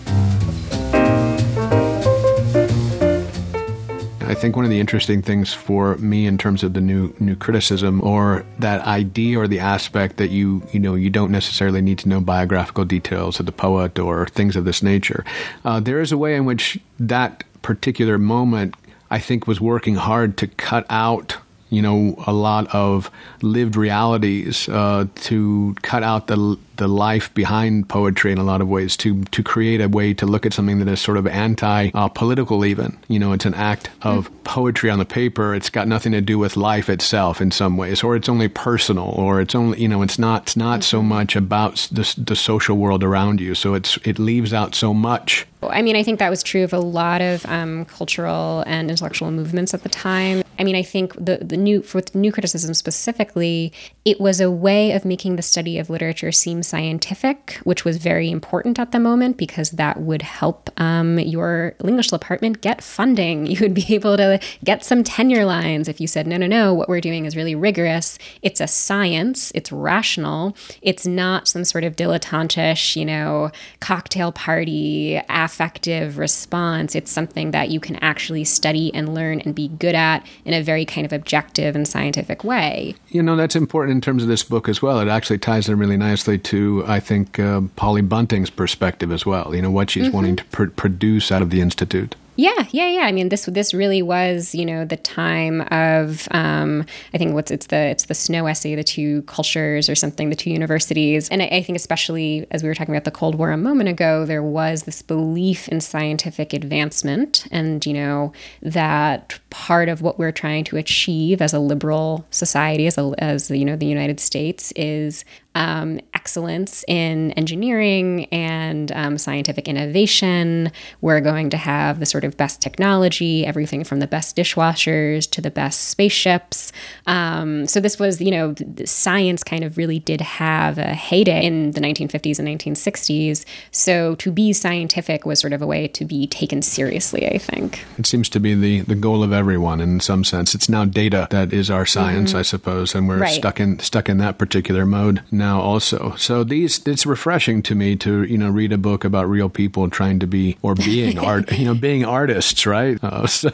I 4.28 4.34
think 4.34 4.56
one 4.56 4.64
of 4.64 4.72
the 4.72 4.80
interesting 4.80 5.22
things 5.22 5.54
for 5.54 5.96
me 5.98 6.26
in 6.26 6.36
terms 6.36 6.64
of 6.64 6.72
the 6.74 6.80
new 6.80 7.14
new 7.20 7.36
criticism 7.36 8.02
or 8.02 8.44
that 8.58 8.80
idea 8.84 9.38
or 9.38 9.46
the 9.46 9.60
aspect 9.60 10.16
that 10.16 10.30
you 10.30 10.66
you 10.72 10.80
know 10.80 10.96
you 10.96 11.10
don't 11.10 11.30
necessarily 11.30 11.80
need 11.80 11.98
to 12.00 12.08
know 12.08 12.20
biographical 12.20 12.84
details 12.84 13.38
of 13.38 13.46
the 13.46 13.52
poet 13.52 14.00
or 14.00 14.26
things 14.26 14.56
of 14.56 14.64
this 14.64 14.82
nature. 14.82 15.24
Uh, 15.64 15.78
there 15.78 16.00
is 16.00 16.10
a 16.10 16.18
way 16.18 16.34
in 16.34 16.44
which 16.44 16.76
that 16.98 17.44
particular 17.62 18.18
moment 18.18 18.74
I 19.12 19.20
think 19.20 19.46
was 19.46 19.60
working 19.60 19.94
hard 19.94 20.36
to 20.38 20.48
cut 20.48 20.86
out 20.90 21.36
you 21.70 21.80
know 21.80 22.16
a 22.26 22.32
lot 22.32 22.66
of 22.74 23.10
lived 23.42 23.76
realities 23.76 24.68
uh, 24.68 25.06
to 25.14 25.76
cut 25.82 26.02
out 26.02 26.26
the 26.26 26.58
the 26.76 26.88
life 26.88 27.32
behind 27.34 27.88
poetry 27.88 28.32
in 28.32 28.38
a 28.38 28.44
lot 28.44 28.60
of 28.60 28.68
ways 28.68 28.96
to 28.96 29.22
to 29.24 29.42
create 29.42 29.80
a 29.80 29.88
way 29.88 30.14
to 30.14 30.26
look 30.26 30.46
at 30.46 30.52
something 30.52 30.78
that 30.78 30.88
is 30.88 31.00
sort 31.00 31.16
of 31.16 31.26
anti 31.26 31.90
uh, 31.94 32.08
political 32.08 32.64
even 32.64 32.96
you 33.08 33.18
know 33.18 33.32
it's 33.32 33.44
an 33.44 33.54
act 33.54 33.90
of 34.02 34.30
mm. 34.30 34.44
poetry 34.44 34.90
on 34.90 34.98
the 34.98 35.04
paper 35.04 35.54
it's 35.54 35.70
got 35.70 35.88
nothing 35.88 36.12
to 36.12 36.20
do 36.20 36.38
with 36.38 36.56
life 36.56 36.88
itself 36.88 37.40
in 37.40 37.50
some 37.50 37.76
ways 37.76 38.02
or 38.02 38.16
it's 38.16 38.28
only 38.28 38.48
personal 38.48 39.10
or 39.16 39.40
it's 39.40 39.54
only 39.54 39.80
you 39.80 39.88
know 39.88 40.02
it's 40.02 40.18
not 40.18 40.42
it's 40.42 40.56
not 40.56 40.82
so 40.82 40.98
mm-hmm. 40.98 41.08
much 41.08 41.36
about 41.36 41.88
the, 41.90 42.14
the 42.18 42.36
social 42.36 42.76
world 42.76 43.02
around 43.02 43.40
you 43.40 43.54
so 43.54 43.74
it's 43.74 43.96
it 44.04 44.18
leaves 44.18 44.52
out 44.52 44.74
so 44.74 44.92
much 44.94 45.46
I 45.70 45.82
mean, 45.82 45.96
I 45.96 46.02
think 46.02 46.18
that 46.18 46.30
was 46.30 46.42
true 46.42 46.64
of 46.64 46.72
a 46.72 46.78
lot 46.78 47.20
of 47.20 47.44
um, 47.46 47.86
cultural 47.86 48.62
and 48.66 48.90
intellectual 48.90 49.30
movements 49.30 49.74
at 49.74 49.82
the 49.82 49.88
time. 49.88 50.42
I 50.58 50.64
mean, 50.64 50.76
I 50.76 50.82
think 50.82 51.14
the 51.14 51.38
the 51.42 51.56
new 51.56 51.82
for 51.82 52.02
new 52.14 52.32
criticism 52.32 52.74
specifically, 52.74 53.72
it 54.04 54.20
was 54.20 54.40
a 54.40 54.50
way 54.50 54.92
of 54.92 55.04
making 55.04 55.36
the 55.36 55.42
study 55.42 55.78
of 55.78 55.90
literature 55.90 56.32
seem 56.32 56.62
scientific, 56.66 57.60
which 57.64 57.84
was 57.84 57.96
very 57.96 58.30
important 58.30 58.78
at 58.78 58.92
the 58.92 58.98
moment 58.98 59.36
because 59.36 59.70
that 59.72 60.00
would 60.00 60.22
help 60.22 60.70
um, 60.80 61.18
your 61.18 61.74
English 61.84 62.08
department 62.08 62.60
get 62.60 62.82
funding. 62.82 63.46
You 63.56 63.62
would 63.62 63.74
be 63.74 63.94
able 63.94 64.18
to 64.18 64.38
get 64.64 64.84
some 64.84 65.02
tenure 65.02 65.46
lines 65.46 65.88
if 65.88 65.98
you 65.98 66.06
said, 66.06 66.26
no, 66.26 66.36
no, 66.36 66.46
no, 66.46 66.74
what 66.74 66.90
we're 66.90 67.00
doing 67.00 67.24
is 67.24 67.34
really 67.34 67.54
rigorous. 67.54 68.18
It's 68.42 68.60
a 68.60 68.66
science, 68.66 69.50
it's 69.54 69.72
rational, 69.72 70.54
it's 70.82 71.06
not 71.06 71.48
some 71.48 71.64
sort 71.64 71.84
of 71.84 71.96
dilettantish, 71.96 72.96
you 72.96 73.06
know, 73.06 73.50
cocktail 73.80 74.30
party, 74.32 75.20
affective 75.30 76.18
response. 76.18 76.94
It's 76.94 77.10
something 77.10 77.52
that 77.52 77.70
you 77.70 77.80
can 77.80 77.96
actually 77.96 78.44
study 78.44 78.92
and 78.94 79.14
learn 79.14 79.40
and 79.40 79.54
be 79.54 79.68
good 79.68 79.94
at 79.94 80.26
in 80.44 80.52
a 80.52 80.62
very 80.62 80.84
kind 80.84 81.06
of 81.06 81.12
objective 81.12 81.74
and 81.74 81.88
scientific 81.88 82.44
way. 82.44 82.94
You 83.08 83.22
know, 83.22 83.36
that's 83.36 83.56
important 83.56 83.94
in 83.94 84.00
terms 84.00 84.22
of 84.22 84.28
this 84.28 84.42
book 84.42 84.68
as 84.68 84.82
well. 84.82 85.00
It 85.00 85.08
actually 85.08 85.38
ties 85.38 85.68
in 85.68 85.78
really 85.78 85.96
nicely 85.96 86.38
to 86.38 86.55
I 86.86 87.00
think, 87.00 87.38
uh, 87.38 87.62
Polly 87.76 88.02
Bunting's 88.02 88.50
perspective 88.50 89.12
as 89.12 89.24
well. 89.24 89.54
You 89.54 89.62
know, 89.62 89.70
what 89.70 89.90
she's 89.90 90.06
mm-hmm. 90.06 90.16
wanting 90.16 90.36
to 90.36 90.44
pr- 90.46 90.64
produce 90.66 91.32
out 91.32 91.42
of 91.42 91.50
the 91.50 91.60
Institute. 91.60 92.14
Yeah, 92.36 92.66
yeah, 92.70 92.88
yeah. 92.88 93.00
I 93.00 93.12
mean, 93.12 93.30
this 93.30 93.46
this 93.46 93.72
really 93.72 94.02
was, 94.02 94.54
you 94.54 94.66
know, 94.66 94.84
the 94.84 94.98
time 94.98 95.62
of 95.70 96.28
um, 96.32 96.84
I 97.14 97.18
think 97.18 97.32
what's 97.32 97.50
it's 97.50 97.66
the 97.66 97.76
it's 97.76 98.06
the 98.06 98.14
Snow 98.14 98.46
essay, 98.46 98.74
the 98.74 98.84
two 98.84 99.22
cultures 99.22 99.88
or 99.88 99.94
something, 99.94 100.28
the 100.28 100.36
two 100.36 100.50
universities, 100.50 101.30
and 101.30 101.42
I, 101.42 101.46
I, 101.46 101.62
think 101.62 101.76
especially 101.76 102.46
as 102.50 102.62
we 102.62 102.68
were 102.68 102.74
talking 102.74 102.94
about 102.94 103.04
the 103.04 103.10
Cold 103.10 103.36
War 103.36 103.50
a 103.52 103.56
moment 103.56 103.88
ago, 103.88 104.26
there 104.26 104.42
was 104.42 104.82
this 104.82 105.00
belief 105.00 105.66
in 105.68 105.80
scientific 105.80 106.52
advancement, 106.52 107.46
and 107.50 107.84
you 107.86 107.94
know 107.94 108.32
that 108.60 109.38
part 109.48 109.88
of 109.88 110.02
what 110.02 110.18
we're 110.18 110.32
trying 110.32 110.64
to 110.64 110.76
achieve 110.76 111.40
as 111.40 111.54
a 111.54 111.58
liberal 111.58 112.26
society, 112.30 112.86
as 112.86 112.98
a, 112.98 113.14
as 113.16 113.50
you 113.50 113.64
know 113.64 113.76
the 113.76 113.86
United 113.86 114.20
States, 114.20 114.72
is 114.76 115.24
um, 115.54 116.00
excellence 116.26 116.84
in 116.88 117.30
engineering 117.32 118.24
and 118.32 118.90
um, 118.92 119.16
scientific 119.16 119.68
innovation. 119.68 120.72
We're 121.00 121.20
going 121.20 121.50
to 121.50 121.56
have 121.56 122.00
the 122.00 122.06
sort 122.06 122.24
of 122.24 122.36
best 122.36 122.60
technology, 122.60 123.46
everything 123.46 123.84
from 123.84 124.00
the 124.00 124.08
best 124.08 124.36
dishwashers 124.36 125.30
to 125.30 125.40
the 125.40 125.52
best 125.52 125.88
spaceships. 125.88 126.72
Um, 127.06 127.68
so 127.68 127.78
this 127.78 128.00
was, 128.00 128.20
you 128.20 128.32
know, 128.32 128.56
science 128.84 129.44
kind 129.44 129.62
of 129.62 129.76
really 129.76 130.00
did 130.00 130.20
have 130.20 130.78
a 130.78 130.94
heyday 130.94 131.44
in 131.44 131.70
the 131.70 131.80
1950s 131.80 132.40
and 132.40 132.48
1960s. 132.48 133.44
So 133.70 134.16
to 134.16 134.32
be 134.32 134.52
scientific 134.52 135.26
was 135.26 135.38
sort 135.38 135.52
of 135.52 135.62
a 135.62 135.66
way 135.66 135.86
to 135.86 136.04
be 136.04 136.26
taken 136.26 136.60
seriously, 136.60 137.28
I 137.28 137.38
think. 137.38 137.84
It 137.98 138.06
seems 138.06 138.28
to 138.30 138.40
be 138.40 138.54
the, 138.54 138.80
the 138.80 138.96
goal 138.96 139.22
of 139.22 139.32
everyone 139.32 139.80
in 139.80 140.00
some 140.00 140.24
sense. 140.24 140.56
It's 140.56 140.68
now 140.68 140.84
data 140.84 141.28
that 141.30 141.52
is 141.52 141.70
our 141.70 141.86
science, 141.86 142.30
mm-hmm. 142.30 142.40
I 142.40 142.42
suppose, 142.42 142.96
and 142.96 143.08
we're 143.08 143.18
right. 143.18 143.32
stuck 143.32 143.60
in 143.60 143.78
stuck 143.78 144.08
in 144.08 144.18
that 144.18 144.38
particular 144.38 144.84
mode 144.84 145.22
now 145.30 145.46
now 145.46 145.60
also. 145.60 146.14
So 146.16 146.44
these 146.44 146.86
it's 146.86 147.06
refreshing 147.06 147.62
to 147.62 147.74
me 147.74 147.96
to 147.96 148.24
you 148.24 148.38
know 148.38 148.50
read 148.50 148.72
a 148.72 148.78
book 148.78 149.04
about 149.04 149.28
real 149.28 149.48
people 149.48 149.88
trying 149.90 150.20
to 150.20 150.26
be 150.26 150.56
or 150.62 150.74
being 150.74 151.18
art 151.18 151.52
you 151.58 151.64
know 151.64 151.74
being 151.74 152.04
artists 152.04 152.66
right. 152.66 153.02
Uh, 153.02 153.26
so 153.26 153.50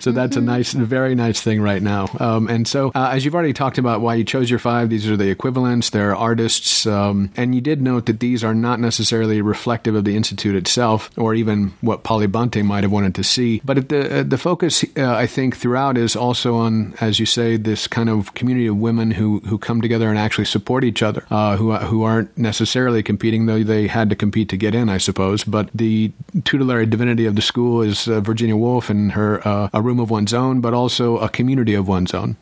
so 0.00 0.12
that's 0.12 0.36
mm-hmm. 0.36 0.48
a 0.48 0.52
nice 0.52 0.72
very 0.72 1.14
nice 1.14 1.40
thing 1.40 1.60
right 1.60 1.82
now. 1.82 2.08
Um, 2.18 2.48
and 2.48 2.66
so 2.66 2.90
uh, 2.94 3.10
as 3.12 3.24
you've 3.24 3.34
already 3.34 3.52
talked 3.52 3.78
about 3.78 4.00
why 4.00 4.14
you 4.14 4.24
chose 4.24 4.50
your 4.50 4.58
five, 4.58 4.90
these 4.90 5.08
are 5.08 5.16
the 5.16 5.30
equivalents. 5.30 5.90
They're 5.90 6.16
artists, 6.16 6.86
um, 6.86 7.30
and 7.36 7.54
you 7.54 7.60
did 7.60 7.80
note 7.80 8.06
that 8.06 8.20
these 8.20 8.44
are 8.44 8.54
not 8.54 8.80
necessarily 8.80 9.42
reflective 9.42 9.94
of 9.94 10.04
the 10.04 10.16
institute 10.16 10.56
itself 10.56 11.10
or 11.16 11.34
even 11.34 11.72
what 11.80 12.02
Polly 12.02 12.26
Bunting 12.26 12.66
might 12.66 12.84
have 12.84 12.92
wanted 12.92 13.14
to 13.16 13.24
see. 13.24 13.60
But 13.64 13.88
the 13.88 14.20
uh, 14.20 14.22
the 14.22 14.38
focus 14.38 14.84
uh, 14.96 15.14
I 15.14 15.26
think 15.26 15.56
throughout 15.56 15.96
is 15.96 16.16
also 16.16 16.56
on 16.56 16.94
as 17.00 17.18
you 17.20 17.26
say 17.26 17.56
this 17.56 17.86
kind 17.86 18.08
of 18.08 18.34
community 18.34 18.66
of 18.66 18.76
women 18.76 19.10
who 19.10 19.40
who 19.40 19.58
come 19.58 19.80
together 19.80 20.08
and 20.08 20.18
actually 20.18 20.44
support 20.44 20.84
each 20.84 21.02
other 21.02 21.24
uh, 21.30 21.56
who 21.56 21.99
aren't 22.04 22.36
necessarily 22.36 23.02
competing, 23.02 23.46
though 23.46 23.62
they 23.62 23.86
had 23.86 24.10
to 24.10 24.16
compete 24.16 24.48
to 24.50 24.56
get 24.56 24.74
in, 24.74 24.88
I 24.88 24.98
suppose. 24.98 25.44
But 25.44 25.70
the 25.74 26.12
tutelary 26.44 26.86
divinity 26.86 27.26
of 27.26 27.36
the 27.36 27.42
school 27.42 27.82
is 27.82 28.08
uh, 28.08 28.20
Virginia 28.20 28.56
Woolf 28.56 28.90
and 28.90 29.12
her 29.12 29.46
uh, 29.46 29.68
A 29.72 29.82
Room 29.82 30.00
of 30.00 30.10
One's 30.10 30.34
Own, 30.34 30.60
but 30.60 30.74
also 30.74 31.18
a 31.18 31.28
community 31.28 31.74
of 31.74 31.88
one's 31.88 32.14
own. 32.14 32.36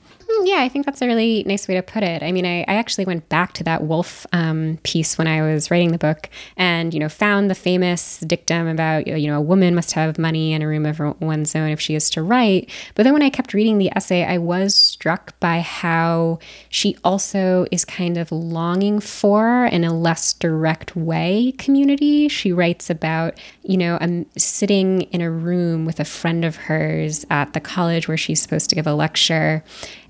Yeah, 0.44 0.60
I 0.60 0.68
think 0.68 0.86
that's 0.86 1.02
a 1.02 1.06
really 1.06 1.42
nice 1.46 1.68
way 1.68 1.74
to 1.74 1.82
put 1.82 2.02
it. 2.02 2.22
I 2.22 2.32
mean, 2.32 2.46
I, 2.46 2.60
I 2.60 2.74
actually 2.74 3.04
went 3.04 3.28
back 3.28 3.52
to 3.54 3.64
that 3.64 3.82
Woolf 3.82 4.26
um, 4.32 4.78
piece 4.82 5.18
when 5.18 5.26
I 5.26 5.42
was 5.42 5.70
writing 5.70 5.92
the 5.92 5.98
book 5.98 6.30
and, 6.56 6.94
you 6.94 7.00
know, 7.00 7.08
found 7.08 7.50
the 7.50 7.54
famous 7.54 8.18
dictum 8.20 8.66
about, 8.66 9.06
you 9.06 9.26
know, 9.26 9.38
a 9.38 9.42
woman 9.42 9.74
must 9.74 9.92
have 9.92 10.18
money 10.18 10.52
and 10.52 10.62
a 10.62 10.66
room 10.66 10.86
of 10.86 11.00
one's 11.20 11.54
own 11.54 11.70
if 11.70 11.80
she 11.80 11.94
is 11.94 12.08
to 12.10 12.22
write. 12.22 12.70
But 12.94 13.02
then 13.02 13.12
when 13.12 13.22
I 13.22 13.30
kept 13.30 13.52
reading 13.52 13.78
the 13.78 13.90
essay, 13.96 14.24
I 14.24 14.38
was 14.38 14.74
struck 14.74 15.38
by 15.40 15.60
how 15.60 16.38
she 16.68 16.96
also 17.04 17.66
is 17.70 17.84
kind 17.84 18.16
of 18.16 18.32
longing 18.32 19.00
for, 19.00 19.66
in 19.66 19.84
a 19.84 19.92
less 19.92 20.32
direct 20.32 20.96
way, 20.96 21.52
community. 21.58 22.28
She 22.28 22.52
writes 22.52 22.90
about, 22.90 23.38
you 23.62 23.76
know, 23.76 23.98
um, 24.00 24.26
sitting 24.36 25.02
in 25.02 25.20
a 25.20 25.30
room 25.30 25.84
with 25.84 26.00
a 26.00 26.04
friend 26.04 26.44
of 26.44 26.56
hers 26.56 27.26
at 27.30 27.52
the 27.52 27.60
college 27.60 28.08
where 28.08 28.16
she's 28.16 28.40
supposed 28.40 28.70
to 28.70 28.76
give 28.76 28.86
a 28.86 28.94
lecture 28.94 29.64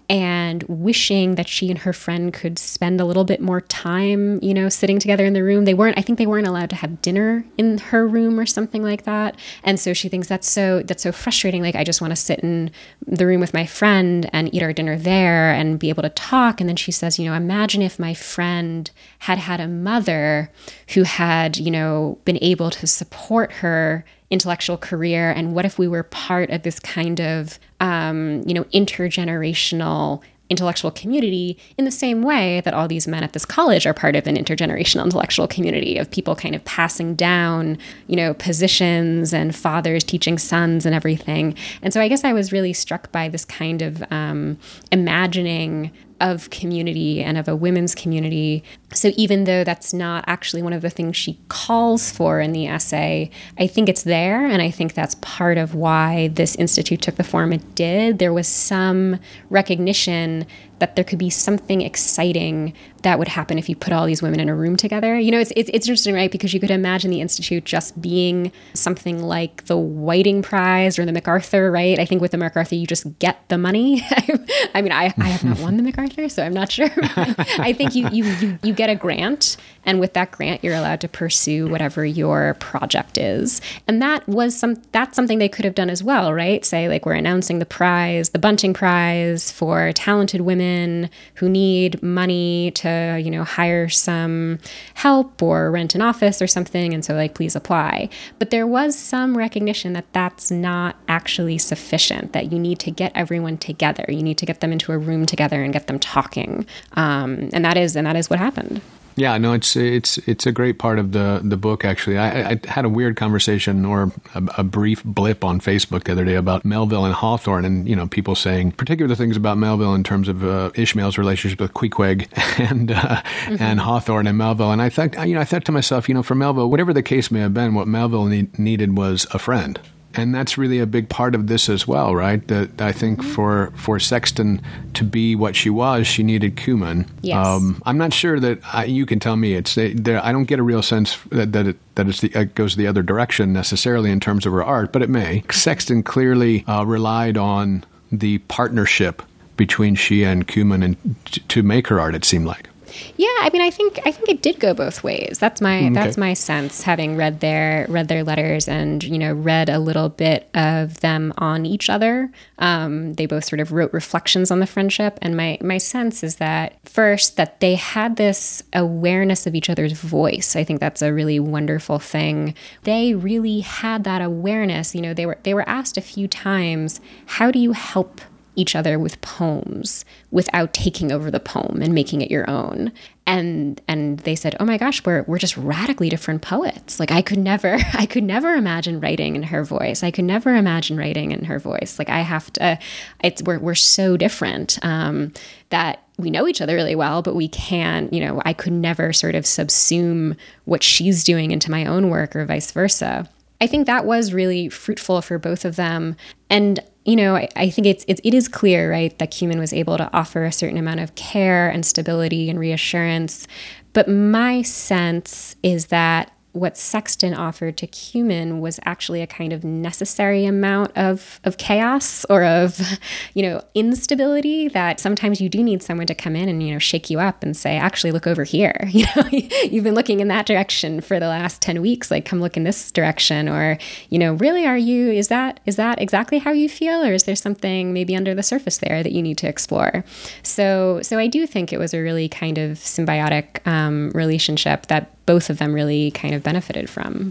and 0.08 0.62
wishing 0.64 1.34
that 1.34 1.48
she 1.48 1.68
and 1.68 1.80
her 1.80 1.92
friend 1.92 2.32
could 2.32 2.58
spend 2.58 3.00
a 3.00 3.04
little 3.04 3.24
bit 3.24 3.40
more 3.40 3.60
time, 3.60 4.38
you 4.42 4.54
know, 4.54 4.68
sitting 4.70 4.98
together 4.98 5.26
in 5.26 5.34
the 5.34 5.44
room. 5.44 5.66
They 5.66 5.74
weren't, 5.74 5.98
I 5.98 6.02
think 6.02 6.18
they 6.18 6.26
weren't 6.26 6.46
allowed 6.46 6.70
to 6.70 6.76
have 6.76 7.02
dinner 7.02 7.44
in 7.58 7.78
her 7.78 8.08
room 8.08 8.40
or 8.40 8.46
something 8.46 8.82
like 8.82 9.04
that. 9.04 9.38
And 9.62 9.78
so 9.78 9.92
she 9.92 10.08
thinks 10.08 10.26
that's 10.26 10.50
so, 10.50 10.82
that's 10.82 11.02
so 11.02 11.12
frustrating. 11.12 11.62
Like, 11.62 11.74
I 11.74 11.84
just 11.84 12.00
want 12.00 12.12
to 12.12 12.16
sit 12.16 12.40
in 12.40 12.70
the 13.06 13.26
room 13.26 13.40
with 13.40 13.52
my 13.52 13.66
friend 13.66 14.30
and 14.32 14.54
eat 14.54 14.62
our 14.62 14.72
dinner 14.72 14.96
there 14.96 15.52
and 15.52 15.78
be 15.78 15.90
able 15.90 16.02
to 16.04 16.10
talk. 16.10 16.60
And 16.60 16.68
then 16.68 16.76
she 16.76 16.92
says, 16.92 17.18
you 17.18 17.26
know, 17.26 17.34
imagine 17.34 17.82
if 17.82 17.98
my 17.98 18.14
friend 18.14 18.90
had 19.20 19.38
had 19.38 19.60
a 19.60 19.68
mother 19.68 20.50
who 20.94 21.02
had, 21.02 21.58
you 21.58 21.70
know, 21.70 22.18
been 22.24 22.38
able 22.40 22.70
to 22.70 22.86
support 22.86 23.52
her 23.52 24.04
intellectual 24.30 24.76
career 24.76 25.30
and 25.30 25.54
what 25.54 25.64
if 25.64 25.78
we 25.78 25.88
were 25.88 26.02
part 26.02 26.50
of 26.50 26.62
this 26.62 26.78
kind 26.80 27.20
of 27.20 27.58
um, 27.80 28.42
you 28.46 28.54
know 28.54 28.64
intergenerational 28.64 30.22
intellectual 30.50 30.90
community 30.90 31.58
in 31.76 31.84
the 31.84 31.90
same 31.90 32.22
way 32.22 32.60
that 32.62 32.72
all 32.72 32.88
these 32.88 33.06
men 33.06 33.22
at 33.22 33.32
this 33.32 33.44
college 33.44 33.86
are 33.86 33.94
part 33.94 34.16
of 34.16 34.26
an 34.26 34.36
intergenerational 34.36 35.04
intellectual 35.04 35.46
community 35.46 35.98
of 35.98 36.10
people 36.10 36.34
kind 36.34 36.54
of 36.54 36.64
passing 36.64 37.14
down, 37.14 37.76
you 38.06 38.16
know, 38.16 38.34
positions 38.34 39.34
and 39.34 39.54
fathers 39.54 40.02
teaching 40.02 40.38
sons 40.38 40.86
and 40.86 40.94
everything. 40.94 41.54
And 41.82 41.92
so 41.92 42.00
I 42.00 42.08
guess 42.08 42.24
I 42.24 42.32
was 42.32 42.52
really 42.52 42.72
struck 42.72 43.12
by 43.12 43.28
this 43.28 43.44
kind 43.44 43.82
of 43.82 44.02
um, 44.10 44.58
imagining 44.90 45.90
of 46.20 46.50
community 46.50 47.22
and 47.22 47.38
of 47.38 47.46
a 47.46 47.54
women's 47.54 47.94
community. 47.94 48.64
So 48.98 49.12
even 49.16 49.44
though 49.44 49.62
that's 49.62 49.94
not 49.94 50.24
actually 50.26 50.60
one 50.60 50.72
of 50.72 50.82
the 50.82 50.90
things 50.90 51.16
she 51.16 51.38
calls 51.46 52.10
for 52.10 52.40
in 52.40 52.50
the 52.50 52.66
essay, 52.66 53.30
I 53.56 53.68
think 53.68 53.88
it's 53.88 54.02
there. 54.02 54.44
And 54.44 54.60
I 54.60 54.72
think 54.72 54.94
that's 54.94 55.14
part 55.20 55.56
of 55.56 55.76
why 55.76 56.28
this 56.34 56.56
institute 56.56 57.00
took 57.00 57.14
the 57.14 57.22
form 57.22 57.52
it 57.52 57.76
did. 57.76 58.18
There 58.18 58.32
was 58.32 58.48
some 58.48 59.20
recognition 59.50 60.46
that 60.78 60.96
there 60.96 61.04
could 61.04 61.18
be 61.18 61.30
something 61.30 61.80
exciting 61.80 62.72
that 63.02 63.18
would 63.18 63.28
happen 63.28 63.58
if 63.58 63.68
you 63.68 63.76
put 63.76 63.92
all 63.92 64.06
these 64.06 64.22
women 64.22 64.40
in 64.40 64.48
a 64.48 64.54
room 64.54 64.76
together. 64.76 65.18
You 65.18 65.30
know, 65.30 65.38
it's, 65.38 65.52
it's, 65.56 65.70
it's 65.72 65.86
interesting, 65.86 66.14
right? 66.14 66.30
Because 66.30 66.52
you 66.52 66.60
could 66.60 66.70
imagine 66.70 67.10
the 67.10 67.20
Institute 67.20 67.64
just 67.64 68.00
being 68.00 68.50
something 68.74 69.22
like 69.22 69.66
the 69.66 69.76
Whiting 69.76 70.42
Prize 70.42 70.98
or 70.98 71.04
the 71.04 71.12
MacArthur, 71.12 71.70
right? 71.70 71.98
I 71.98 72.04
think 72.04 72.20
with 72.20 72.32
the 72.32 72.38
MacArthur, 72.38 72.74
you 72.74 72.86
just 72.86 73.18
get 73.18 73.48
the 73.48 73.58
money. 73.58 74.02
I 74.74 74.82
mean, 74.82 74.92
I, 74.92 75.14
I 75.18 75.28
have 75.28 75.44
not 75.44 75.58
won 75.60 75.76
the 75.76 75.82
MacArthur, 75.88 76.28
so 76.28 76.44
I'm 76.44 76.54
not 76.54 76.72
sure. 76.72 76.90
I 76.96 77.72
think 77.72 77.94
you, 77.94 78.08
you, 78.10 78.24
you, 78.24 78.58
you 78.62 78.72
get 78.72 78.87
a 78.88 78.96
grant, 78.96 79.56
and 79.84 80.00
with 80.00 80.12
that 80.14 80.32
grant, 80.32 80.64
you're 80.64 80.74
allowed 80.74 81.00
to 81.02 81.08
pursue 81.08 81.68
whatever 81.68 82.04
your 82.04 82.54
project 82.54 83.16
is. 83.16 83.60
And 83.86 84.02
that 84.02 84.28
was 84.28 84.56
some, 84.56 84.82
that's 84.92 85.14
something 85.14 85.38
they 85.38 85.48
could 85.48 85.64
have 85.64 85.74
done 85.74 85.88
as 85.88 86.02
well, 86.02 86.34
right? 86.34 86.64
Say, 86.64 86.88
like, 86.88 87.06
we're 87.06 87.12
announcing 87.12 87.58
the 87.58 87.66
prize, 87.66 88.30
the 88.30 88.38
Bunting 88.38 88.74
Prize 88.74 89.52
for 89.52 89.92
talented 89.92 90.40
women 90.40 91.08
who 91.34 91.48
need 91.48 92.02
money 92.02 92.72
to 92.72 92.88
to, 92.88 93.18
you 93.18 93.30
know, 93.30 93.44
hire 93.44 93.88
some 93.88 94.58
help 94.94 95.42
or 95.42 95.70
rent 95.70 95.94
an 95.94 96.02
office 96.02 96.40
or 96.40 96.46
something. 96.46 96.94
And 96.94 97.04
so, 97.04 97.14
like, 97.14 97.34
please 97.34 97.54
apply. 97.54 98.08
But 98.38 98.50
there 98.50 98.66
was 98.66 98.98
some 98.98 99.36
recognition 99.36 99.92
that 99.92 100.12
that's 100.12 100.50
not 100.50 100.96
actually 101.08 101.58
sufficient, 101.58 102.32
that 102.32 102.52
you 102.52 102.58
need 102.58 102.78
to 102.80 102.90
get 102.90 103.12
everyone 103.14 103.58
together. 103.58 104.04
You 104.08 104.22
need 104.22 104.38
to 104.38 104.46
get 104.46 104.60
them 104.60 104.72
into 104.72 104.92
a 104.92 104.98
room 104.98 105.26
together 105.26 105.62
and 105.62 105.72
get 105.72 105.86
them 105.86 105.98
talking. 105.98 106.66
Um, 106.94 107.50
and 107.52 107.64
that 107.64 107.76
is, 107.76 107.96
and 107.96 108.06
that 108.06 108.16
is 108.16 108.30
what 108.30 108.38
happened. 108.38 108.77
Yeah, 109.18 109.36
no, 109.36 109.52
it's 109.52 109.74
it's 109.74 110.18
it's 110.28 110.46
a 110.46 110.52
great 110.52 110.78
part 110.78 111.00
of 111.00 111.10
the 111.10 111.40
the 111.42 111.56
book. 111.56 111.84
Actually, 111.84 112.18
I, 112.18 112.50
I 112.50 112.60
had 112.68 112.84
a 112.84 112.88
weird 112.88 113.16
conversation 113.16 113.84
or 113.84 114.12
a, 114.34 114.42
a, 114.58 114.62
brief 114.62 115.02
blip 115.02 115.44
on 115.44 115.60
Facebook 115.60 116.04
the 116.04 116.12
other 116.12 116.24
day 116.24 116.36
about 116.36 116.64
Melville 116.64 117.04
and 117.04 117.12
Hawthorne, 117.12 117.64
and 117.64 117.88
you 117.88 117.96
know, 117.96 118.06
people 118.06 118.36
saying 118.36 118.72
particular 118.72 119.16
things 119.16 119.36
about 119.36 119.58
Melville 119.58 119.94
in 119.94 120.04
terms 120.04 120.28
of 120.28 120.44
uh, 120.44 120.70
Ishmael's 120.76 121.18
relationship 121.18 121.60
with 121.60 121.74
Queequeg 121.74 122.28
and 122.70 122.92
uh, 122.92 122.94
mm-hmm. 122.94 123.56
and 123.60 123.80
Hawthorne 123.80 124.28
and 124.28 124.38
Melville. 124.38 124.70
And 124.70 124.80
I 124.80 124.88
thought, 124.88 125.26
you 125.26 125.34
know, 125.34 125.40
I 125.40 125.44
thought 125.44 125.64
to 125.64 125.72
myself, 125.72 126.08
you 126.08 126.14
know, 126.14 126.22
for 126.22 126.36
Melville, 126.36 126.70
whatever 126.70 126.92
the 126.92 127.02
case 127.02 127.32
may 127.32 127.40
have 127.40 127.52
been, 127.52 127.74
what 127.74 127.88
Melville 127.88 128.26
need, 128.26 128.56
needed 128.56 128.96
was 128.96 129.26
a 129.32 129.40
friend 129.40 129.80
and 130.14 130.34
that's 130.34 130.56
really 130.56 130.78
a 130.78 130.86
big 130.86 131.08
part 131.08 131.34
of 131.34 131.46
this 131.46 131.68
as 131.68 131.86
well, 131.86 132.14
right? 132.14 132.46
That 132.48 132.80
I 132.80 132.92
think 132.92 133.20
mm-hmm. 133.20 133.30
for 133.30 133.72
for 133.76 134.00
Sexton 134.00 134.60
to 134.94 135.04
be 135.04 135.34
what 135.34 135.54
she 135.54 135.70
was, 135.70 136.06
she 136.06 136.22
needed 136.22 136.56
Kumin. 136.56 137.06
Yes. 137.22 137.46
Um, 137.46 137.82
I'm 137.86 137.98
not 137.98 138.12
sure 138.12 138.40
that 138.40 138.58
I, 138.72 138.84
you 138.84 139.06
can 139.06 139.20
tell 139.20 139.36
me 139.36 139.54
it's 139.54 139.74
there. 139.74 140.24
I 140.24 140.32
don't 140.32 140.44
get 140.44 140.58
a 140.58 140.62
real 140.62 140.82
sense 140.82 141.18
that, 141.30 141.52
that 141.52 141.66
it 141.66 141.76
that 141.94 142.08
it's 142.08 142.20
the, 142.20 142.32
it 142.34 142.54
goes 142.54 142.76
the 142.76 142.86
other 142.86 143.02
direction 143.02 143.52
necessarily 143.52 144.10
in 144.10 144.20
terms 144.20 144.46
of 144.46 144.52
her 144.52 144.64
art, 144.64 144.92
but 144.92 145.02
it 145.02 145.10
may. 145.10 145.44
Sexton 145.50 146.02
clearly 146.02 146.64
uh, 146.66 146.84
relied 146.84 147.36
on 147.36 147.84
the 148.10 148.38
partnership 148.38 149.22
between 149.56 149.94
she 149.94 150.24
and 150.24 150.46
Kumin 150.46 150.84
and 150.84 150.96
t- 151.26 151.42
to 151.48 151.62
make 151.62 151.88
her 151.88 152.00
art. 152.00 152.14
It 152.14 152.24
seemed 152.24 152.46
like. 152.46 152.68
Yeah, 153.16 153.26
I 153.40 153.50
mean, 153.52 153.62
I 153.62 153.70
think 153.70 154.00
I 154.04 154.12
think 154.12 154.28
it 154.28 154.42
did 154.42 154.60
go 154.60 154.74
both 154.74 155.02
ways. 155.02 155.38
That's 155.38 155.60
my 155.60 155.78
okay. 155.78 155.90
that's 155.90 156.16
my 156.16 156.34
sense, 156.34 156.82
having 156.82 157.16
read 157.16 157.40
their 157.40 157.86
read 157.88 158.08
their 158.08 158.24
letters 158.24 158.68
and 158.68 159.02
you 159.02 159.18
know 159.18 159.32
read 159.32 159.68
a 159.68 159.78
little 159.78 160.08
bit 160.08 160.48
of 160.54 161.00
them 161.00 161.32
on 161.38 161.66
each 161.66 161.90
other. 161.90 162.30
Um, 162.58 163.14
they 163.14 163.26
both 163.26 163.44
sort 163.44 163.60
of 163.60 163.72
wrote 163.72 163.92
reflections 163.92 164.50
on 164.50 164.60
the 164.60 164.66
friendship, 164.66 165.18
and 165.22 165.36
my 165.36 165.58
my 165.60 165.78
sense 165.78 166.22
is 166.22 166.36
that 166.36 166.78
first 166.84 167.36
that 167.36 167.60
they 167.60 167.74
had 167.74 168.16
this 168.16 168.62
awareness 168.72 169.46
of 169.46 169.54
each 169.54 169.70
other's 169.70 169.92
voice. 169.92 170.56
I 170.56 170.64
think 170.64 170.80
that's 170.80 171.02
a 171.02 171.12
really 171.12 171.40
wonderful 171.40 171.98
thing. 171.98 172.54
They 172.84 173.14
really 173.14 173.60
had 173.60 174.04
that 174.04 174.22
awareness. 174.22 174.94
You 174.94 175.02
know, 175.02 175.14
they 175.14 175.26
were 175.26 175.38
they 175.42 175.54
were 175.54 175.68
asked 175.68 175.96
a 175.96 176.02
few 176.02 176.28
times, 176.28 177.00
"How 177.26 177.50
do 177.50 177.58
you 177.58 177.72
help?" 177.72 178.20
Each 178.58 178.74
other 178.74 178.98
with 178.98 179.20
poems 179.20 180.04
without 180.30 180.74
taking 180.74 181.12
over 181.12 181.30
the 181.30 181.40
poem 181.40 181.80
and 181.80 181.94
making 181.94 182.20
it 182.20 182.30
your 182.30 182.48
own. 182.50 182.92
And 183.26 183.80
and 183.86 184.18
they 184.20 184.34
said, 184.34 184.56
"Oh 184.58 184.64
my 184.64 184.78
gosh, 184.78 185.04
we're 185.04 185.22
we're 185.22 185.38
just 185.38 185.56
radically 185.56 186.08
different 186.08 186.42
poets. 186.42 186.98
Like 186.98 187.10
I 187.10 187.22
could 187.22 187.38
never 187.38 187.78
I 187.94 188.06
could 188.06 188.24
never 188.24 188.54
imagine 188.54 189.00
writing 189.00 189.36
in 189.36 189.44
her 189.44 189.64
voice. 189.64 190.02
I 190.02 190.10
could 190.10 190.24
never 190.24 190.56
imagine 190.56 190.96
writing 190.96 191.30
in 191.30 191.44
her 191.44 191.58
voice. 191.58 191.98
Like 191.98 192.08
I 192.08 192.20
have 192.20 192.52
to 192.54 192.78
it's 193.22 193.42
we're 193.42 193.58
we're 193.60 193.74
so 193.74 194.16
different 194.16 194.78
um, 194.82 195.32
that 195.70 196.02
we 196.16 196.30
know 196.30 196.48
each 196.48 196.60
other 196.60 196.74
really 196.74 196.96
well, 196.96 197.22
but 197.22 197.36
we 197.36 197.46
can't, 197.46 198.12
you 198.12 198.18
know, 198.18 198.42
I 198.44 198.52
could 198.52 198.72
never 198.72 199.12
sort 199.12 199.36
of 199.36 199.44
subsume 199.44 200.36
what 200.64 200.82
she's 200.82 201.22
doing 201.22 201.52
into 201.52 201.70
my 201.70 201.86
own 201.86 202.10
work 202.10 202.34
or 202.34 202.44
vice 202.44 202.72
versa. 202.72 203.28
I 203.60 203.66
think 203.66 203.86
that 203.86 204.04
was 204.04 204.32
really 204.32 204.68
fruitful 204.68 205.22
for 205.22 205.38
both 205.38 205.64
of 205.64 205.76
them. 205.76 206.16
And 206.50 206.80
you 207.08 207.16
know, 207.16 207.36
I, 207.36 207.48
I 207.56 207.70
think 207.70 207.86
it's, 207.86 208.04
it's 208.06 208.20
it 208.22 208.34
is 208.34 208.48
clear, 208.48 208.90
right, 208.90 209.18
that 209.18 209.30
Kumin 209.30 209.58
was 209.58 209.72
able 209.72 209.96
to 209.96 210.10
offer 210.12 210.44
a 210.44 210.52
certain 210.52 210.76
amount 210.76 211.00
of 211.00 211.14
care 211.14 211.70
and 211.70 211.86
stability 211.86 212.50
and 212.50 212.58
reassurance. 212.60 213.46
But 213.94 214.08
my 214.08 214.60
sense 214.60 215.56
is 215.62 215.86
that 215.86 216.30
what 216.52 216.76
Sexton 216.76 217.34
offered 217.34 217.76
to 217.76 217.86
Kumin 217.86 218.60
was 218.60 218.80
actually 218.84 219.22
a 219.22 219.26
kind 219.26 219.52
of 219.52 219.64
necessary 219.64 220.44
amount 220.44 220.96
of, 220.96 221.40
of 221.44 221.56
chaos 221.58 222.24
or 222.30 222.44
of, 222.44 222.80
you 223.34 223.42
know, 223.42 223.62
instability 223.74 224.68
that 224.68 224.98
sometimes 224.98 225.40
you 225.40 225.48
do 225.48 225.62
need 225.62 225.82
someone 225.82 226.06
to 226.06 226.14
come 226.14 226.34
in 226.34 226.48
and, 226.48 226.62
you 226.62 226.72
know, 226.72 226.78
shake 226.78 227.10
you 227.10 227.20
up 227.20 227.42
and 227.42 227.56
say, 227.56 227.76
actually 227.76 228.12
look 228.12 228.26
over 228.26 228.44
here. 228.44 228.74
You 228.98 229.04
know, 229.14 229.28
you've 229.30 229.84
been 229.84 229.94
looking 229.94 230.18
in 230.18 230.26
that 230.28 230.46
direction 230.46 231.00
for 231.00 231.20
the 231.20 231.28
last 231.28 231.62
10 231.62 231.80
weeks, 231.80 232.10
like 232.10 232.24
come 232.24 232.40
look 232.40 232.56
in 232.56 232.64
this 232.64 232.90
direction. 232.90 233.48
Or, 233.48 233.78
you 234.08 234.18
know, 234.18 234.34
really 234.34 234.66
are 234.66 234.78
you, 234.78 235.12
is 235.12 235.28
that, 235.28 235.60
is 235.66 235.76
that 235.76 236.00
exactly 236.00 236.38
how 236.38 236.50
you 236.50 236.68
feel? 236.68 237.04
Or 237.04 237.12
is 237.12 237.22
there 237.22 237.36
something 237.36 237.92
maybe 237.92 238.16
under 238.16 238.34
the 238.34 238.42
surface 238.42 238.78
there 238.78 239.04
that 239.04 239.12
you 239.12 239.22
need 239.22 239.38
to 239.38 239.46
explore? 239.46 240.04
So, 240.42 241.00
so 241.02 241.16
I 241.18 241.28
do 241.28 241.46
think 241.46 241.72
it 241.72 241.78
was 241.78 241.94
a 241.94 242.00
really 242.00 242.28
kind 242.28 242.58
of 242.58 242.78
symbiotic 242.78 243.64
um, 243.68 244.10
relationship 244.14 244.86
that 244.86 245.14
both 245.28 245.50
of 245.50 245.58
them 245.58 245.74
really 245.74 246.10
kind 246.12 246.34
of 246.34 246.42
benefited 246.42 246.88
from. 246.88 247.30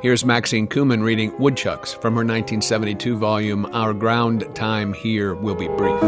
Here's 0.00 0.24
Maxine 0.24 0.66
Kumin 0.66 1.02
reading 1.02 1.38
Woodchucks 1.38 1.92
from 1.92 2.14
her 2.14 2.24
1972 2.24 3.18
volume, 3.18 3.66
Our 3.74 3.92
Ground 3.92 4.46
Time 4.54 4.94
Here 4.94 5.34
Will 5.34 5.54
Be 5.54 5.68
Brief. 5.68 6.00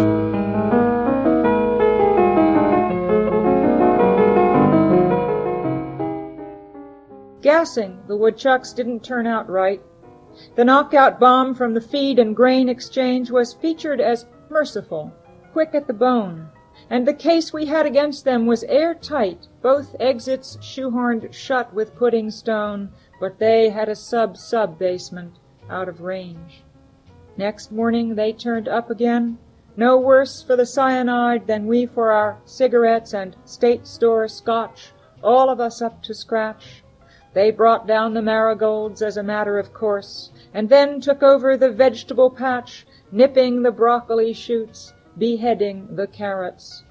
Gassing, 7.43 8.01
the 8.07 8.17
woodchucks 8.17 8.73
didn't 8.73 9.05
turn 9.05 9.27
out 9.27 9.51
right. 9.51 9.83
The 10.55 10.65
knockout 10.65 11.21
bomb 11.21 11.55
from 11.55 11.75
the 11.75 11.83
feed 11.83 12.19
and 12.19 12.35
grain 12.35 12.71
exchange 12.71 13.31
was 13.31 13.53
featured 13.53 14.01
as 14.01 14.25
merciful 14.49 15.13
quick 15.53 15.75
at 15.75 15.87
the 15.87 15.93
bone, 15.93 16.49
and 16.91 17.07
the 17.07 17.15
case 17.15 17.53
we 17.53 17.67
had 17.67 17.87
against 17.87 18.25
them 18.25 18.47
was 18.47 18.65
airtight, 18.65 19.47
both 19.61 19.95
exits 20.01 20.57
shoehorned 20.61 21.33
shut 21.33 21.73
with 21.73 21.95
pudding 21.95 22.31
stone, 22.31 22.91
but 23.21 23.39
they 23.39 23.71
had 23.71 23.89
a 23.89 23.97
sub-sub 23.97 24.79
basement 24.79 25.39
out 25.71 25.89
of 25.89 26.01
range. 26.01 26.65
Next 27.37 27.73
morning 27.73 28.15
they 28.15 28.33
turned 28.33 28.69
up 28.69 28.91
again, 28.91 29.39
no 29.77 29.99
worse 29.99 30.43
for 30.43 30.55
the 30.55 30.67
cyanide 30.67 31.47
than 31.47 31.67
we 31.67 31.87
for 31.87 32.13
our 32.13 32.39
cigarettes 32.45 33.15
and 33.15 33.37
state 33.45 33.87
store 33.87 34.29
scotch, 34.29 34.93
all 35.23 35.49
of 35.49 35.61
us 35.61 35.81
up 35.81 36.03
to 36.03 36.15
scratch. 36.15 36.83
They 37.33 37.51
brought 37.51 37.87
down 37.87 38.13
the 38.13 38.21
marigolds 38.21 39.01
as 39.01 39.17
a 39.17 39.23
matter 39.23 39.59
of 39.59 39.73
course, 39.73 40.31
and 40.53 40.69
then 40.69 41.01
took 41.01 41.23
over 41.23 41.57
the 41.57 41.71
vegetable 41.71 42.29
patch, 42.29 42.87
nipping 43.11 43.63
the 43.63 43.71
broccoli 43.71 44.35
shoots, 44.35 44.93
beheading 45.19 45.89
the 45.95 46.07
carrots. 46.07 46.85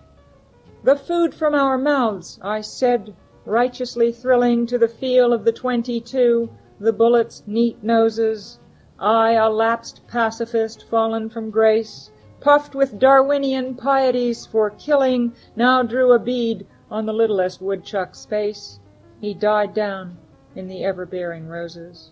The 0.84 0.96
food 0.96 1.34
from 1.34 1.54
our 1.54 1.78
mouths, 1.78 2.40
I 2.42 2.62
said, 2.62 3.16
righteously 3.46 4.12
thrilling 4.12 4.66
to 4.68 4.78
the 4.78 4.88
feel 4.88 5.34
of 5.34 5.46
the 5.46 5.52
twenty-two, 5.52 6.50
the 6.80 6.94
bullets' 6.94 7.44
neat 7.46 7.84
noses. 7.84 8.60
I, 9.00 9.32
a 9.34 9.50
lapsed 9.50 10.02
pacifist, 10.08 10.88
fallen 10.90 11.30
from 11.30 11.50
grace, 11.50 12.12
puffed 12.40 12.76
with 12.76 13.00
Darwinian 13.00 13.76
pieties 13.76 14.46
for 14.46 14.72
killing, 14.72 15.34
now 15.56 15.84
drew 15.84 16.14
a 16.14 16.20
bead 16.20 16.66
on 16.90 17.06
the 17.06 17.14
littlest 17.14 17.62
woodchuck's 17.62 18.26
face. 18.26 18.80
He 19.20 19.34
died 19.34 19.74
down 19.74 20.18
in 20.56 20.68
the 20.68 20.84
ever-bearing 20.84 21.48
roses. 21.48 22.12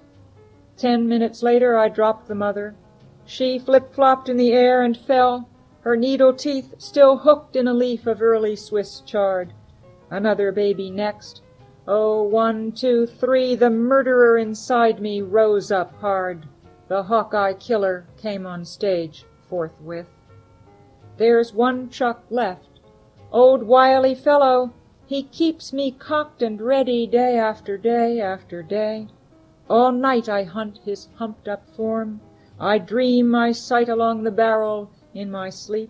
Ten 0.77 1.07
minutes 1.07 1.43
later 1.43 1.77
I 1.77 1.89
dropped 1.89 2.27
the 2.27 2.35
mother. 2.35 2.75
She 3.25 3.59
flip-flopped 3.59 4.29
in 4.29 4.37
the 4.37 4.53
air 4.53 4.83
and 4.83 4.95
fell, 4.95 5.49
her 5.89 5.97
needle 5.97 6.31
teeth 6.31 6.75
still 6.77 7.17
hooked 7.17 7.55
in 7.55 7.67
a 7.67 7.73
leaf 7.73 8.05
of 8.05 8.21
early 8.21 8.55
Swiss 8.55 9.01
chard. 9.07 9.51
Another 10.11 10.51
baby 10.51 10.91
next. 10.91 11.41
Oh, 11.87 12.21
one, 12.21 12.73
two, 12.73 13.07
three, 13.07 13.55
the 13.55 13.71
murderer 13.71 14.37
inside 14.37 15.01
me 15.01 15.23
rose 15.23 15.71
up 15.71 15.99
hard. 15.99 16.47
The 16.89 17.01
Hawkeye 17.01 17.53
killer 17.53 18.05
came 18.17 18.45
on 18.45 18.65
stage 18.65 19.25
forthwith. 19.41 20.05
There's 21.17 21.55
one 21.55 21.89
Chuck 21.89 22.23
left. 22.29 22.81
Old 23.31 23.63
wily 23.63 24.13
fellow, 24.13 24.71
he 25.07 25.23
keeps 25.23 25.73
me 25.73 25.89
cocked 25.89 26.43
and 26.43 26.61
ready 26.61 27.07
day 27.07 27.35
after 27.35 27.79
day 27.79 28.21
after 28.21 28.61
day. 28.61 29.07
All 29.67 29.91
night 29.91 30.29
I 30.29 30.43
hunt 30.43 30.81
his 30.85 31.07
humped 31.15 31.47
up 31.47 31.67
form. 31.75 32.21
I 32.59 32.77
dream 32.77 33.33
I 33.33 33.53
sight 33.53 33.89
along 33.89 34.21
the 34.21 34.29
barrel 34.29 34.91
in 35.13 35.31
my 35.31 35.49
sleep. 35.49 35.89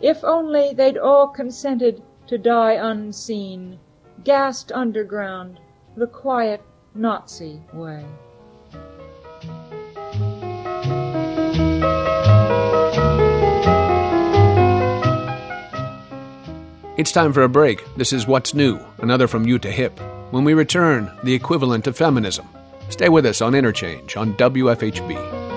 If 0.00 0.24
only 0.24 0.72
they'd 0.74 0.98
all 0.98 1.28
consented 1.28 2.02
to 2.26 2.38
die 2.38 2.72
unseen, 2.72 3.78
gassed 4.24 4.72
underground, 4.72 5.60
the 5.96 6.06
quiet 6.06 6.62
Nazi 6.94 7.60
way. 7.72 8.04
It's 16.98 17.12
time 17.12 17.32
for 17.32 17.44
a 17.44 17.48
break. 17.48 17.84
This 17.96 18.12
is 18.12 18.26
What's 18.26 18.54
New, 18.54 18.80
another 18.98 19.28
from 19.28 19.46
Jutta 19.46 19.70
Hipp. 19.70 20.00
When 20.32 20.42
we 20.42 20.54
return, 20.54 21.10
the 21.22 21.32
equivalent 21.32 21.86
of 21.86 21.96
feminism. 21.96 22.48
Stay 22.90 23.08
with 23.08 23.24
us 23.24 23.40
on 23.40 23.54
Interchange 23.54 24.16
on 24.16 24.34
WFHB. 24.34 25.47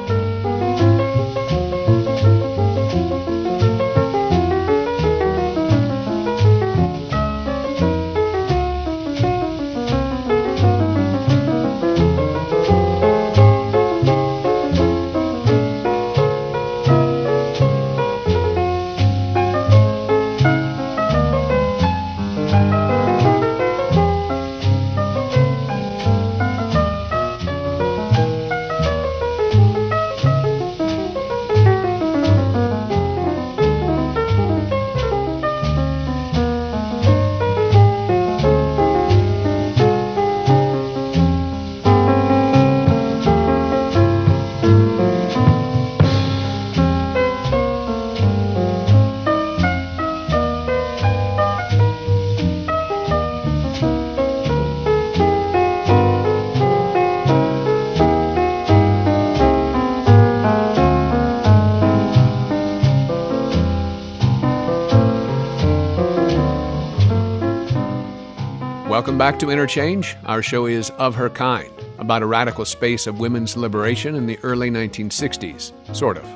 To 69.41 69.49
Interchange. 69.49 70.15
Our 70.25 70.43
show 70.43 70.67
is 70.67 70.91
Of 70.99 71.15
Her 71.15 71.27
Kind, 71.27 71.73
about 71.97 72.21
a 72.21 72.27
radical 72.27 72.63
space 72.63 73.07
of 73.07 73.19
women's 73.19 73.57
liberation 73.57 74.13
in 74.13 74.27
the 74.27 74.37
early 74.43 74.69
1960s. 74.69 75.71
Sort 75.95 76.17
of. 76.17 76.27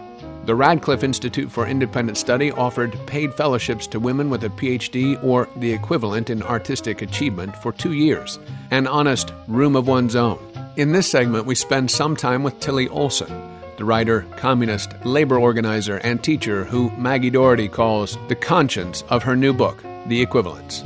The 0.48 0.56
Radcliffe 0.56 1.04
Institute 1.04 1.52
for 1.52 1.68
Independent 1.68 2.18
Study 2.18 2.50
offered 2.52 2.98
paid 3.06 3.32
fellowships 3.36 3.86
to 3.88 4.00
women 4.00 4.32
with 4.32 4.44
a 4.44 4.50
PhD 4.50 5.24
or 5.24 5.48
the 5.58 5.72
equivalent 5.72 6.32
in 6.32 6.42
artistic 6.42 7.04
achievement 7.04 7.56
for 7.58 7.72
two 7.72 7.94
years, 7.94 8.40
an 8.72 8.88
honest 8.88 9.32
room 9.48 9.76
of 9.76 9.88
one's 9.88 10.16
own. 10.16 10.40
In 10.76 10.92
this 10.92 11.08
segment, 11.08 11.46
we 11.46 11.54
spend 11.54 11.92
some 11.92 12.16
time 12.16 12.42
with 12.42 12.60
Tillie 12.60 12.90
Olsen, 12.90 13.32
the 13.78 13.86
writer, 13.86 14.26
communist, 14.38 14.90
labor 15.06 15.38
organizer, 15.38 15.98
and 15.98 16.24
teacher 16.24 16.64
who 16.64 16.90
Maggie 16.98 17.30
Doherty 17.30 17.68
calls 17.68 18.18
the 18.30 18.36
conscience 18.36 19.04
of 19.10 19.22
her 19.22 19.36
new 19.36 19.54
book, 19.54 19.84
The 20.08 20.24
Equivalents. 20.24 20.84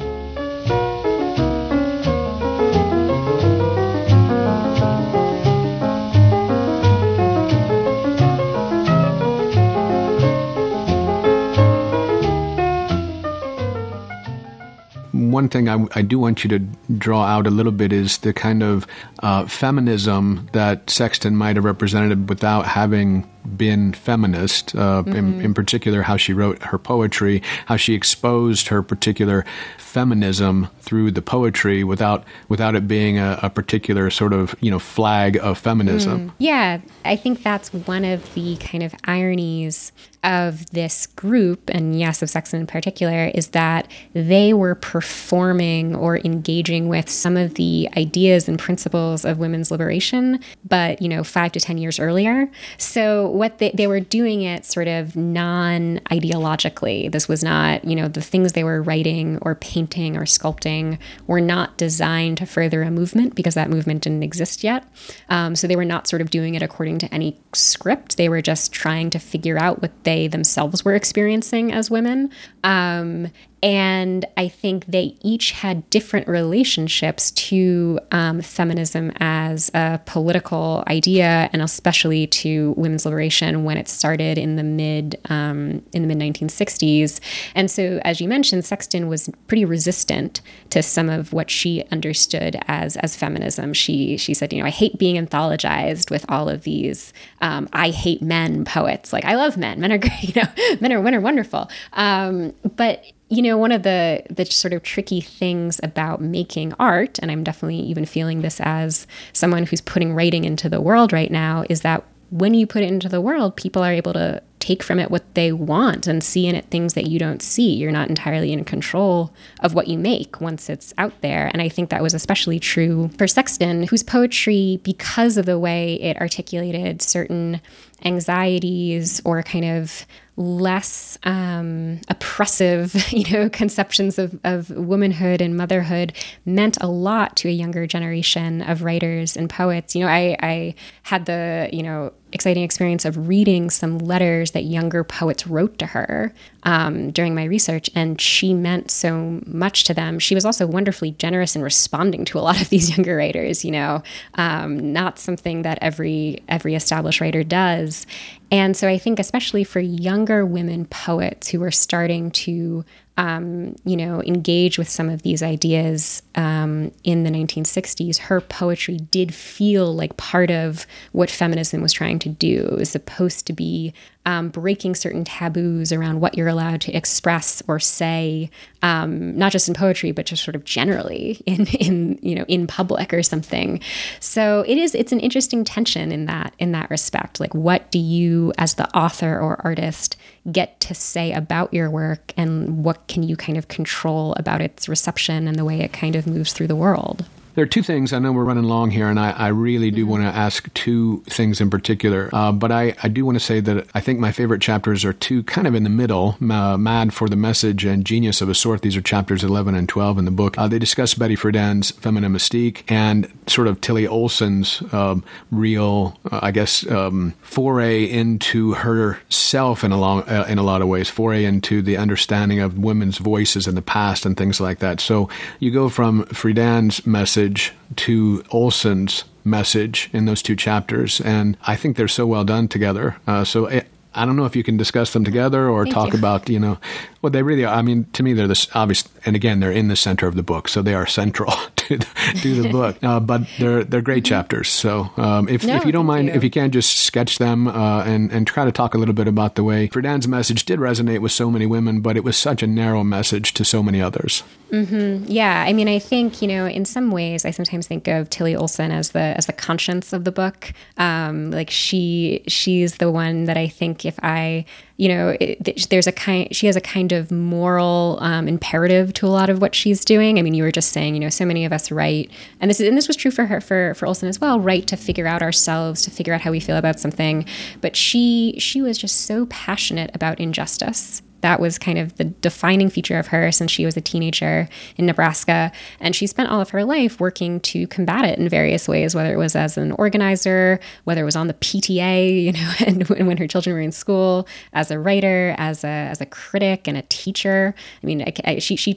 One 15.39 15.47
thing 15.47 15.69
I, 15.69 15.85
I, 15.93 16.01
do 16.01 16.19
want 16.19 16.43
you 16.43 16.49
to 16.49 16.59
draw 16.97 17.23
out 17.23 17.47
a 17.47 17.49
little 17.49 17.71
bit 17.71 17.93
is 17.93 18.17
the 18.17 18.33
kind 18.33 18.61
of 18.61 18.85
uh, 19.19 19.45
feminism 19.45 20.49
that 20.53 20.89
Sexton 20.89 21.35
might 21.35 21.55
have 21.55 21.65
represented 21.65 22.29
without 22.29 22.65
having 22.65 23.29
been 23.57 23.93
feminist. 23.93 24.75
Uh, 24.75 25.03
mm-hmm. 25.03 25.15
in, 25.15 25.41
in, 25.41 25.53
particular, 25.53 26.01
how 26.01 26.17
she 26.17 26.33
wrote 26.33 26.61
her 26.61 26.77
poetry, 26.77 27.41
how 27.65 27.75
she 27.75 27.93
exposed 27.93 28.67
her 28.67 28.81
particular 28.83 29.45
feminism 29.77 30.67
through 30.81 31.11
the 31.11 31.21
poetry 31.21 31.83
without 31.83 32.23
without 32.47 32.75
it 32.75 32.87
being 32.87 33.17
a, 33.17 33.39
a 33.43 33.49
particular 33.49 34.09
sort 34.09 34.33
of 34.33 34.55
you 34.59 34.69
know 34.69 34.79
flag 34.79 35.37
of 35.37 35.57
feminism. 35.57 36.29
Mm. 36.29 36.33
Yeah, 36.37 36.81
I 37.05 37.15
think 37.15 37.43
that's 37.43 37.73
one 37.73 38.05
of 38.05 38.33
the 38.33 38.55
kind 38.57 38.83
of 38.83 38.93
ironies 39.05 39.91
of 40.23 40.69
this 40.71 41.07
group, 41.07 41.69
and 41.69 41.97
yes, 41.97 42.21
of 42.21 42.29
Sexton 42.29 42.61
in 42.61 42.67
particular, 42.67 43.31
is 43.33 43.49
that 43.49 43.89
they 44.13 44.53
were 44.53 44.75
performing 44.75 45.95
or 45.95 46.17
engaging 46.17 46.87
with 46.87 47.09
some 47.09 47.37
of 47.37 47.55
the 47.55 47.89
ideas 47.97 48.47
and 48.47 48.59
principles 48.59 49.08
of 49.25 49.37
women's 49.37 49.71
liberation, 49.71 50.39
but, 50.67 51.01
you 51.01 51.09
know, 51.09 51.23
five 51.23 51.51
to 51.53 51.59
10 51.59 51.77
years 51.77 51.99
earlier. 51.99 52.49
So, 52.77 53.29
what 53.29 53.57
they, 53.59 53.71
they 53.71 53.87
were 53.87 53.99
doing 53.99 54.41
it 54.41 54.65
sort 54.65 54.87
of 54.87 55.15
non 55.15 55.99
ideologically. 56.11 57.11
This 57.11 57.27
was 57.27 57.43
not, 57.43 57.85
you 57.85 57.95
know, 57.95 58.07
the 58.07 58.21
things 58.21 58.53
they 58.53 58.63
were 58.63 58.81
writing 58.81 59.37
or 59.41 59.55
painting 59.55 60.17
or 60.17 60.23
sculpting 60.23 60.97
were 61.27 61.41
not 61.41 61.77
designed 61.77 62.37
to 62.39 62.45
further 62.45 62.83
a 62.83 62.91
movement 62.91 63.35
because 63.35 63.55
that 63.55 63.69
movement 63.69 64.03
didn't 64.03 64.23
exist 64.23 64.63
yet. 64.63 64.85
Um, 65.29 65.55
so, 65.55 65.67
they 65.67 65.75
were 65.75 65.85
not 65.85 66.07
sort 66.07 66.21
of 66.21 66.29
doing 66.29 66.55
it 66.55 66.61
according 66.61 66.99
to 66.99 67.13
any 67.13 67.37
script. 67.53 68.17
They 68.17 68.29
were 68.29 68.41
just 68.41 68.71
trying 68.71 69.09
to 69.11 69.19
figure 69.19 69.57
out 69.57 69.81
what 69.81 70.03
they 70.03 70.27
themselves 70.27 70.85
were 70.85 70.95
experiencing 70.95 71.71
as 71.71 71.89
women. 71.89 72.31
Um, 72.63 73.31
and 73.61 74.25
I 74.37 74.47
think 74.47 74.85
they 74.85 75.17
each 75.21 75.51
had 75.51 75.89
different 75.89 76.27
relationships 76.27 77.31
to 77.31 77.99
um, 78.11 78.41
feminism 78.41 79.11
as 79.17 79.69
a 79.73 79.99
political 80.05 80.83
idea, 80.87 81.49
and 81.51 81.61
especially 81.61 82.27
to 82.27 82.73
women's 82.77 83.05
liberation 83.05 83.65
when 83.65 83.77
it 83.77 83.89
started 83.89 84.37
in 84.37 84.55
the 84.55 84.63
mid 84.63 85.19
um, 85.29 85.83
in 85.93 86.07
the 86.07 86.07
mid 86.07 86.19
1960s. 86.19 87.19
And 87.53 87.69
so, 87.69 87.99
as 88.05 88.21
you 88.21 88.29
mentioned, 88.29 88.63
Sexton 88.63 89.07
was 89.09 89.29
pretty 89.47 89.65
resistant 89.65 90.41
to 90.69 90.81
some 90.81 91.09
of 91.09 91.33
what 91.33 91.49
she 91.49 91.83
understood 91.91 92.57
as 92.67 92.95
as 92.97 93.15
feminism. 93.15 93.73
She 93.73 94.15
she 94.15 94.33
said, 94.33 94.53
you 94.53 94.59
know, 94.59 94.67
I 94.67 94.71
hate 94.71 94.97
being 94.97 95.15
anthologized 95.15 96.09
with 96.09 96.25
all 96.29 96.47
of 96.47 96.63
these 96.63 97.13
um, 97.41 97.67
I 97.73 97.89
hate 97.89 98.21
men 98.21 98.63
poets. 98.63 99.11
Like 99.11 99.25
I 99.25 99.35
love 99.35 99.57
men. 99.57 99.79
Men 99.79 99.91
are 99.91 99.97
great. 99.97 100.09
You 100.29 100.43
know, 100.43 100.77
men 100.79 100.93
are 100.93 101.01
men 101.01 101.15
are 101.15 101.21
wonderful. 101.21 101.69
Um, 101.93 102.53
but 102.75 103.03
you 103.29 103.41
know, 103.43 103.57
one 103.57 103.71
of 103.71 103.83
the 103.83 104.23
the 104.29 104.45
sort 104.45 104.73
of 104.73 104.83
tricky 104.83 105.21
things 105.21 105.79
about 105.83 106.19
making 106.19 106.73
art, 106.79 107.19
and 107.19 107.31
I'm 107.31 107.43
definitely 107.43 107.79
even 107.79 108.05
feeling 108.05 108.41
this 108.41 108.59
as 108.61 109.05
someone 109.33 109.65
who's 109.65 109.81
putting 109.81 110.13
writing 110.13 110.45
into 110.45 110.67
the 110.67 110.81
world 110.81 111.13
right 111.13 111.31
now, 111.31 111.63
is 111.69 111.81
that 111.81 112.03
when 112.31 112.53
you 112.53 112.67
put 112.67 112.83
it 112.83 112.87
into 112.87 113.09
the 113.09 113.21
world, 113.21 113.55
people 113.55 113.83
are 113.83 113.93
able 113.93 114.13
to 114.13 114.41
take 114.59 114.83
from 114.83 114.99
it 114.99 115.09
what 115.09 115.33
they 115.35 115.51
want 115.51 116.05
and 116.05 116.23
see 116.23 116.45
in 116.45 116.55
it 116.55 116.65
things 116.65 116.93
that 116.93 117.07
you 117.07 117.17
don't 117.17 117.41
see. 117.41 117.73
You're 117.73 117.91
not 117.91 118.09
entirely 118.09 118.51
in 118.51 118.63
control 118.65 119.33
of 119.61 119.73
what 119.73 119.87
you 119.87 119.97
make 119.97 120.41
once 120.41 120.69
it's 120.69 120.93
out 120.97 121.21
there. 121.21 121.49
And 121.53 121.61
I 121.61 121.69
think 121.69 121.89
that 121.89 122.03
was 122.03 122.13
especially 122.13 122.59
true 122.59 123.09
for 123.17 123.27
Sexton, 123.27 123.83
whose 123.83 124.03
poetry, 124.03 124.79
because 124.83 125.37
of 125.37 125.45
the 125.45 125.59
way 125.59 125.95
it 125.95 126.17
articulated 126.17 127.01
certain 127.01 127.61
anxieties 128.05 129.21
or 129.25 129.43
kind 129.43 129.65
of 129.65 130.05
less 130.39 131.17
um, 131.23 131.99
oppressive, 132.07 132.95
you 133.11 133.29
know, 133.31 133.49
conceptions 133.49 134.17
of, 134.17 134.39
of 134.43 134.69
womanhood 134.69 135.41
and 135.41 135.57
motherhood 135.57 136.13
meant 136.45 136.77
a 136.81 136.87
lot 136.87 137.35
to 137.35 137.49
a 137.49 137.51
younger 137.51 137.85
generation 137.85 138.61
of 138.61 138.81
writers 138.81 139.35
and 139.35 139.49
poets. 139.49 139.95
You 139.95 140.05
know, 140.05 140.09
I, 140.09 140.37
I 140.41 140.75
had 141.03 141.25
the, 141.25 141.69
you 141.73 141.83
know, 141.83 142.13
exciting 142.31 142.63
experience 142.63 143.05
of 143.05 143.27
reading 143.27 143.69
some 143.69 143.97
letters 143.99 144.51
that 144.51 144.63
younger 144.63 145.03
poets 145.03 145.47
wrote 145.47 145.77
to 145.79 145.87
her 145.87 146.33
um, 146.63 147.11
during 147.11 147.35
my 147.35 147.45
research, 147.45 147.89
and 147.95 148.19
she 148.19 148.53
meant 148.53 148.91
so 148.91 149.41
much 149.45 149.83
to 149.85 149.93
them. 149.93 150.19
She 150.19 150.35
was 150.35 150.45
also 150.45 150.67
wonderfully 150.67 151.11
generous 151.11 151.55
in 151.55 151.61
responding 151.61 152.25
to 152.25 152.37
a 152.37 152.41
lot 152.41 152.61
of 152.61 152.69
these 152.69 152.89
younger 152.97 153.15
writers. 153.15 153.63
You 153.63 153.71
know, 153.71 154.03
um, 154.35 154.91
not 154.91 155.19
something 155.19 155.61
that 155.63 155.79
every 155.81 156.43
every 156.47 156.75
established 156.75 157.21
writer 157.21 157.43
does, 157.43 158.05
and 158.51 158.75
so 158.75 158.87
I 158.87 158.97
think 158.97 159.19
especially 159.19 159.63
for 159.63 159.79
younger 159.79 160.45
women 160.45 160.85
poets 160.85 161.49
who 161.49 161.63
are 161.63 161.71
starting 161.71 162.31
to 162.31 162.83
um, 163.19 163.75
you 163.83 163.97
know, 163.97 164.23
engage 164.23 164.77
with 164.77 164.87
some 164.87 165.09
of 165.09 165.23
these 165.23 165.43
ideas 165.43 166.23
um, 166.35 166.89
in 167.03 167.23
the 167.23 167.29
1960s, 167.29 168.17
her 168.17 168.39
poetry 168.39 168.95
did 168.95 169.35
feel 169.35 169.93
like 169.93 170.15
part 170.15 170.49
of 170.49 170.87
what 171.11 171.29
feminism 171.29 171.81
was 171.81 171.91
trying 171.91 172.17
to 172.19 172.29
do. 172.29 172.69
It 172.71 172.77
was 172.79 172.89
supposed 172.89 173.45
to 173.47 173.53
be 173.53 173.93
um, 174.29 174.49
breaking 174.49 174.93
certain 174.93 175.23
taboos 175.23 175.91
around 175.91 176.19
what 176.19 176.37
you're 176.37 176.47
allowed 176.47 176.81
to 176.81 176.95
express 176.95 177.63
or 177.67 177.79
say, 177.79 178.51
um, 178.83 179.35
not 179.35 179.51
just 179.51 179.67
in 179.67 179.73
poetry, 179.73 180.11
but 180.11 180.27
just 180.27 180.43
sort 180.43 180.55
of 180.55 180.63
generally 180.65 181.41
in 181.47 181.65
in 181.79 182.19
you 182.21 182.35
know 182.35 182.45
in 182.47 182.67
public 182.67 183.11
or 183.11 183.23
something. 183.23 183.81
So 184.19 184.63
it 184.67 184.77
is 184.77 184.93
it's 184.93 185.11
an 185.11 185.19
interesting 185.19 185.63
tension 185.63 186.11
in 186.11 186.27
that 186.27 186.53
in 186.59 186.73
that 186.73 186.91
respect. 186.91 187.39
Like, 187.39 187.55
what 187.55 187.89
do 187.89 187.97
you 187.97 188.53
as 188.59 188.75
the 188.75 188.87
author 188.95 189.39
or 189.39 189.59
artist 189.63 190.15
get 190.51 190.79
to 190.81 190.93
say 190.93 191.33
about 191.33 191.73
your 191.73 191.89
work, 191.89 192.31
and 192.37 192.83
what 192.83 193.07
can 193.07 193.23
you 193.23 193.35
kind 193.35 193.57
of 193.57 193.67
control 193.67 194.33
about 194.35 194.61
its 194.61 194.87
reception 194.87 195.47
and 195.47 195.57
the 195.57 195.65
way 195.65 195.81
it 195.81 195.91
kind 195.91 196.15
of 196.15 196.27
moves 196.27 196.53
through 196.53 196.67
the 196.67 196.75
world? 196.75 197.25
There 197.59 197.65
are 197.65 197.67
two 197.67 197.83
things. 197.83 198.13
I 198.13 198.19
know 198.19 198.31
we're 198.31 198.45
running 198.45 198.63
long 198.63 198.89
here, 198.89 199.09
and 199.09 199.19
I, 199.19 199.31
I 199.31 199.47
really 199.49 199.91
do 199.91 200.03
mm-hmm. 200.03 200.11
want 200.11 200.23
to 200.23 200.29
ask 200.29 200.73
two 200.75 201.21
things 201.25 201.59
in 201.59 201.69
particular. 201.69 202.29
Uh, 202.31 202.53
but 202.53 202.71
I, 202.71 202.95
I 203.03 203.09
do 203.09 203.25
want 203.25 203.35
to 203.35 203.43
say 203.43 203.59
that 203.59 203.85
I 203.93 203.99
think 203.99 204.17
my 204.17 204.31
favorite 204.31 204.61
chapters 204.61 205.03
are 205.03 205.11
two 205.11 205.43
kind 205.43 205.67
of 205.67 205.75
in 205.75 205.83
the 205.83 205.89
middle 205.89 206.37
uh, 206.39 206.77
Mad 206.77 207.13
for 207.13 207.27
the 207.27 207.35
Message 207.35 207.83
and 207.83 208.05
Genius 208.05 208.39
of 208.39 208.47
a 208.47 208.55
Sort. 208.55 208.81
These 208.81 208.95
are 208.95 209.01
chapters 209.01 209.43
11 209.43 209.75
and 209.75 209.89
12 209.89 210.19
in 210.19 210.23
the 210.23 210.31
book. 210.31 210.57
Uh, 210.57 210.69
they 210.69 210.79
discuss 210.79 211.13
Betty 211.15 211.35
Friedan's 211.35 211.91
feminine 211.91 212.31
mystique 212.31 212.83
and 212.87 213.29
sort 213.47 213.67
of 213.67 213.81
Tillie 213.81 214.07
Olsen's 214.07 214.81
um, 214.93 215.21
real, 215.51 216.17
uh, 216.31 216.39
I 216.41 216.51
guess, 216.51 216.89
um, 216.89 217.33
foray 217.41 218.05
into 218.05 218.71
herself 218.71 219.83
in 219.83 219.91
a, 219.91 219.99
long, 219.99 220.21
uh, 220.29 220.45
in 220.47 220.59
a 220.59 220.63
lot 220.63 220.81
of 220.81 220.87
ways, 220.87 221.09
foray 221.09 221.43
into 221.43 221.81
the 221.81 221.97
understanding 221.97 222.61
of 222.61 222.77
women's 222.77 223.17
voices 223.17 223.67
in 223.67 223.75
the 223.75 223.81
past 223.81 224.25
and 224.25 224.37
things 224.37 224.61
like 224.61 224.79
that. 224.79 225.01
So 225.01 225.27
you 225.59 225.71
go 225.71 225.89
from 225.89 226.23
Friedan's 226.27 227.05
message 227.05 227.48
message 227.49 227.73
to 227.95 228.43
Olsen's 228.51 229.23
message 229.43 230.09
in 230.13 230.25
those 230.25 230.43
two 230.43 230.55
chapters, 230.55 231.19
and 231.21 231.57
I 231.65 231.75
think 231.75 231.97
they're 231.97 232.07
so 232.07 232.27
well 232.27 232.43
done 232.43 232.67
together. 232.67 233.17
Uh, 233.25 233.43
so 233.43 233.65
it, 233.65 233.87
I 234.13 234.25
don't 234.25 234.35
know 234.35 234.45
if 234.45 234.55
you 234.55 234.63
can 234.63 234.77
discuss 234.77 235.13
them 235.13 235.23
together 235.23 235.67
or 235.67 235.85
Thank 235.85 235.95
talk 235.95 236.13
you. 236.13 236.19
about, 236.19 236.47
you 236.49 236.59
know, 236.59 236.77
well, 237.21 237.31
they 237.31 237.43
really 237.43 237.65
are. 237.65 237.75
I 237.75 237.81
mean, 237.81 238.05
to 238.13 238.23
me, 238.23 238.33
they're 238.33 238.47
this 238.47 238.67
obvious, 238.73 239.03
and 239.25 239.35
again, 239.35 239.59
they're 239.59 239.71
in 239.71 239.89
the 239.89 239.95
center 239.95 240.27
of 240.27 240.35
the 240.35 240.43
book, 240.43 240.69
so 240.69 240.81
they 240.81 240.93
are 240.93 241.05
central 241.05 241.51
to 241.75 241.97
the, 241.97 242.05
to 242.41 242.61
the 242.61 242.69
book. 242.69 242.97
Uh, 243.09 243.19
but 243.19 243.41
they're 243.57 243.83
they're 243.83 244.01
great 244.01 244.23
mm-hmm. 244.23 244.29
chapters. 244.29 244.69
So 244.69 245.09
um, 245.17 245.47
if 245.47 245.65
no, 245.65 245.75
if 245.77 245.85
you 245.85 245.91
don't 245.91 246.05
mind, 246.05 246.27
you. 246.27 246.33
if 246.33 246.43
you 246.43 246.49
can 246.49 246.69
just 246.69 246.99
sketch 246.99 247.37
them 247.39 247.67
uh, 247.67 248.03
and 248.03 248.31
and 248.31 248.45
try 248.45 248.65
to 248.65 248.71
talk 248.71 248.93
a 248.93 248.97
little 248.97 249.13
bit 249.13 249.27
about 249.27 249.55
the 249.55 249.63
way 249.63 249.87
Friedan's 249.87 250.27
message 250.27 250.65
did 250.65 250.79
resonate 250.79 251.19
with 251.19 251.31
so 251.31 251.49
many 251.49 251.65
women, 251.65 252.01
but 252.01 252.17
it 252.17 252.23
was 252.23 252.35
such 252.35 252.61
a 252.61 252.67
narrow 252.67 253.03
message 253.03 253.53
to 253.53 253.65
so 253.65 253.81
many 253.81 254.01
others. 254.01 254.43
Mm-hmm. 254.71 255.25
Yeah, 255.27 255.63
I 255.65 255.73
mean, 255.73 255.87
I 255.87 255.97
think 255.97 256.41
you 256.41 256.47
know, 256.47 256.67
in 256.67 256.85
some 256.85 257.09
ways, 257.09 257.45
I 257.45 257.51
sometimes 257.51 257.87
think 257.87 258.07
of 258.07 258.29
Tillie 258.29 258.55
Olsen 258.55 258.91
as 258.91 259.11
the 259.11 259.19
as 259.19 259.45
the 259.45 259.53
conscience 259.53 260.13
of 260.13 260.23
the 260.25 260.31
book. 260.31 260.73
Um, 260.97 261.51
like 261.51 261.71
she 261.71 262.43
she's 262.47 262.97
the 262.97 263.09
one 263.09 263.45
that 263.45 263.57
I 263.57 263.67
think 263.67 264.05
if 264.05 264.19
I 264.21 264.65
you 264.99 265.07
know, 265.07 265.37
it, 265.39 265.87
there's 265.89 266.07
a 266.07 266.11
kind, 266.11 266.53
she 266.53 266.65
has 266.65 266.75
a 266.75 266.81
kind 266.81 267.13
of 267.13 267.31
moral 267.31 268.17
um, 268.19 268.49
imperative 268.49 269.13
to 269.13 269.25
a 269.25 269.29
lot 269.29 269.49
of 269.49 269.61
what 269.61 269.73
she's 269.73 270.03
doing. 270.03 270.37
I 270.37 270.41
mean, 270.41 270.53
you 270.53 270.61
were 270.61 270.73
just 270.73 270.91
saying, 270.91 271.13
you 271.13 271.21
know, 271.21 271.29
so 271.29 271.45
many 271.45 271.63
of 271.63 271.71
us 271.71 271.89
write, 271.89 272.29
and 272.59 272.69
this 272.69 272.81
is, 272.81 272.87
and 272.89 272.97
this 272.97 273.07
was 273.07 273.15
true 273.15 273.31
for 273.31 273.45
her, 273.45 273.61
for, 273.61 273.93
for 273.93 274.07
Olsen 274.07 274.27
as 274.27 274.41
well, 274.41 274.59
write 274.59 274.87
to 274.87 274.97
figure 274.97 275.25
out 275.25 275.41
ourselves, 275.41 276.01
to 276.01 276.11
figure 276.11 276.33
out 276.33 276.41
how 276.41 276.51
we 276.51 276.59
feel 276.59 276.75
about 276.75 276.99
something. 276.99 277.45
But 277.79 277.95
she, 277.95 278.55
she 278.59 278.81
was 278.81 278.97
just 278.97 279.21
so 279.21 279.45
passionate 279.45 280.11
about 280.13 280.37
injustice 280.37 281.21
that 281.41 281.59
was 281.59 281.77
kind 281.77 281.97
of 281.97 282.15
the 282.17 282.25
defining 282.25 282.89
feature 282.89 283.17
of 283.17 283.27
her 283.27 283.51
since 283.51 283.71
she 283.71 283.85
was 283.85 283.95
a 283.97 284.01
teenager 284.01 284.67
in 284.97 285.05
Nebraska. 285.05 285.71
And 285.99 286.15
she 286.15 286.27
spent 286.27 286.49
all 286.49 286.61
of 286.61 286.69
her 286.69 286.83
life 286.83 287.19
working 287.19 287.59
to 287.61 287.87
combat 287.87 288.25
it 288.25 288.39
in 288.39 288.49
various 288.49 288.87
ways, 288.87 289.15
whether 289.15 289.33
it 289.33 289.37
was 289.37 289.55
as 289.55 289.77
an 289.77 289.91
organizer, 289.93 290.79
whether 291.03 291.21
it 291.21 291.25
was 291.25 291.35
on 291.35 291.47
the 291.47 291.53
PTA, 291.55 292.43
you 292.43 292.51
know, 292.51 292.71
and 292.85 293.07
when 293.27 293.37
her 293.37 293.47
children 293.47 293.75
were 293.75 293.81
in 293.81 293.91
school, 293.91 294.47
as 294.73 294.91
a 294.91 294.99
writer, 294.99 295.55
as 295.57 295.83
a, 295.83 295.87
as 295.87 296.21
a 296.21 296.25
critic 296.25 296.87
and 296.87 296.97
a 296.97 297.03
teacher. 297.03 297.73
I 298.03 298.05
mean, 298.05 298.21
I, 298.21 298.33
I 298.45 298.59
she, 298.59 298.75
she, 298.75 298.95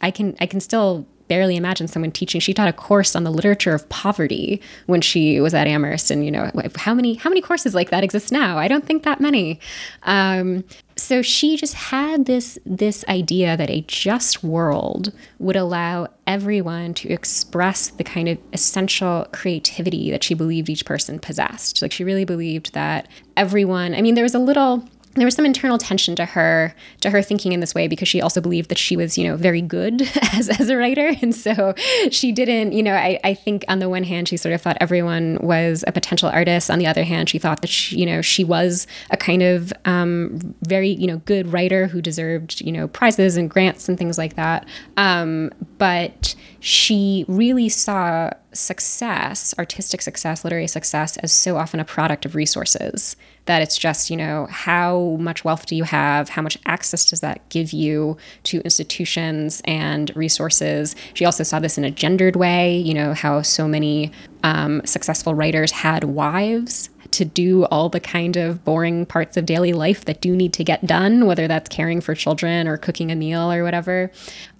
I 0.00 0.10
can, 0.10 0.36
I 0.40 0.46
can 0.46 0.60
still 0.60 1.06
barely 1.32 1.56
imagine 1.56 1.88
someone 1.88 2.12
teaching. 2.12 2.42
She 2.42 2.52
taught 2.52 2.68
a 2.68 2.74
course 2.74 3.16
on 3.16 3.24
the 3.24 3.30
literature 3.30 3.74
of 3.74 3.88
poverty 3.88 4.60
when 4.84 5.00
she 5.00 5.40
was 5.40 5.54
at 5.54 5.66
Amherst, 5.66 6.10
and 6.10 6.26
you 6.26 6.30
know 6.30 6.50
how 6.76 6.92
many 6.92 7.14
how 7.14 7.30
many 7.30 7.40
courses 7.40 7.74
like 7.74 7.88
that 7.88 8.04
exist 8.04 8.30
now? 8.30 8.58
I 8.58 8.68
don't 8.68 8.84
think 8.84 9.02
that 9.04 9.18
many. 9.18 9.58
Um, 10.02 10.62
so 10.94 11.22
she 11.22 11.56
just 11.56 11.72
had 11.72 12.26
this 12.26 12.58
this 12.66 13.02
idea 13.08 13.56
that 13.56 13.70
a 13.70 13.80
just 13.88 14.44
world 14.44 15.10
would 15.38 15.56
allow 15.56 16.08
everyone 16.26 16.92
to 16.92 17.08
express 17.08 17.88
the 17.88 18.04
kind 18.04 18.28
of 18.28 18.36
essential 18.52 19.26
creativity 19.32 20.10
that 20.10 20.22
she 20.22 20.34
believed 20.34 20.68
each 20.68 20.84
person 20.84 21.18
possessed. 21.18 21.80
Like 21.80 21.92
she 21.92 22.04
really 22.04 22.26
believed 22.26 22.74
that 22.74 23.08
everyone. 23.38 23.94
I 23.94 24.02
mean, 24.02 24.16
there 24.16 24.22
was 24.22 24.34
a 24.34 24.38
little 24.38 24.86
there 25.14 25.26
was 25.26 25.34
some 25.34 25.44
internal 25.44 25.78
tension 25.78 26.16
to 26.16 26.24
her 26.24 26.74
to 27.00 27.10
her 27.10 27.22
thinking 27.22 27.52
in 27.52 27.60
this 27.60 27.74
way 27.74 27.86
because 27.88 28.08
she 28.08 28.20
also 28.20 28.40
believed 28.40 28.70
that 28.70 28.78
she 28.78 28.96
was 28.96 29.18
you 29.18 29.28
know 29.28 29.36
very 29.36 29.60
good 29.60 30.02
as, 30.32 30.48
as 30.48 30.68
a 30.68 30.76
writer. 30.76 31.12
And 31.22 31.34
so 31.34 31.74
she 32.10 32.32
didn't 32.32 32.72
you 32.72 32.82
know 32.82 32.94
I, 32.94 33.20
I 33.22 33.34
think 33.34 33.64
on 33.68 33.78
the 33.78 33.88
one 33.88 34.02
hand 34.02 34.28
she 34.28 34.36
sort 34.36 34.54
of 34.54 34.60
thought 34.60 34.76
everyone 34.80 35.38
was 35.40 35.84
a 35.86 35.92
potential 35.92 36.28
artist. 36.28 36.70
On 36.70 36.78
the 36.78 36.86
other 36.86 37.04
hand 37.04 37.28
she 37.28 37.38
thought 37.38 37.60
that 37.60 37.68
she, 37.68 37.98
you 37.98 38.06
know 38.06 38.22
she 38.22 38.42
was 38.42 38.86
a 39.10 39.16
kind 39.16 39.42
of 39.42 39.72
um, 39.84 40.54
very 40.62 40.90
you 40.90 41.06
know 41.06 41.18
good 41.18 41.52
writer 41.52 41.86
who 41.86 42.02
deserved 42.02 42.60
you 42.60 42.72
know 42.72 42.88
prizes 42.88 43.36
and 43.36 43.48
grants 43.48 43.88
and 43.88 43.98
things 43.98 44.18
like 44.18 44.34
that. 44.34 44.66
Um, 44.96 45.50
but 45.78 46.34
she 46.60 47.24
really 47.28 47.68
saw 47.68 48.30
success, 48.52 49.54
artistic 49.58 50.02
success, 50.02 50.44
literary 50.44 50.68
success, 50.68 51.16
as 51.18 51.32
so 51.32 51.56
often 51.56 51.80
a 51.80 51.84
product 51.84 52.24
of 52.24 52.34
resources. 52.34 53.16
That 53.46 53.60
it's 53.60 53.76
just, 53.76 54.08
you 54.08 54.16
know, 54.16 54.46
how 54.50 55.16
much 55.18 55.44
wealth 55.44 55.66
do 55.66 55.74
you 55.74 55.84
have? 55.84 56.28
How 56.28 56.42
much 56.42 56.56
access 56.66 57.10
does 57.10 57.20
that 57.20 57.48
give 57.48 57.72
you 57.72 58.16
to 58.44 58.60
institutions 58.60 59.60
and 59.64 60.14
resources? 60.14 60.94
She 61.14 61.24
also 61.24 61.42
saw 61.42 61.58
this 61.58 61.76
in 61.76 61.84
a 61.84 61.90
gendered 61.90 62.36
way, 62.36 62.76
you 62.76 62.94
know, 62.94 63.14
how 63.14 63.42
so 63.42 63.66
many 63.66 64.12
um, 64.44 64.82
successful 64.84 65.34
writers 65.34 65.72
had 65.72 66.04
wives 66.04 66.88
to 67.12 67.24
do 67.24 67.64
all 67.66 67.88
the 67.88 68.00
kind 68.00 68.36
of 68.36 68.64
boring 68.64 69.06
parts 69.06 69.36
of 69.36 69.46
daily 69.46 69.72
life 69.72 70.04
that 70.06 70.20
do 70.20 70.34
need 70.34 70.52
to 70.54 70.64
get 70.64 70.86
done, 70.86 71.26
whether 71.26 71.46
that's 71.46 71.68
caring 71.68 72.00
for 72.00 72.14
children 72.14 72.66
or 72.66 72.76
cooking 72.76 73.10
a 73.10 73.16
meal 73.16 73.52
or 73.52 73.62
whatever. 73.62 74.10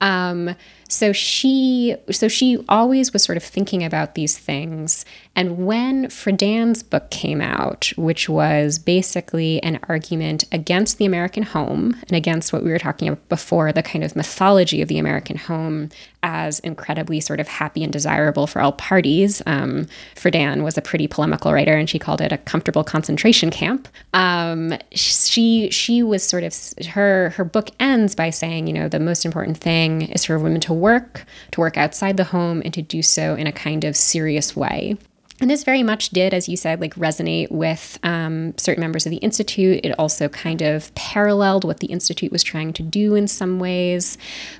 Um, 0.00 0.54
so 0.92 1.12
she 1.12 1.96
so 2.10 2.28
she 2.28 2.62
always 2.68 3.14
was 3.14 3.22
sort 3.22 3.38
of 3.38 3.42
thinking 3.42 3.82
about 3.82 4.14
these 4.14 4.36
things 4.36 5.06
and 5.34 5.64
when 5.66 6.06
Friedan's 6.08 6.82
book 6.82 7.10
came 7.10 7.40
out 7.40 7.92
which 7.96 8.28
was 8.28 8.78
basically 8.78 9.62
an 9.62 9.80
argument 9.88 10.44
against 10.52 10.98
the 10.98 11.06
American 11.06 11.44
home 11.44 11.96
and 12.08 12.12
against 12.12 12.52
what 12.52 12.62
we 12.62 12.70
were 12.70 12.78
talking 12.78 13.08
about 13.08 13.26
before 13.30 13.72
the 13.72 13.82
kind 13.82 14.04
of 14.04 14.14
mythology 14.14 14.82
of 14.82 14.88
the 14.88 14.98
American 14.98 15.38
home 15.38 15.88
as 16.22 16.58
incredibly 16.60 17.20
sort 17.20 17.40
of 17.40 17.48
happy 17.48 17.82
and 17.82 17.92
desirable 17.92 18.46
for 18.46 18.60
all 18.60 18.72
parties. 18.72 19.42
Um, 19.46 19.86
Friedan 20.14 20.62
was 20.62 20.78
a 20.78 20.82
pretty 20.82 21.06
polemical 21.06 21.52
writer, 21.52 21.74
and 21.74 21.88
she 21.88 21.98
called 21.98 22.20
it 22.20 22.32
a 22.32 22.38
comfortable 22.38 22.84
concentration 22.84 23.50
camp. 23.50 23.88
Um, 24.14 24.74
she 24.92 25.70
she 25.70 26.02
was 26.02 26.22
sort 26.22 26.44
of 26.44 26.54
her 26.88 27.30
her 27.30 27.44
book 27.44 27.70
ends 27.80 28.14
by 28.14 28.30
saying, 28.30 28.66
you 28.66 28.72
know, 28.72 28.88
the 28.88 29.00
most 29.00 29.24
important 29.24 29.58
thing 29.58 30.02
is 30.02 30.24
for 30.24 30.38
women 30.38 30.60
to 30.62 30.72
work, 30.72 31.24
to 31.52 31.60
work 31.60 31.76
outside 31.76 32.16
the 32.16 32.24
home, 32.24 32.62
and 32.64 32.72
to 32.74 32.82
do 32.82 33.02
so 33.02 33.34
in 33.34 33.46
a 33.46 33.52
kind 33.52 33.84
of 33.84 33.96
serious 33.96 34.54
way. 34.56 34.96
And 35.42 35.50
this 35.50 35.64
very 35.64 35.82
much 35.82 36.10
did, 36.10 36.32
as 36.32 36.48
you 36.48 36.56
said, 36.56 36.80
like 36.80 36.94
resonate 36.94 37.50
with 37.50 37.98
um, 38.04 38.56
certain 38.56 38.80
members 38.80 39.06
of 39.06 39.10
the 39.10 39.16
Institute. 39.16 39.80
It 39.82 39.90
also 39.98 40.28
kind 40.28 40.62
of 40.62 40.94
paralleled 40.94 41.64
what 41.64 41.80
the 41.80 41.88
Institute 41.88 42.30
was 42.30 42.44
trying 42.44 42.72
to 42.74 42.82
do 42.84 43.16
in 43.16 43.26
some 43.26 43.58
ways. 43.58 44.18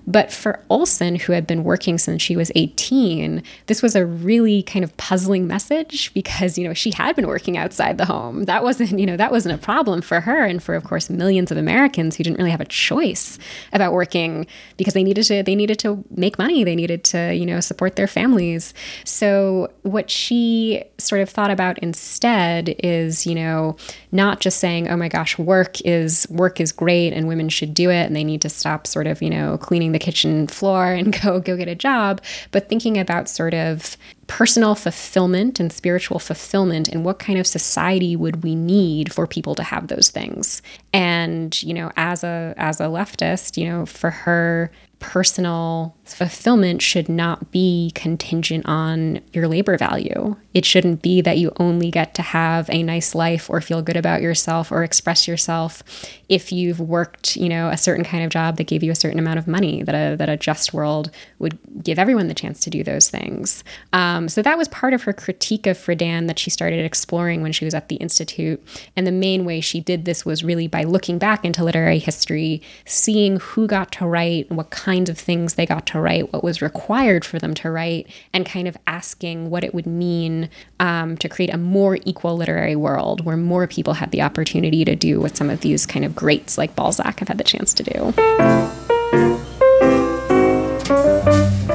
But 0.09 0.33
for 0.33 0.59
Olsen, 0.69 1.15
who 1.15 1.35
had 1.35 1.47
been 1.47 1.63
working 1.63 1.99
since 1.99 2.21
she 2.21 2.35
was 2.35 2.51
18, 2.57 3.45
this 3.67 3.81
was 3.81 3.95
a 3.95 4.05
really 4.05 4.65
kind 4.65 4.85
of 4.85 4.97
puzzling 4.97 5.47
message 5.47 6.13
because, 6.15 6.59
you 6.59 6.67
know, 6.67 6.75
she 6.75 6.91
had 6.91 7.15
been 7.15 7.29
working 7.29 7.57
outside 7.57 7.97
the 7.97 8.07
home. 8.07 8.47
That 8.47 8.65
wasn't, 8.65 8.99
you 8.99 9.07
know, 9.07 9.17
that 9.17 9.31
wasn't 9.31 9.55
a 9.55 9.59
problem 9.59 10.03
for 10.03 10.23
her 10.23 10.45
and 10.45 10.61
for, 10.61 10.75
of 10.75 10.83
course, 10.83 11.09
millions 11.09 11.53
of 11.53 11.59
Americans 11.59 12.17
who 12.17 12.25
didn't 12.25 12.39
really 12.39 12.51
have 12.51 12.61
a 12.61 12.65
choice 12.65 13.39
about 13.73 13.93
working 13.93 14.49
because 14.77 14.95
they 14.95 15.05
needed 15.05 15.23
to, 15.27 15.45
they 15.45 15.55
needed 15.55 15.79
to 15.79 16.03
make 16.11 16.39
money. 16.39 16.65
They 16.65 16.75
needed 16.75 17.05
to, 17.05 17.33
you 17.33 17.47
know, 17.47 17.61
support 17.61 17.95
their 17.95 18.09
families. 18.09 18.75
So 19.05 19.71
what 19.83 20.11
she 20.11 20.72
sort 20.99 21.21
of 21.21 21.29
thought 21.29 21.51
about 21.51 21.79
instead 21.79 22.75
is, 22.83 23.27
you 23.27 23.35
know, 23.35 23.77
not 24.13 24.41
just 24.41 24.59
saying, 24.59 24.89
"Oh 24.89 24.97
my 24.97 25.09
gosh, 25.09 25.39
work 25.39 25.81
is 25.81 26.27
work 26.31 26.61
is 26.61 26.71
great 26.71 27.13
and 27.13 27.27
women 27.27 27.49
should 27.49 27.75
do 27.75 27.91
it 27.91 28.05
and 28.05 28.15
they 28.15 28.25
need 28.25 28.43
to 28.43 28.49
stop 28.49 28.87
sort 28.87 29.07
of, 29.07 29.23
you 29.23 29.31
know, 29.31 29.59
cleaning 29.59 29.93
the 29.93 29.99
kitchen 29.99 30.47
floor 30.47 30.93
and 30.93 31.13
go 31.23 31.41
go 31.41 31.57
get 31.57 31.69
a 31.69 31.75
job," 31.75 32.21
but 32.51 32.69
thinking 32.69 32.99
about 32.99 33.29
sort 33.29 33.55
of 33.55 33.97
personal 34.27 34.75
fulfillment 34.75 35.59
and 35.59 35.73
spiritual 35.73 36.19
fulfillment 36.19 36.89
and 36.89 37.05
what 37.05 37.19
kind 37.19 37.39
of 37.39 37.47
society 37.47 38.15
would 38.17 38.43
we 38.43 38.55
need 38.55 39.13
for 39.13 39.27
people 39.27 39.55
to 39.55 39.63
have 39.63 39.89
those 39.89 40.09
things 40.09 40.63
and 40.95 41.63
you 41.63 41.75
know 41.75 41.91
as 41.97 42.25
a 42.25 42.55
as 42.57 42.81
a 42.81 42.85
leftist 42.85 43.59
you 43.59 43.69
know 43.69 43.85
for 43.85 44.11
her 44.11 44.71
personal 45.03 45.95
fulfillment 46.05 46.81
should 46.81 47.09
not 47.09 47.51
be 47.51 47.91
contingent 47.95 48.65
on 48.67 49.21
your 49.33 49.49
labor 49.49 49.77
value. 49.77 50.37
It 50.55 50.65
shouldn't 50.65 51.03
be 51.03 51.21
that 51.21 51.39
you 51.39 51.53
only 51.59 51.91
get 51.91 52.15
to 52.15 52.23
have 52.23 52.71
a 52.71 52.85
nice 52.85 53.15
life 53.15 53.51
or 53.51 53.61
feel 53.61 53.83
good 53.83 53.97
about 54.03 54.23
yourself 54.23 54.73
or 54.73 54.83
express 54.83 55.29
yourself 55.29 55.83
if 56.29 56.51
you've 56.51 56.81
worked, 56.81 57.37
you 57.37 57.49
know, 57.49 57.69
a 57.69 57.77
certain 57.77 58.05
kind 58.05 58.25
of 58.25 58.31
job 58.31 58.57
that 58.57 58.67
gave 58.67 58.83
you 58.83 58.91
a 58.91 58.97
certain 58.97 59.19
amount 59.19 59.39
of 59.39 59.47
money. 59.47 59.83
That 59.83 59.95
a 59.95 60.17
that 60.17 60.29
a 60.29 60.37
just 60.37 60.75
world 60.75 61.11
would 61.39 61.59
give 61.85 61.99
everyone 61.99 62.29
the 62.29 62.35
chance 62.35 62.59
to 62.61 62.71
do 62.71 62.83
those 62.83 63.09
things. 63.09 63.63
Um, 63.93 64.29
so 64.29 64.43
that 64.43 64.59
was 64.59 64.69
part 64.69 64.95
of 64.95 65.03
her 65.05 65.13
critique 65.13 65.67
of 65.67 65.79
Friedan 65.79 66.27
that 66.27 66.39
she 66.39 66.51
started 66.51 66.85
exploring 66.85 67.43
when 67.43 67.53
she 67.53 67.65
was 67.65 67.75
at 67.75 67.89
the 67.89 67.97
institute. 67.97 68.63
And 68.97 69.07
the 69.07 69.13
main 69.13 69.45
way 69.45 69.61
she 69.61 69.81
did 69.81 70.05
this 70.05 70.25
was 70.25 70.43
really 70.43 70.67
by 70.67 70.85
looking 70.85 71.19
back 71.19 71.45
into 71.45 71.65
literary 71.65 71.99
history, 71.99 72.63
seeing 72.85 73.39
who 73.39 73.67
got 73.67 73.93
to 73.93 74.07
write, 74.07 74.51
what 74.51 74.71
kinds 74.71 75.09
of 75.09 75.19
things 75.19 75.55
they 75.55 75.67
got 75.67 75.87
to 75.87 76.01
write, 76.01 76.33
what 76.33 76.43
was 76.43 76.63
required 76.63 77.25
for 77.25 77.39
them 77.39 77.55
to 77.55 77.71
write, 77.71 78.09
and 78.33 78.47
kind 78.47 78.67
of 78.67 78.77
asking 78.87 79.51
what 79.51 79.65
it 79.65 79.75
would 79.75 79.87
mean 79.87 80.49
um, 80.81 81.17
to 81.19 81.29
create 81.29 81.53
a 81.53 81.59
more 81.59 81.99
equal 82.05 82.37
literary 82.37 82.77
world 82.77 83.25
where 83.25 83.37
more 83.37 83.67
people 83.67 83.92
had 83.95 84.11
the 84.11 84.23
opportunity 84.23 84.85
to 84.85 84.97
do 84.97 85.21
what 85.21 85.37
some 85.37 85.51
of 85.51 85.61
these 85.61 85.87
kind 85.87 86.05
of 86.05 86.15
greats 86.15 86.59
like 86.59 86.75
Balzac 86.77 87.19
have 87.21 87.29
had 87.29 87.39
the 87.39 87.45
chance 87.45 87.75
to 87.75 87.83
do. 87.83 88.13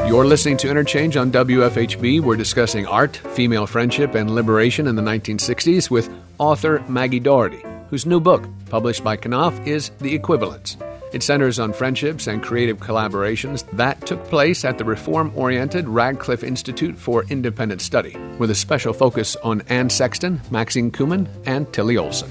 You're 0.07 0.25
listening 0.25 0.57
to 0.57 0.69
Interchange 0.69 1.15
on 1.15 1.31
WFHB. 1.31 2.21
We're 2.21 2.37
discussing 2.37 2.87
art, 2.87 3.17
female 3.17 3.67
friendship, 3.67 4.15
and 4.15 4.33
liberation 4.33 4.87
in 4.87 4.95
the 4.95 5.01
1960s 5.01 5.91
with 5.91 6.09
author 6.39 6.83
Maggie 6.87 7.19
Doherty, 7.19 7.63
whose 7.89 8.05
new 8.05 8.19
book, 8.19 8.43
published 8.69 9.03
by 9.03 9.17
Knopf, 9.17 9.67
is 9.67 9.91
The 9.99 10.15
Equivalents. 10.15 10.77
It 11.17 11.23
centers 11.23 11.57
on 11.57 11.73
friendships 11.73 12.27
and 12.27 12.43
creative 12.43 12.77
collaborations 12.77 13.67
that 13.75 14.05
took 14.05 14.23
place 14.25 14.63
at 14.63 14.77
the 14.77 14.85
reform 14.85 15.31
oriented 15.33 15.87
Radcliffe 15.87 16.43
Institute 16.43 16.95
for 16.95 17.25
Independent 17.31 17.81
Study, 17.81 18.15
with 18.37 18.51
a 18.51 18.55
special 18.55 18.93
focus 18.93 19.35
on 19.37 19.63
Anne 19.67 19.89
Sexton, 19.89 20.39
Maxine 20.51 20.91
Kumin, 20.91 21.27
and 21.47 21.73
Tillie 21.73 21.97
Olsen. 21.97 22.29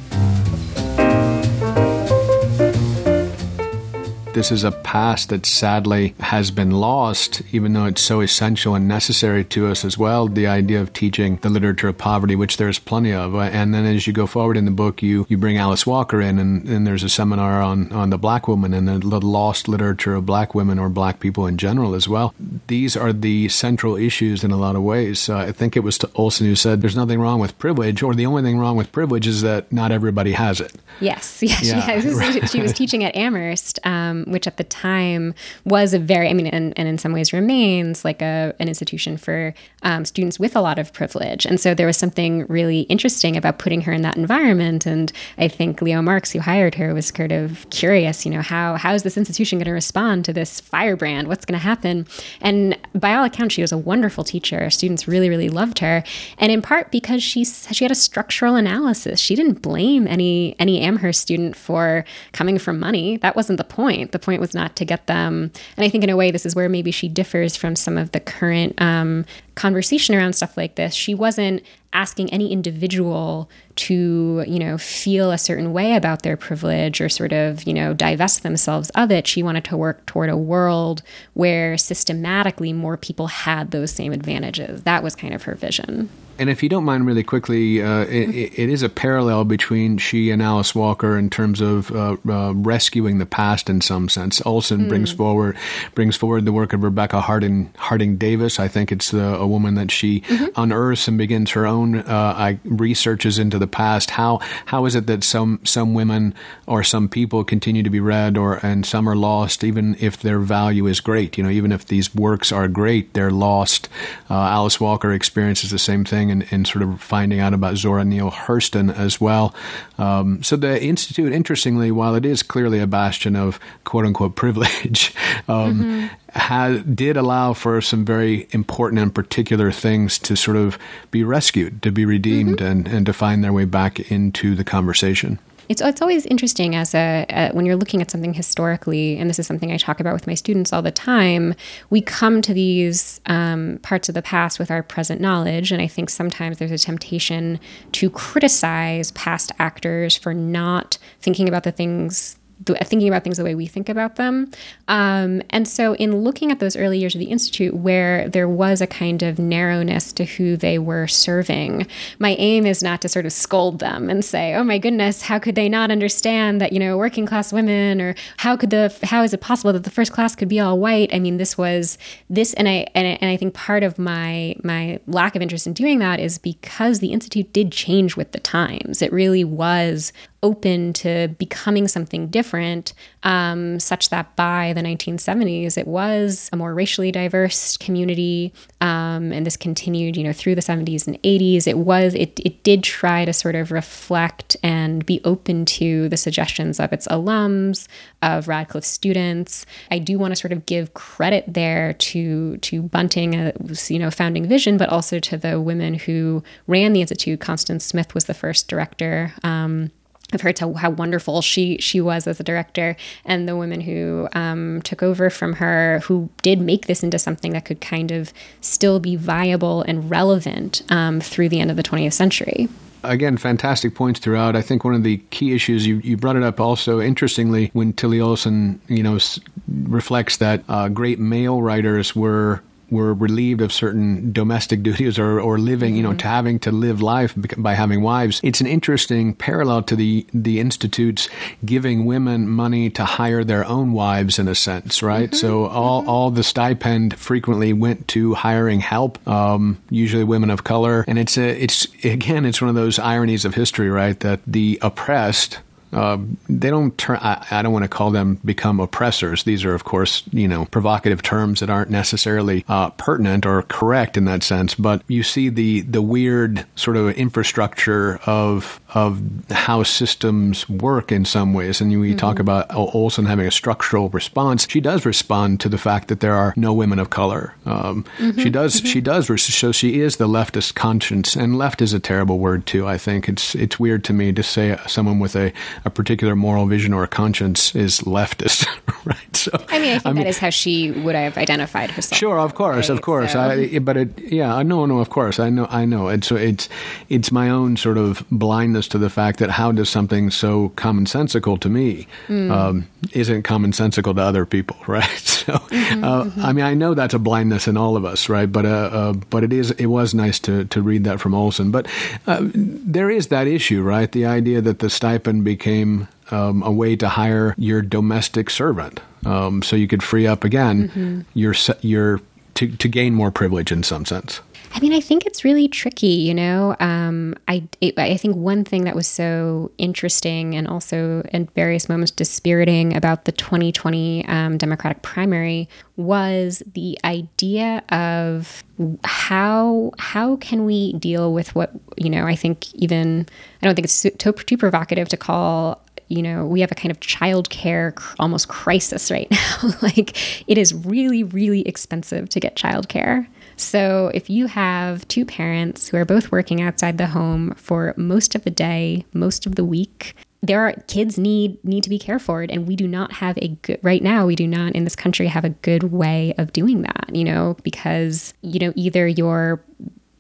This 4.37 4.53
is 4.53 4.64
a 4.64 4.70
past 4.70 5.30
that 5.30 5.47
sadly 5.47 6.14
has 6.20 6.51
been 6.51 6.70
lost, 6.70 7.41
even 7.53 7.72
though 7.72 7.87
it's 7.87 8.03
so 8.03 8.20
essential 8.20 8.74
and 8.74 8.87
necessary 8.87 9.45
to 9.47 9.68
us 9.68 9.82
as 9.82 9.97
well. 9.97 10.28
The 10.28 10.47
idea 10.47 10.82
of 10.82 10.93
teaching 10.93 11.37
the 11.37 11.49
literature 11.49 11.89
of 11.89 11.97
poverty, 11.97 12.37
which 12.37 12.59
there's 12.59 12.78
plenty 12.78 13.14
of. 13.14 13.34
And 13.34 13.72
then 13.72 13.87
as 13.87 14.07
you 14.07 14.12
go 14.12 14.26
forward 14.26 14.59
in 14.59 14.66
the 14.66 14.70
book, 14.70 15.03
you, 15.03 15.24
you 15.30 15.39
bring 15.39 15.57
Alice 15.57 15.87
Walker 15.87 16.20
in, 16.20 16.39
and, 16.39 16.68
and 16.68 16.87
there's 16.87 17.03
a 17.03 17.09
seminar 17.09 17.62
on, 17.62 17.91
on 17.93 18.11
the 18.11 18.18
black 18.18 18.47
woman 18.47 18.74
and 18.74 18.87
the 18.87 19.20
lost 19.20 19.68
literature 19.68 20.14
of 20.14 20.26
black 20.26 20.55
women 20.55 20.78
or 20.78 20.91
black 20.91 21.18
people 21.18 21.47
in 21.47 21.57
general 21.57 21.95
as 21.95 22.07
well. 22.07 22.34
These 22.66 22.95
are 22.95 23.14
the 23.14 23.49
central 23.49 23.97
issues 23.97 24.45
in 24.45 24.51
a 24.51 24.59
lot 24.59 24.76
of 24.76 24.82
ways. 24.82 25.30
Uh, 25.30 25.39
I 25.39 25.53
think 25.53 25.78
it 25.78 25.80
was 25.80 25.97
to 25.97 26.11
Olsen 26.14 26.47
who 26.47 26.57
said, 26.57 26.82
There's 26.82 26.95
nothing 26.95 27.20
wrong 27.20 27.41
with 27.41 27.59
privilege, 27.59 28.03
or 28.03 28.14
the 28.14 28.26
only 28.26 28.43
thing 28.43 28.59
wrong 28.59 28.76
with 28.76 28.93
privilege 28.93 29.26
is 29.26 29.41
that 29.41 29.72
not 29.72 29.93
everybody 29.93 30.32
has 30.32 30.61
it. 30.61 30.74
Yes, 31.01 31.43
yes, 31.43 31.64
yeah, 31.64 32.01
she, 32.01 32.09
right. 32.11 32.51
she 32.51 32.61
was 32.61 32.74
teaching 32.74 33.03
at 33.03 33.16
Amherst. 33.16 33.78
Um, 33.84 34.26
which 34.27 34.47
at 34.47 34.57
the 34.57 34.64
time 34.64 35.35
was 35.64 35.95
a 35.95 35.99
very, 35.99 36.29
I 36.29 36.33
mean, 36.33 36.47
and, 36.47 36.72
and 36.77 36.89
in 36.89 36.99
some 36.99 37.12
ways 37.12 37.33
remains 37.33 38.05
like 38.05 38.20
a, 38.22 38.55
an 38.59 38.68
institution 38.68 39.16
for 39.16 39.55
um, 39.83 40.05
students 40.05 40.39
with 40.39 40.57
a 40.57 40.61
lot 40.61 40.79
of 40.79 40.93
privilege. 40.93 41.47
And 41.47 41.61
so 41.61 41.74
there 41.74 41.87
was 41.87 41.97
something 41.97 42.47
really 42.47 42.81
interesting 42.83 43.37
about 43.37 43.59
putting 43.59 43.83
her 43.83 43.93
in 43.93 44.03
that 44.03 44.16
environment. 44.16 44.87
And 44.87 45.12
I 45.39 45.49
think 45.49 45.81
Leo 45.81 46.03
Marx, 46.03 46.33
who 46.33 46.41
hired 46.41 46.74
her, 46.74 46.93
was 46.93 47.11
kind 47.11 47.33
of 47.33 47.68
curious, 47.70 48.24
you 48.24 48.33
know, 48.33 48.43
how, 48.43 48.74
how 48.74 48.95
is 48.95 49.03
this 49.03 49.16
institution 49.16 49.59
going 49.59 49.66
to 49.66 49.72
respond 49.72 50.24
to 50.24 50.33
this 50.33 50.61
firebrand? 50.61 51.29
What's 51.29 51.45
going 51.45 51.59
to 51.59 51.64
happen? 51.64 52.07
And 52.41 52.77
by 52.95 53.14
all 53.14 53.24
accounts, 53.24 53.55
she 53.55 53.62
was 53.62 53.72
a 53.72 53.79
wonderful 53.79 54.24
teacher. 54.24 54.68
Students 54.70 55.07
really, 55.07 55.29
really 55.29 55.49
loved 55.49 55.79
her. 55.79 56.03
And 56.39 56.51
in 56.51 56.62
part 56.62 56.91
because 56.91 57.22
she, 57.22 57.45
she 57.45 57.85
had 57.85 57.93
a 57.93 57.97
structural 57.97 58.57
analysis. 58.57 59.20
She 59.20 59.35
didn't 59.35 59.62
blame 59.62 60.07
any, 60.07 60.57
any 60.59 60.81
Amherst 60.81 61.20
student 61.20 61.57
for 61.57 62.05
coming 62.33 62.59
from 62.59 62.81
money. 62.81 63.16
That 63.18 63.37
wasn't 63.37 63.59
the 63.59 63.64
point. 63.64 64.12
The 64.17 64.25
point 64.25 64.41
was 64.41 64.55
not 64.55 64.77
to 64.77 64.87
get 64.87 65.09
them. 65.09 65.53
And 65.77 65.85
I 65.85 65.91
think 65.91 66.03
in 66.03 66.09
a 66.09 66.17
way, 66.17 66.31
this 66.31 66.47
is 66.47 66.57
where 66.57 66.71
maybe 66.71 66.91
she 66.91 67.07
differs 67.07 67.55
from 67.55 67.77
some 67.77 67.99
of 67.99 68.12
the 68.12 68.19
current 68.19 68.73
um, 68.81 69.27
conversation 69.57 70.14
around 70.14 70.33
stuff 70.33 70.57
like 70.57 70.77
this. 70.77 70.95
She 70.95 71.14
wasn't 71.14 71.62
asking 71.93 72.33
any 72.33 72.51
individual 72.51 73.51
to, 73.75 74.43
you 74.49 74.59
know, 74.59 74.79
feel 74.79 75.33
a 75.33 75.37
certain 75.37 75.75
way 75.75 75.97
about 75.97 76.23
their 76.23 76.35
privilege 76.35 76.99
or 76.99 77.11
sort 77.11 77.35
of, 77.35 77.64
you 77.64 77.75
know, 77.75 77.93
divest 77.93 78.43
themselves 78.43 78.89
of 78.95 79.11
it. 79.11 79.27
She 79.27 79.43
wanted 79.43 79.64
to 79.64 79.77
work 79.77 80.07
toward 80.07 80.31
a 80.31 80.37
world 80.37 81.03
where 81.35 81.77
systematically 81.77 82.73
more 82.73 82.97
people 82.97 83.27
had 83.27 83.71
those 83.71 83.91
same 83.91 84.14
advantages. 84.14 84.85
That 84.85 85.03
was 85.03 85.14
kind 85.14 85.35
of 85.35 85.43
her 85.43 85.55
vision. 85.55 86.09
And 86.39 86.51
if 86.51 86.62
you 86.62 86.68
don't 86.68 86.84
mind, 86.84 87.07
really 87.07 87.22
quickly, 87.22 87.82
uh, 87.82 88.01
it, 88.01 88.59
it 88.59 88.68
is 88.68 88.82
a 88.82 88.89
parallel 88.89 89.45
between 89.45 89.99
she 89.99 90.30
and 90.30 90.43
Alice 90.43 90.74
Walker 90.74 91.16
in 91.16 91.30
terms 91.30 91.61
of 91.61 91.91
uh, 91.91 92.16
uh, 92.28 92.53
rescuing 92.55 93.18
the 93.18 93.26
past 93.26 93.70
in 93.70 93.80
some 93.80 94.09
sense. 94.09 94.43
Olsen 94.45 94.87
mm. 94.87 94.89
brings 94.89 95.12
forward 95.12 95.57
brings 95.95 96.16
forward 96.16 96.45
the 96.45 96.53
work 96.53 96.72
of 96.72 96.82
Rebecca 96.82 97.20
Harding 97.20 97.72
Harding 97.76 98.16
Davis. 98.16 98.59
I 98.61 98.68
think 98.68 98.93
it's 98.93 99.11
the, 99.11 99.37
a 99.37 99.47
woman 99.47 99.74
that 99.74 99.91
she 99.91 100.20
mm-hmm. 100.20 100.47
unearths 100.57 101.09
and 101.09 101.18
begins 101.18 101.51
her 101.53 101.66
own 101.66 101.97
uh, 101.97 102.57
researches 102.64 103.39
into 103.39 103.59
the 103.59 103.66
past. 103.66 104.11
How 104.11 104.41
how 104.66 104.87
is 104.87 104.95
it 104.95 105.07
that 105.07 105.24
some 105.24 105.61
some 105.64 105.95
women 105.95 106.34
or 106.66 106.82
some 106.82 107.09
people 107.09 107.45
continue 107.45 107.82
to 107.82 107.91
be 107.91 108.01
read, 108.01 108.37
or 108.37 108.64
and 108.64 108.84
some 108.84 109.09
are 109.09 109.16
lost, 109.16 109.64
even 109.64 109.97
if 110.01 110.20
their 110.20 110.41
value 110.41 110.87
is 110.87 111.01
great? 111.01 111.39
You 111.39 111.45
know, 111.45 111.51
even 111.51 111.72
if 111.72 111.87
these 111.87 112.14
works 112.14 112.53
are 112.53 112.68
great, 112.68 113.14
they're 113.14 113.30
lost. 113.30 113.89
Uh, 114.28 114.34
Alice 114.34 114.80
Walker 114.80 115.12
experiences 115.12 115.70
the 115.70 115.78
same 115.78 116.05
thing 116.05 116.26
and, 116.31 116.47
and 116.51 116.66
sort 116.66 116.83
of 116.83 117.01
finding 117.01 117.41
out 117.41 117.55
about 117.55 117.77
Zora 117.77 118.05
Neale 118.05 118.31
Hurston 118.31 118.95
as 118.95 119.20
well. 119.20 119.55
Um, 119.99 120.43
so 120.43 120.57
the 120.57 120.83
Institute, 120.83 121.33
interestingly, 121.33 121.91
while 121.91 122.14
it 122.14 122.27
is 122.27 122.43
clearly 122.43 122.81
a 122.81 122.87
bastion 122.87 123.37
of 123.37 123.61
quote 123.85 124.05
unquote 124.05 124.37
privilege, 124.37 125.14
um, 125.49 125.74
mm-hmm. 125.74 126.07
had, 126.39 126.97
did 126.97 127.16
allow 127.16 127.53
for 127.53 127.81
some 127.81 128.05
very 128.05 128.49
important 128.51 129.01
and 129.01 129.14
particular 129.14 129.72
things 129.72 130.18
to 130.20 130.37
sort 130.37 130.57
of 130.57 130.79
be 131.11 131.24
rescued, 131.24 131.83
to 131.83 131.91
be 131.91 132.05
redeemed, 132.05 132.59
mm-hmm. 132.59 132.66
and, 132.66 132.89
and 132.89 133.07
to 133.07 133.12
find 133.12 133.43
their 133.43 133.53
way 133.53 133.64
back 133.64 134.11
into 134.11 134.55
the 134.55 134.64
conversation. 134.64 135.39
It's 135.69 135.81
it's 135.81 136.01
always 136.03 136.27
interesting 136.27 136.75
as 136.75 136.95
a, 136.95 137.27
a, 137.29 137.51
when 137.53 137.67
you're 137.67 137.77
looking 137.77 138.01
at 138.01 138.11
something 138.11 138.35
historically, 138.35 139.19
and 139.19 139.29
this 139.29 139.39
is 139.39 139.47
something 139.47 139.73
I 139.73 139.77
talk 139.77 140.01
about 140.01 140.14
with 140.14 140.27
my 140.27 140.35
students 140.35 140.73
all 140.73 140.83
the 140.83 140.91
time. 140.91 141.55
We 141.91 142.01
come 142.01 142.43
to 142.43 142.55
these 142.55 143.21
um, 143.27 143.79
parts 143.83 144.09
of 144.09 144.14
the 144.14 144.23
past 144.23 144.59
with 144.59 144.71
our 144.71 144.83
present 144.83 145.21
knowledge, 145.21 145.73
and 145.73 145.83
I 145.83 145.87
think 145.87 146.11
sometimes 146.11 146.59
there's 146.59 146.73
a 146.73 146.79
temptation 146.79 147.59
to 147.93 148.11
criticize 148.11 149.11
past 149.12 149.53
actors 149.59 150.17
for 150.17 150.35
not 150.35 150.99
thinking 151.21 151.49
about 151.49 151.64
the 151.64 151.73
things 151.73 152.37
thinking 152.64 153.09
about 153.09 153.22
things 153.22 153.36
the 153.36 153.44
way 153.44 153.54
we 153.54 153.66
think 153.66 153.88
about 153.88 154.16
them. 154.16 154.50
Um, 154.88 155.42
and 155.50 155.68
so, 155.68 155.94
in 155.96 156.16
looking 156.18 156.50
at 156.50 156.59
those 156.59 156.76
early 156.76 156.98
years 156.98 157.14
of 157.14 157.18
the 157.18 157.26
Institute, 157.26 157.74
where 157.74 158.28
there 158.28 158.48
was 158.48 158.80
a 158.80 158.86
kind 158.86 159.22
of 159.22 159.38
narrowness 159.38 160.12
to 160.14 160.24
who 160.24 160.57
they 160.57 160.78
were 160.78 161.07
serving, 161.07 161.86
my 162.18 162.30
aim 162.38 162.66
is 162.66 162.82
not 162.82 163.02
to 163.02 163.09
sort 163.09 163.26
of 163.26 163.32
scold 163.32 163.78
them 163.78 164.09
and 164.09 164.24
say, 164.24 164.54
"Oh 164.54 164.64
my 164.64 164.78
goodness, 164.78 165.22
how 165.22 165.38
could 165.38 165.54
they 165.54 165.68
not 165.68 165.90
understand 165.90 166.61
that 166.61 166.72
you 166.72 166.78
know 166.78 166.96
working 166.96 167.26
class 167.26 167.52
women?" 167.52 168.00
or 168.00 168.14
"How 168.38 168.57
could 168.57 168.70
the 168.70 168.94
how 169.02 169.22
is 169.22 169.34
it 169.34 169.40
possible 169.40 169.72
that 169.72 169.84
the 169.84 169.90
first 169.90 170.12
class 170.12 170.34
could 170.34 170.48
be 170.48 170.61
all 170.61 170.78
white?" 170.78 171.11
I 171.12 171.18
mean, 171.18 171.36
this 171.36 171.59
was 171.59 171.98
this, 172.30 172.54
and 172.54 172.68
I 172.68 172.86
and 172.94 173.07
I, 173.07 173.18
and 173.20 173.30
I 173.30 173.36
think 173.36 173.54
part 173.54 173.82
of 173.82 173.98
my 173.98 174.57
my 174.64 174.98
lack 175.07 175.36
of 175.36 175.42
interest 175.42 175.66
in 175.66 175.74
doing 175.74 175.98
that 175.98 176.20
is 176.20 176.38
because 176.38 177.00
the 177.00 177.12
Institute 177.12 177.52
did 177.52 177.70
change 177.70 178.16
with 178.16 178.32
the 178.32 178.40
times. 178.40 179.02
It 179.02 179.12
really 179.12 179.44
was 179.44 180.12
open 180.43 180.93
to 180.93 181.28
becoming 181.39 181.89
something 181.89 182.28
different, 182.28 182.93
um, 183.22 183.80
such 183.80 184.11
that 184.11 184.37
by 184.37 184.72
the 184.74 184.82
1970s, 184.82 185.76
it 185.76 185.87
was 185.87 186.49
a 186.53 186.57
more 186.57 186.74
racially 186.74 187.11
diverse 187.11 187.76
community. 187.76 188.53
Um, 188.80 189.32
and 189.32 189.47
this 189.47 189.57
continued, 189.57 190.16
you 190.16 190.24
know, 190.24 190.32
through 190.32 190.55
the 190.55 190.61
70s 190.61 191.07
and 191.07 191.20
80s. 191.22 191.66
It 191.66 191.78
was, 191.78 192.14
it, 192.14 192.39
it 192.45 192.62
did 192.62 192.82
try 192.82 193.24
to 193.24 193.32
sort 193.32 193.55
of 193.55 193.72
reflect 193.72 194.57
and 194.62 195.05
be 195.05 195.20
open 195.24 195.64
to 195.66 196.09
the 196.09 196.16
suggestions 196.16 196.78
of 196.78 196.93
its 196.93 197.09
alums, 197.09 197.89
of 198.22 198.49
Radcliffe 198.49 198.84
students. 198.84 199.66
I 199.91 199.99
do 199.99 200.18
want 200.18 200.32
to 200.32 200.37
sort 200.37 200.53
of 200.53 200.66
give 200.66 200.95
credit 200.95 201.45
there 201.47 201.95
to, 201.95 202.59
to 202.59 202.82
Bunting, 202.82 203.34
uh, 203.34 203.53
you 203.89 203.99
know, 203.99 204.11
founding 204.11 204.49
vision, 204.49 204.76
but 204.76 204.89
also 204.89 205.18
to 205.18 205.37
the 205.37 205.61
women 205.61 205.95
who 205.95 206.43
ran 206.66 206.93
the 206.93 207.01
Institute. 207.01 207.41
Constance 207.41 207.84
Smith 207.84 208.14
was 208.14 208.26
the 208.26 208.34
first 208.34 208.68
director. 208.68 209.32
Um, 209.43 209.91
I've 210.33 210.41
heard 210.41 210.59
how, 210.59 210.91
wonderful 210.91 211.41
she 211.41 211.79
she 211.79 212.01
was 212.01 212.27
as 212.27 212.41
a 212.41 212.43
director, 212.43 212.97
and 213.24 213.49
the 213.49 213.57
women 213.57 213.81
who 213.81 214.29
um, 214.33 214.83
took 214.83 215.03
over 215.03 215.31
from 215.31 215.55
her, 215.55 216.01
who 216.05 216.29
did 216.43 216.61
make 216.61 216.87
this 216.87 217.03
into 217.03 217.18
something 217.18 217.53
that 217.53 217.64
could 217.64 217.81
kind 217.81 218.11
of 218.11 218.33
still 218.61 218.99
be 218.99 219.14
viable 219.14 219.83
and 219.83 220.11
relevant 220.11 220.83
um, 220.91 221.20
through 221.20 221.49
the 221.49 221.61
end 221.61 221.70
of 221.70 221.77
the 221.77 221.83
20th 221.83 222.12
century 222.12 222.68
again, 223.05 223.37
fantastic 223.37 223.95
points 223.95 224.20
throughout. 224.20 224.57
I 224.57 224.62
think 224.62 224.85
one 224.85 224.95
of 224.95 225.03
the 225.03 225.18
key 225.31 225.55
issues 225.55 225.87
you, 225.87 225.99
you 225.99 226.16
brought 226.16 226.37
it 226.37 226.43
up 226.43 226.61
also 226.61 227.01
interestingly 227.01 227.70
when 227.72 227.93
Tillie 227.93 228.20
Olsen, 228.20 228.81
you 228.89 229.03
know, 229.03 229.16
s- 229.16 229.41
reflects 229.68 230.39
that 230.39 230.64
uh, 230.68 230.89
great 230.89 231.18
male 231.18 231.62
writers 231.62 232.14
were 232.14 232.62
were 232.91 233.14
relieved 233.14 233.61
of 233.61 233.72
certain 233.72 234.32
domestic 234.32 234.82
duties 234.89 235.18
or, 235.18 235.41
or 235.41 235.59
living, 235.59 235.97
you 235.97 236.03
know, 236.03 236.11
mm-hmm. 236.11 236.18
to 236.18 236.26
having 236.26 236.59
to 236.61 236.72
live 236.72 237.03
life 237.03 237.34
by 237.57 237.74
having 237.74 238.03
wives. 238.03 238.41
It's 238.43 238.61
an 238.61 238.66
interesting 238.66 239.34
parallel 239.34 239.82
to 239.84 239.97
the, 239.97 240.26
the 240.32 240.61
institutes 240.61 241.28
giving 241.64 242.05
women 242.05 242.49
money 242.49 242.91
to 242.91 243.05
hire 243.05 243.45
their 243.45 243.64
own 243.64 243.93
wives 243.93 244.39
in 244.39 244.49
a 244.49 244.55
sense, 244.55 245.03
right? 245.03 245.30
Mm-hmm. 245.30 245.37
So 245.37 245.66
all, 245.66 246.01
mm-hmm. 246.01 246.11
all 246.11 246.30
the 246.30 246.43
stipend 246.43 247.18
frequently 247.18 247.72
went 247.72 248.09
to 248.09 248.34
hiring 248.34 248.80
help, 248.80 249.26
um, 249.28 249.78
usually 249.91 250.24
women 250.24 250.51
of 250.51 250.64
color. 250.64 251.05
And 251.09 251.18
it's 251.18 251.39
a, 251.39 251.62
it's, 251.62 251.87
again, 252.05 252.45
it's 252.45 252.61
one 252.61 252.68
of 252.68 252.74
those 252.74 252.99
ironies 252.99 253.45
of 253.45 253.55
history, 253.55 253.91
right? 253.91 254.18
That 254.20 254.41
the 254.47 254.78
oppressed 254.82 255.61
uh, 255.97 256.18
they 256.49 256.68
don't 256.68 256.97
turn. 256.99 257.16
I, 257.22 257.44
I, 257.51 257.62
don't 257.62 257.72
want 257.72 257.84
to 257.84 257.88
call 257.88 258.11
them 258.11 258.38
become 258.44 258.80
oppressors. 258.80 259.44
These 259.44 259.64
are, 259.64 259.74
of 259.74 259.84
course, 259.84 260.22
you 260.30 260.47
know, 260.47 260.66
provocative 260.66 261.22
terms 261.22 261.61
that 261.61 261.70
aren't 261.70 261.90
necessarily 261.90 262.66
uh, 262.68 262.90
pertinent 262.90 263.47
or 263.47 263.62
correct 263.62 264.18
in 264.18 264.26
that 264.26 264.42
sense. 264.42 264.74
But 264.74 265.03
you 265.09 265.22
see 265.22 265.49
the 265.49 265.80
the 265.80 266.03
weird 266.03 266.66
sort 266.74 266.99
of 266.99 267.09
infrastructure 267.16 268.20
of 268.26 268.78
of 268.97 269.20
how 269.51 269.82
systems 269.82 270.66
work 270.70 271.12
in 271.12 271.26
some 271.26 271.53
ways. 271.53 271.82
And 271.82 271.90
we 272.01 272.09
mm-hmm. 272.09 272.16
talk 272.16 272.38
about 272.38 272.74
Olsen 272.74 273.26
having 273.26 273.47
a 273.47 273.51
structural 273.51 274.09
response. 274.09 274.66
She 274.70 274.80
does 274.80 275.05
respond 275.05 275.61
to 275.61 275.68
the 275.68 275.76
fact 275.76 276.09
that 276.09 276.20
there 276.20 276.34
are 276.34 276.55
no 276.57 276.72
women 276.72 276.99
of 276.99 277.11
color. 277.11 277.55
Um, 277.66 278.07
mm-hmm. 278.16 278.40
She 278.40 278.49
does. 278.49 278.76
Mm-hmm. 278.76 278.86
She 278.86 279.01
does. 279.03 279.26
So 279.26 279.70
she 279.70 280.01
is 280.01 280.16
the 280.16 280.26
leftist 280.26 280.76
conscience, 280.76 281.36
and 281.36 281.59
left 281.59 281.82
is 281.82 281.92
a 281.92 282.01
terrible 282.01 282.38
word 282.38 282.64
too. 282.64 282.88
I 282.88 282.97
think 282.97 283.28
it's 283.28 283.55
it's 283.55 283.78
weird 283.78 284.03
to 284.05 284.14
me 284.14 284.32
to 284.32 284.42
say 284.42 284.78
someone 284.86 285.18
with 285.18 285.36
a 285.36 285.53
a 285.84 285.90
particular 285.90 286.34
moral 286.34 286.64
vision 286.64 286.94
or 286.94 287.05
a 287.05 287.09
conscience 287.09 287.76
is 287.76 288.01
leftist, 288.01 288.66
right? 289.11 289.36
So 289.36 289.52
I 289.68 289.78
mean, 289.78 289.94
I 289.94 289.98
think 289.98 290.07
I 290.07 290.12
that 290.12 290.14
mean, 290.14 290.26
is 290.26 290.38
how 290.38 290.50
she 290.50 290.90
would 290.90 291.14
have 291.14 291.38
identified 291.38 291.90
herself. 291.92 292.18
Sure, 292.18 292.40
of 292.40 292.54
course, 292.54 292.88
right? 292.88 292.96
of 292.96 293.02
course. 293.02 293.32
So. 293.32 293.40
I, 293.40 293.78
but 293.78 293.96
it, 293.96 294.18
yeah, 294.18 294.62
no, 294.62 294.84
no, 294.84 294.98
of 294.98 295.11
course, 295.11 295.38
I 295.38 295.48
know, 295.48 295.66
I 295.70 295.84
know. 295.84 296.09
And 296.09 296.24
so 296.24 296.34
it's 296.34 296.68
it's 297.09 297.30
my 297.30 297.48
own 297.48 297.76
sort 297.76 297.98
of 297.98 298.24
blindness 298.30 298.88
to 298.88 298.98
the 298.98 299.11
fact 299.11 299.38
that 299.38 299.50
how 299.50 299.70
does 299.70 299.88
something 299.88 300.30
so 300.30 300.70
commonsensical 300.70 301.61
to 301.61 301.68
me 301.68 302.09
mm. 302.26 302.50
um, 302.50 302.88
isn't 303.12 303.44
commonsensical 303.44 304.14
to 304.16 304.20
other 304.20 304.44
people, 304.44 304.76
right? 304.86 305.04
So, 305.46 305.52
mm-hmm, 305.52 306.02
uh, 306.02 306.24
mm-hmm. 306.24 306.44
I 306.44 306.52
mean, 306.52 306.64
I 306.64 306.74
know 306.74 306.94
that's 306.94 307.14
a 307.14 307.20
blindness 307.20 307.68
in 307.68 307.76
all 307.76 307.96
of 307.96 308.04
us, 308.04 308.28
right? 308.28 308.50
But 308.50 308.66
uh, 308.66 308.90
uh, 308.92 309.12
but 309.30 309.44
it 309.44 309.52
is 309.52 309.70
it 309.72 309.86
was 309.86 310.14
nice 310.14 310.40
to 310.40 310.64
to 310.64 310.82
read 310.82 311.04
that 311.04 311.20
from 311.20 311.34
Olsen. 311.34 311.70
But 311.70 311.86
uh, 312.26 312.40
there 312.42 313.11
is 313.11 313.28
that 313.28 313.46
issue, 313.46 313.82
right? 313.82 314.11
The 314.11 314.26
idea 314.26 314.61
that 314.62 314.80
the 314.80 314.90
stipend 314.90 315.44
became 315.44 316.09
um, 316.31 316.62
a 316.62 316.70
way 316.70 316.97
to 316.97 317.09
hire 317.09 317.55
your 317.59 317.83
domestic 317.83 318.51
servant, 318.51 319.01
um, 319.24 319.62
so 319.62 319.77
you 319.77 319.89
could 319.89 320.03
free 320.03 320.27
up 320.27 320.45
again 320.45 320.89
mm-hmm. 320.89 321.20
your 321.35 321.55
your 321.81 322.20
to 322.55 322.68
to 322.68 322.89
gain 322.89 323.14
more 323.14 323.31
privilege 323.31 323.70
in 323.72 323.83
some 323.83 324.05
sense. 324.05 324.41
I 324.77 324.81
mean, 324.81 324.93
I 324.93 325.01
think 325.01 325.24
it's 325.24 325.43
really 325.43 325.68
tricky, 325.68 326.09
you 326.09 326.35
know. 326.35 326.77
Um, 326.81 327.35
I 327.49 327.62
it, 327.81 327.99
I 327.99 328.18
think 328.18 328.37
one 328.37 328.62
thing 328.62 328.85
that 328.85 328.95
was 328.95 329.07
so 329.07 329.70
interesting 329.79 330.55
and 330.55 330.68
also 330.68 331.22
in 331.33 331.47
various 331.55 331.89
moments 331.89 332.11
dispiriting 332.11 332.95
about 332.95 333.24
the 333.24 333.33
2020 333.33 334.27
um, 334.29 334.59
Democratic 334.59 335.01
primary 335.01 335.68
was 335.97 336.62
the 336.74 336.99
idea 337.05 337.83
of 337.89 338.64
how 339.05 339.93
how 339.99 340.37
can 340.37 340.66
we 340.66 340.93
deal 340.95 341.33
with 341.33 341.55
what 341.55 341.72
you 341.97 342.11
know. 342.11 342.27
I 342.27 342.37
think 342.37 342.74
even 342.74 343.27
I 343.62 343.66
don't 343.66 343.74
think 343.74 343.87
it's 343.87 344.03
too, 344.03 344.11
too 344.33 344.59
provocative 344.59 345.09
to 345.09 345.16
call 345.16 345.81
you 346.09 346.22
know, 346.22 346.46
we 346.46 346.61
have 346.61 346.70
a 346.70 346.74
kind 346.74 346.90
of 346.90 347.00
childcare 347.00 348.00
almost 348.18 348.48
crisis 348.48 349.11
right 349.11 349.30
now. 349.62 349.70
like 349.82 350.48
it 350.48 350.59
is 350.59 350.74
really, 350.74 351.24
really 351.24 351.62
expensive 351.62 352.28
to 352.30 352.40
get 352.40 352.57
childcare. 352.57 353.26
So, 353.57 354.11
if 354.12 354.28
you 354.28 354.46
have 354.46 355.09
two 355.09 355.24
parents 355.24 355.88
who 355.88 355.96
are 355.96 356.04
both 356.04 356.30
working 356.30 356.61
outside 356.61 356.98
the 356.98 357.07
home 357.07 357.54
for 357.57 357.94
most 357.96 358.34
of 358.34 358.44
the 358.44 358.50
day, 358.50 359.07
most 359.14 359.46
of 359.46 359.54
the 359.54 359.64
week, 359.64 360.14
there 360.42 360.61
are 360.61 360.74
kids 360.86 361.18
need 361.18 361.62
need 361.64 361.82
to 361.82 361.90
be 361.90 361.98
cared 361.98 362.22
for 362.22 362.42
and 362.42 362.66
we 362.66 362.76
do 362.76 362.86
not 362.86 363.12
have 363.12 363.36
a 363.38 363.48
good 363.48 363.78
right 363.82 364.02
now 364.02 364.26
we 364.26 364.36
do 364.36 364.46
not 364.46 364.72
in 364.72 364.84
this 364.84 364.94
country 364.94 365.26
have 365.26 365.44
a 365.44 365.50
good 365.50 365.84
way 365.84 366.34
of 366.38 366.52
doing 366.52 366.82
that 366.82 367.11
you 367.12 367.24
know 367.24 367.57
because 367.62 368.34
you 368.42 368.61
know 368.61 368.72
either 368.76 369.09
you're 369.09 369.61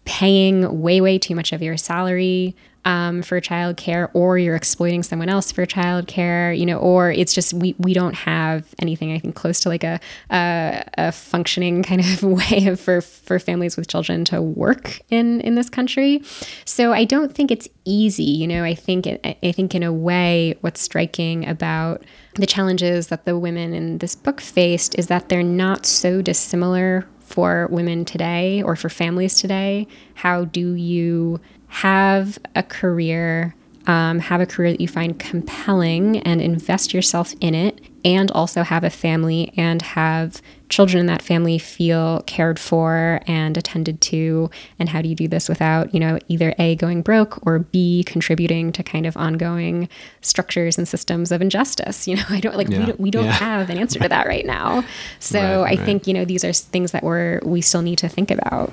paying 0.04 0.80
way 0.80 1.00
way 1.00 1.18
too 1.18 1.34
much 1.34 1.52
of 1.52 1.62
your 1.62 1.76
salary 1.76 2.56
um, 2.86 3.20
for 3.20 3.40
childcare, 3.40 4.08
or 4.14 4.38
you're 4.38 4.54
exploiting 4.54 5.02
someone 5.02 5.28
else 5.28 5.50
for 5.50 5.66
childcare, 5.66 6.56
you 6.56 6.64
know, 6.64 6.78
or 6.78 7.10
it's 7.10 7.34
just 7.34 7.52
we 7.52 7.74
we 7.78 7.92
don't 7.92 8.14
have 8.14 8.64
anything 8.78 9.12
I 9.12 9.18
think 9.18 9.34
close 9.34 9.58
to 9.60 9.68
like 9.68 9.82
a 9.82 9.98
a, 10.30 10.84
a 10.96 11.12
functioning 11.12 11.82
kind 11.90 12.00
of 12.00 12.22
way 12.22 12.68
of, 12.68 12.80
for 12.80 13.00
for 13.00 13.40
families 13.40 13.76
with 13.76 13.88
children 13.88 14.24
to 14.26 14.40
work 14.40 15.00
in 15.10 15.40
in 15.40 15.56
this 15.56 15.68
country. 15.68 16.22
So 16.64 16.92
I 16.92 17.04
don't 17.04 17.34
think 17.34 17.50
it's 17.50 17.68
easy, 17.84 18.22
you 18.22 18.46
know. 18.46 18.62
I 18.62 18.76
think 18.76 19.08
it, 19.08 19.36
I 19.42 19.50
think 19.50 19.74
in 19.74 19.82
a 19.82 19.92
way, 19.92 20.54
what's 20.60 20.80
striking 20.80 21.46
about 21.46 22.04
the 22.34 22.46
challenges 22.46 23.08
that 23.08 23.24
the 23.24 23.36
women 23.36 23.74
in 23.74 23.98
this 23.98 24.14
book 24.14 24.40
faced 24.40 24.96
is 24.96 25.08
that 25.08 25.28
they're 25.28 25.42
not 25.42 25.86
so 25.86 26.22
dissimilar 26.22 27.04
for 27.20 27.66
women 27.72 28.04
today 28.04 28.62
or 28.62 28.76
for 28.76 28.88
families 28.88 29.34
today. 29.34 29.88
How 30.14 30.44
do 30.44 30.74
you 30.74 31.40
have 31.68 32.38
a 32.54 32.62
career, 32.62 33.54
um, 33.86 34.18
have 34.18 34.40
a 34.40 34.46
career 34.46 34.72
that 34.72 34.80
you 34.80 34.88
find 34.88 35.18
compelling 35.18 36.18
and 36.18 36.40
invest 36.40 36.94
yourself 36.94 37.34
in 37.40 37.54
it, 37.54 37.80
and 38.04 38.30
also 38.30 38.62
have 38.62 38.84
a 38.84 38.90
family 38.90 39.52
and 39.56 39.82
have 39.82 40.40
children 40.68 41.00
in 41.00 41.06
that 41.06 41.22
family 41.22 41.58
feel 41.58 42.22
cared 42.26 42.58
for 42.58 43.20
and 43.26 43.56
attended 43.56 44.00
to. 44.00 44.48
And 44.78 44.88
how 44.88 45.02
do 45.02 45.08
you 45.08 45.16
do 45.16 45.26
this 45.26 45.48
without, 45.48 45.92
you 45.92 45.98
know, 45.98 46.18
either 46.28 46.54
A, 46.58 46.76
going 46.76 47.02
broke 47.02 47.44
or 47.44 47.58
B, 47.58 48.04
contributing 48.04 48.70
to 48.72 48.84
kind 48.84 49.06
of 49.06 49.16
ongoing 49.16 49.88
structures 50.20 50.78
and 50.78 50.86
systems 50.86 51.32
of 51.32 51.42
injustice? 51.42 52.06
You 52.06 52.16
know, 52.16 52.24
I 52.28 52.40
don't 52.40 52.56
like, 52.56 52.68
yeah. 52.68 52.78
we 52.78 52.86
don't, 52.86 53.00
we 53.00 53.10
don't 53.10 53.24
yeah. 53.24 53.32
have 53.32 53.70
an 53.70 53.78
answer 53.78 53.98
to 53.98 54.08
that 54.08 54.26
right 54.26 54.46
now. 54.46 54.84
So 55.18 55.40
right, 55.40 55.72
I 55.72 55.76
right. 55.76 55.80
think, 55.80 56.06
you 56.06 56.14
know, 56.14 56.24
these 56.24 56.44
are 56.44 56.52
things 56.52 56.92
that 56.92 57.02
we're, 57.02 57.40
we 57.44 57.60
still 57.60 57.82
need 57.82 57.98
to 57.98 58.08
think 58.08 58.30
about. 58.30 58.72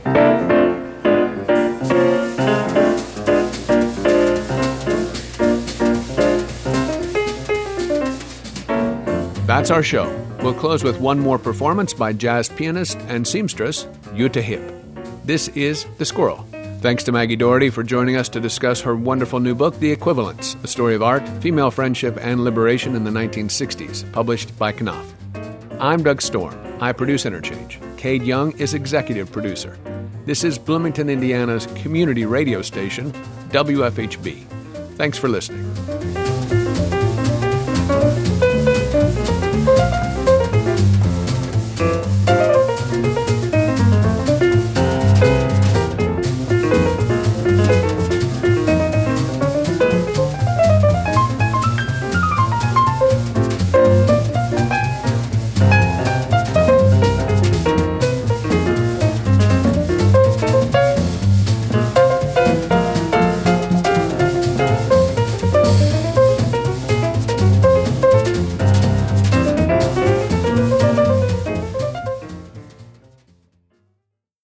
That's 9.64 9.72
our 9.72 9.82
show. 9.82 10.14
We'll 10.42 10.54
close 10.54 10.84
with 10.84 11.00
one 11.00 11.22
more 11.22 11.40
performance 11.40 11.94
by 11.94 12.12
jazz 12.12 12.50
pianist 12.50 12.98
and 13.08 13.26
seamstress 13.26 13.86
Jutta 14.14 14.44
Hipp. 14.44 15.26
This 15.26 15.48
is 15.48 15.86
The 15.98 16.04
Squirrel. 16.04 16.46
Thanks 16.82 17.06
to 17.06 17.14
Maggie 17.14 17.38
Doherty 17.38 17.70
for 17.70 17.82
joining 17.82 18.18
us 18.18 18.28
to 18.28 18.42
discuss 18.42 18.82
her 18.82 18.94
wonderful 18.94 19.40
new 19.40 19.56
book, 19.56 19.80
The 19.80 19.90
Equivalents 19.90 20.58
A 20.64 20.68
Story 20.68 20.96
of 20.96 21.02
Art, 21.02 21.26
Female 21.42 21.72
Friendship, 21.72 22.18
and 22.20 22.44
Liberation 22.44 22.94
in 22.94 23.06
the 23.06 23.10
1960s, 23.10 24.12
published 24.12 24.60
by 24.60 24.74
Knopf. 24.74 25.14
I'm 25.80 26.04
Doug 26.04 26.22
Storm. 26.22 26.54
I 26.82 26.92
produce 26.92 27.26
Interchange. 27.26 27.80
Cade 27.96 28.24
Young 28.24 28.52
is 28.60 28.74
executive 28.74 29.32
producer. 29.32 29.78
This 30.26 30.44
is 30.44 30.58
Bloomington, 30.60 31.10
Indiana's 31.10 31.68
community 31.68 32.26
radio 32.26 32.62
station, 32.62 33.14
WFHB. 33.52 34.44
Thanks 34.98 35.18
for 35.18 35.30
listening. 35.30 36.23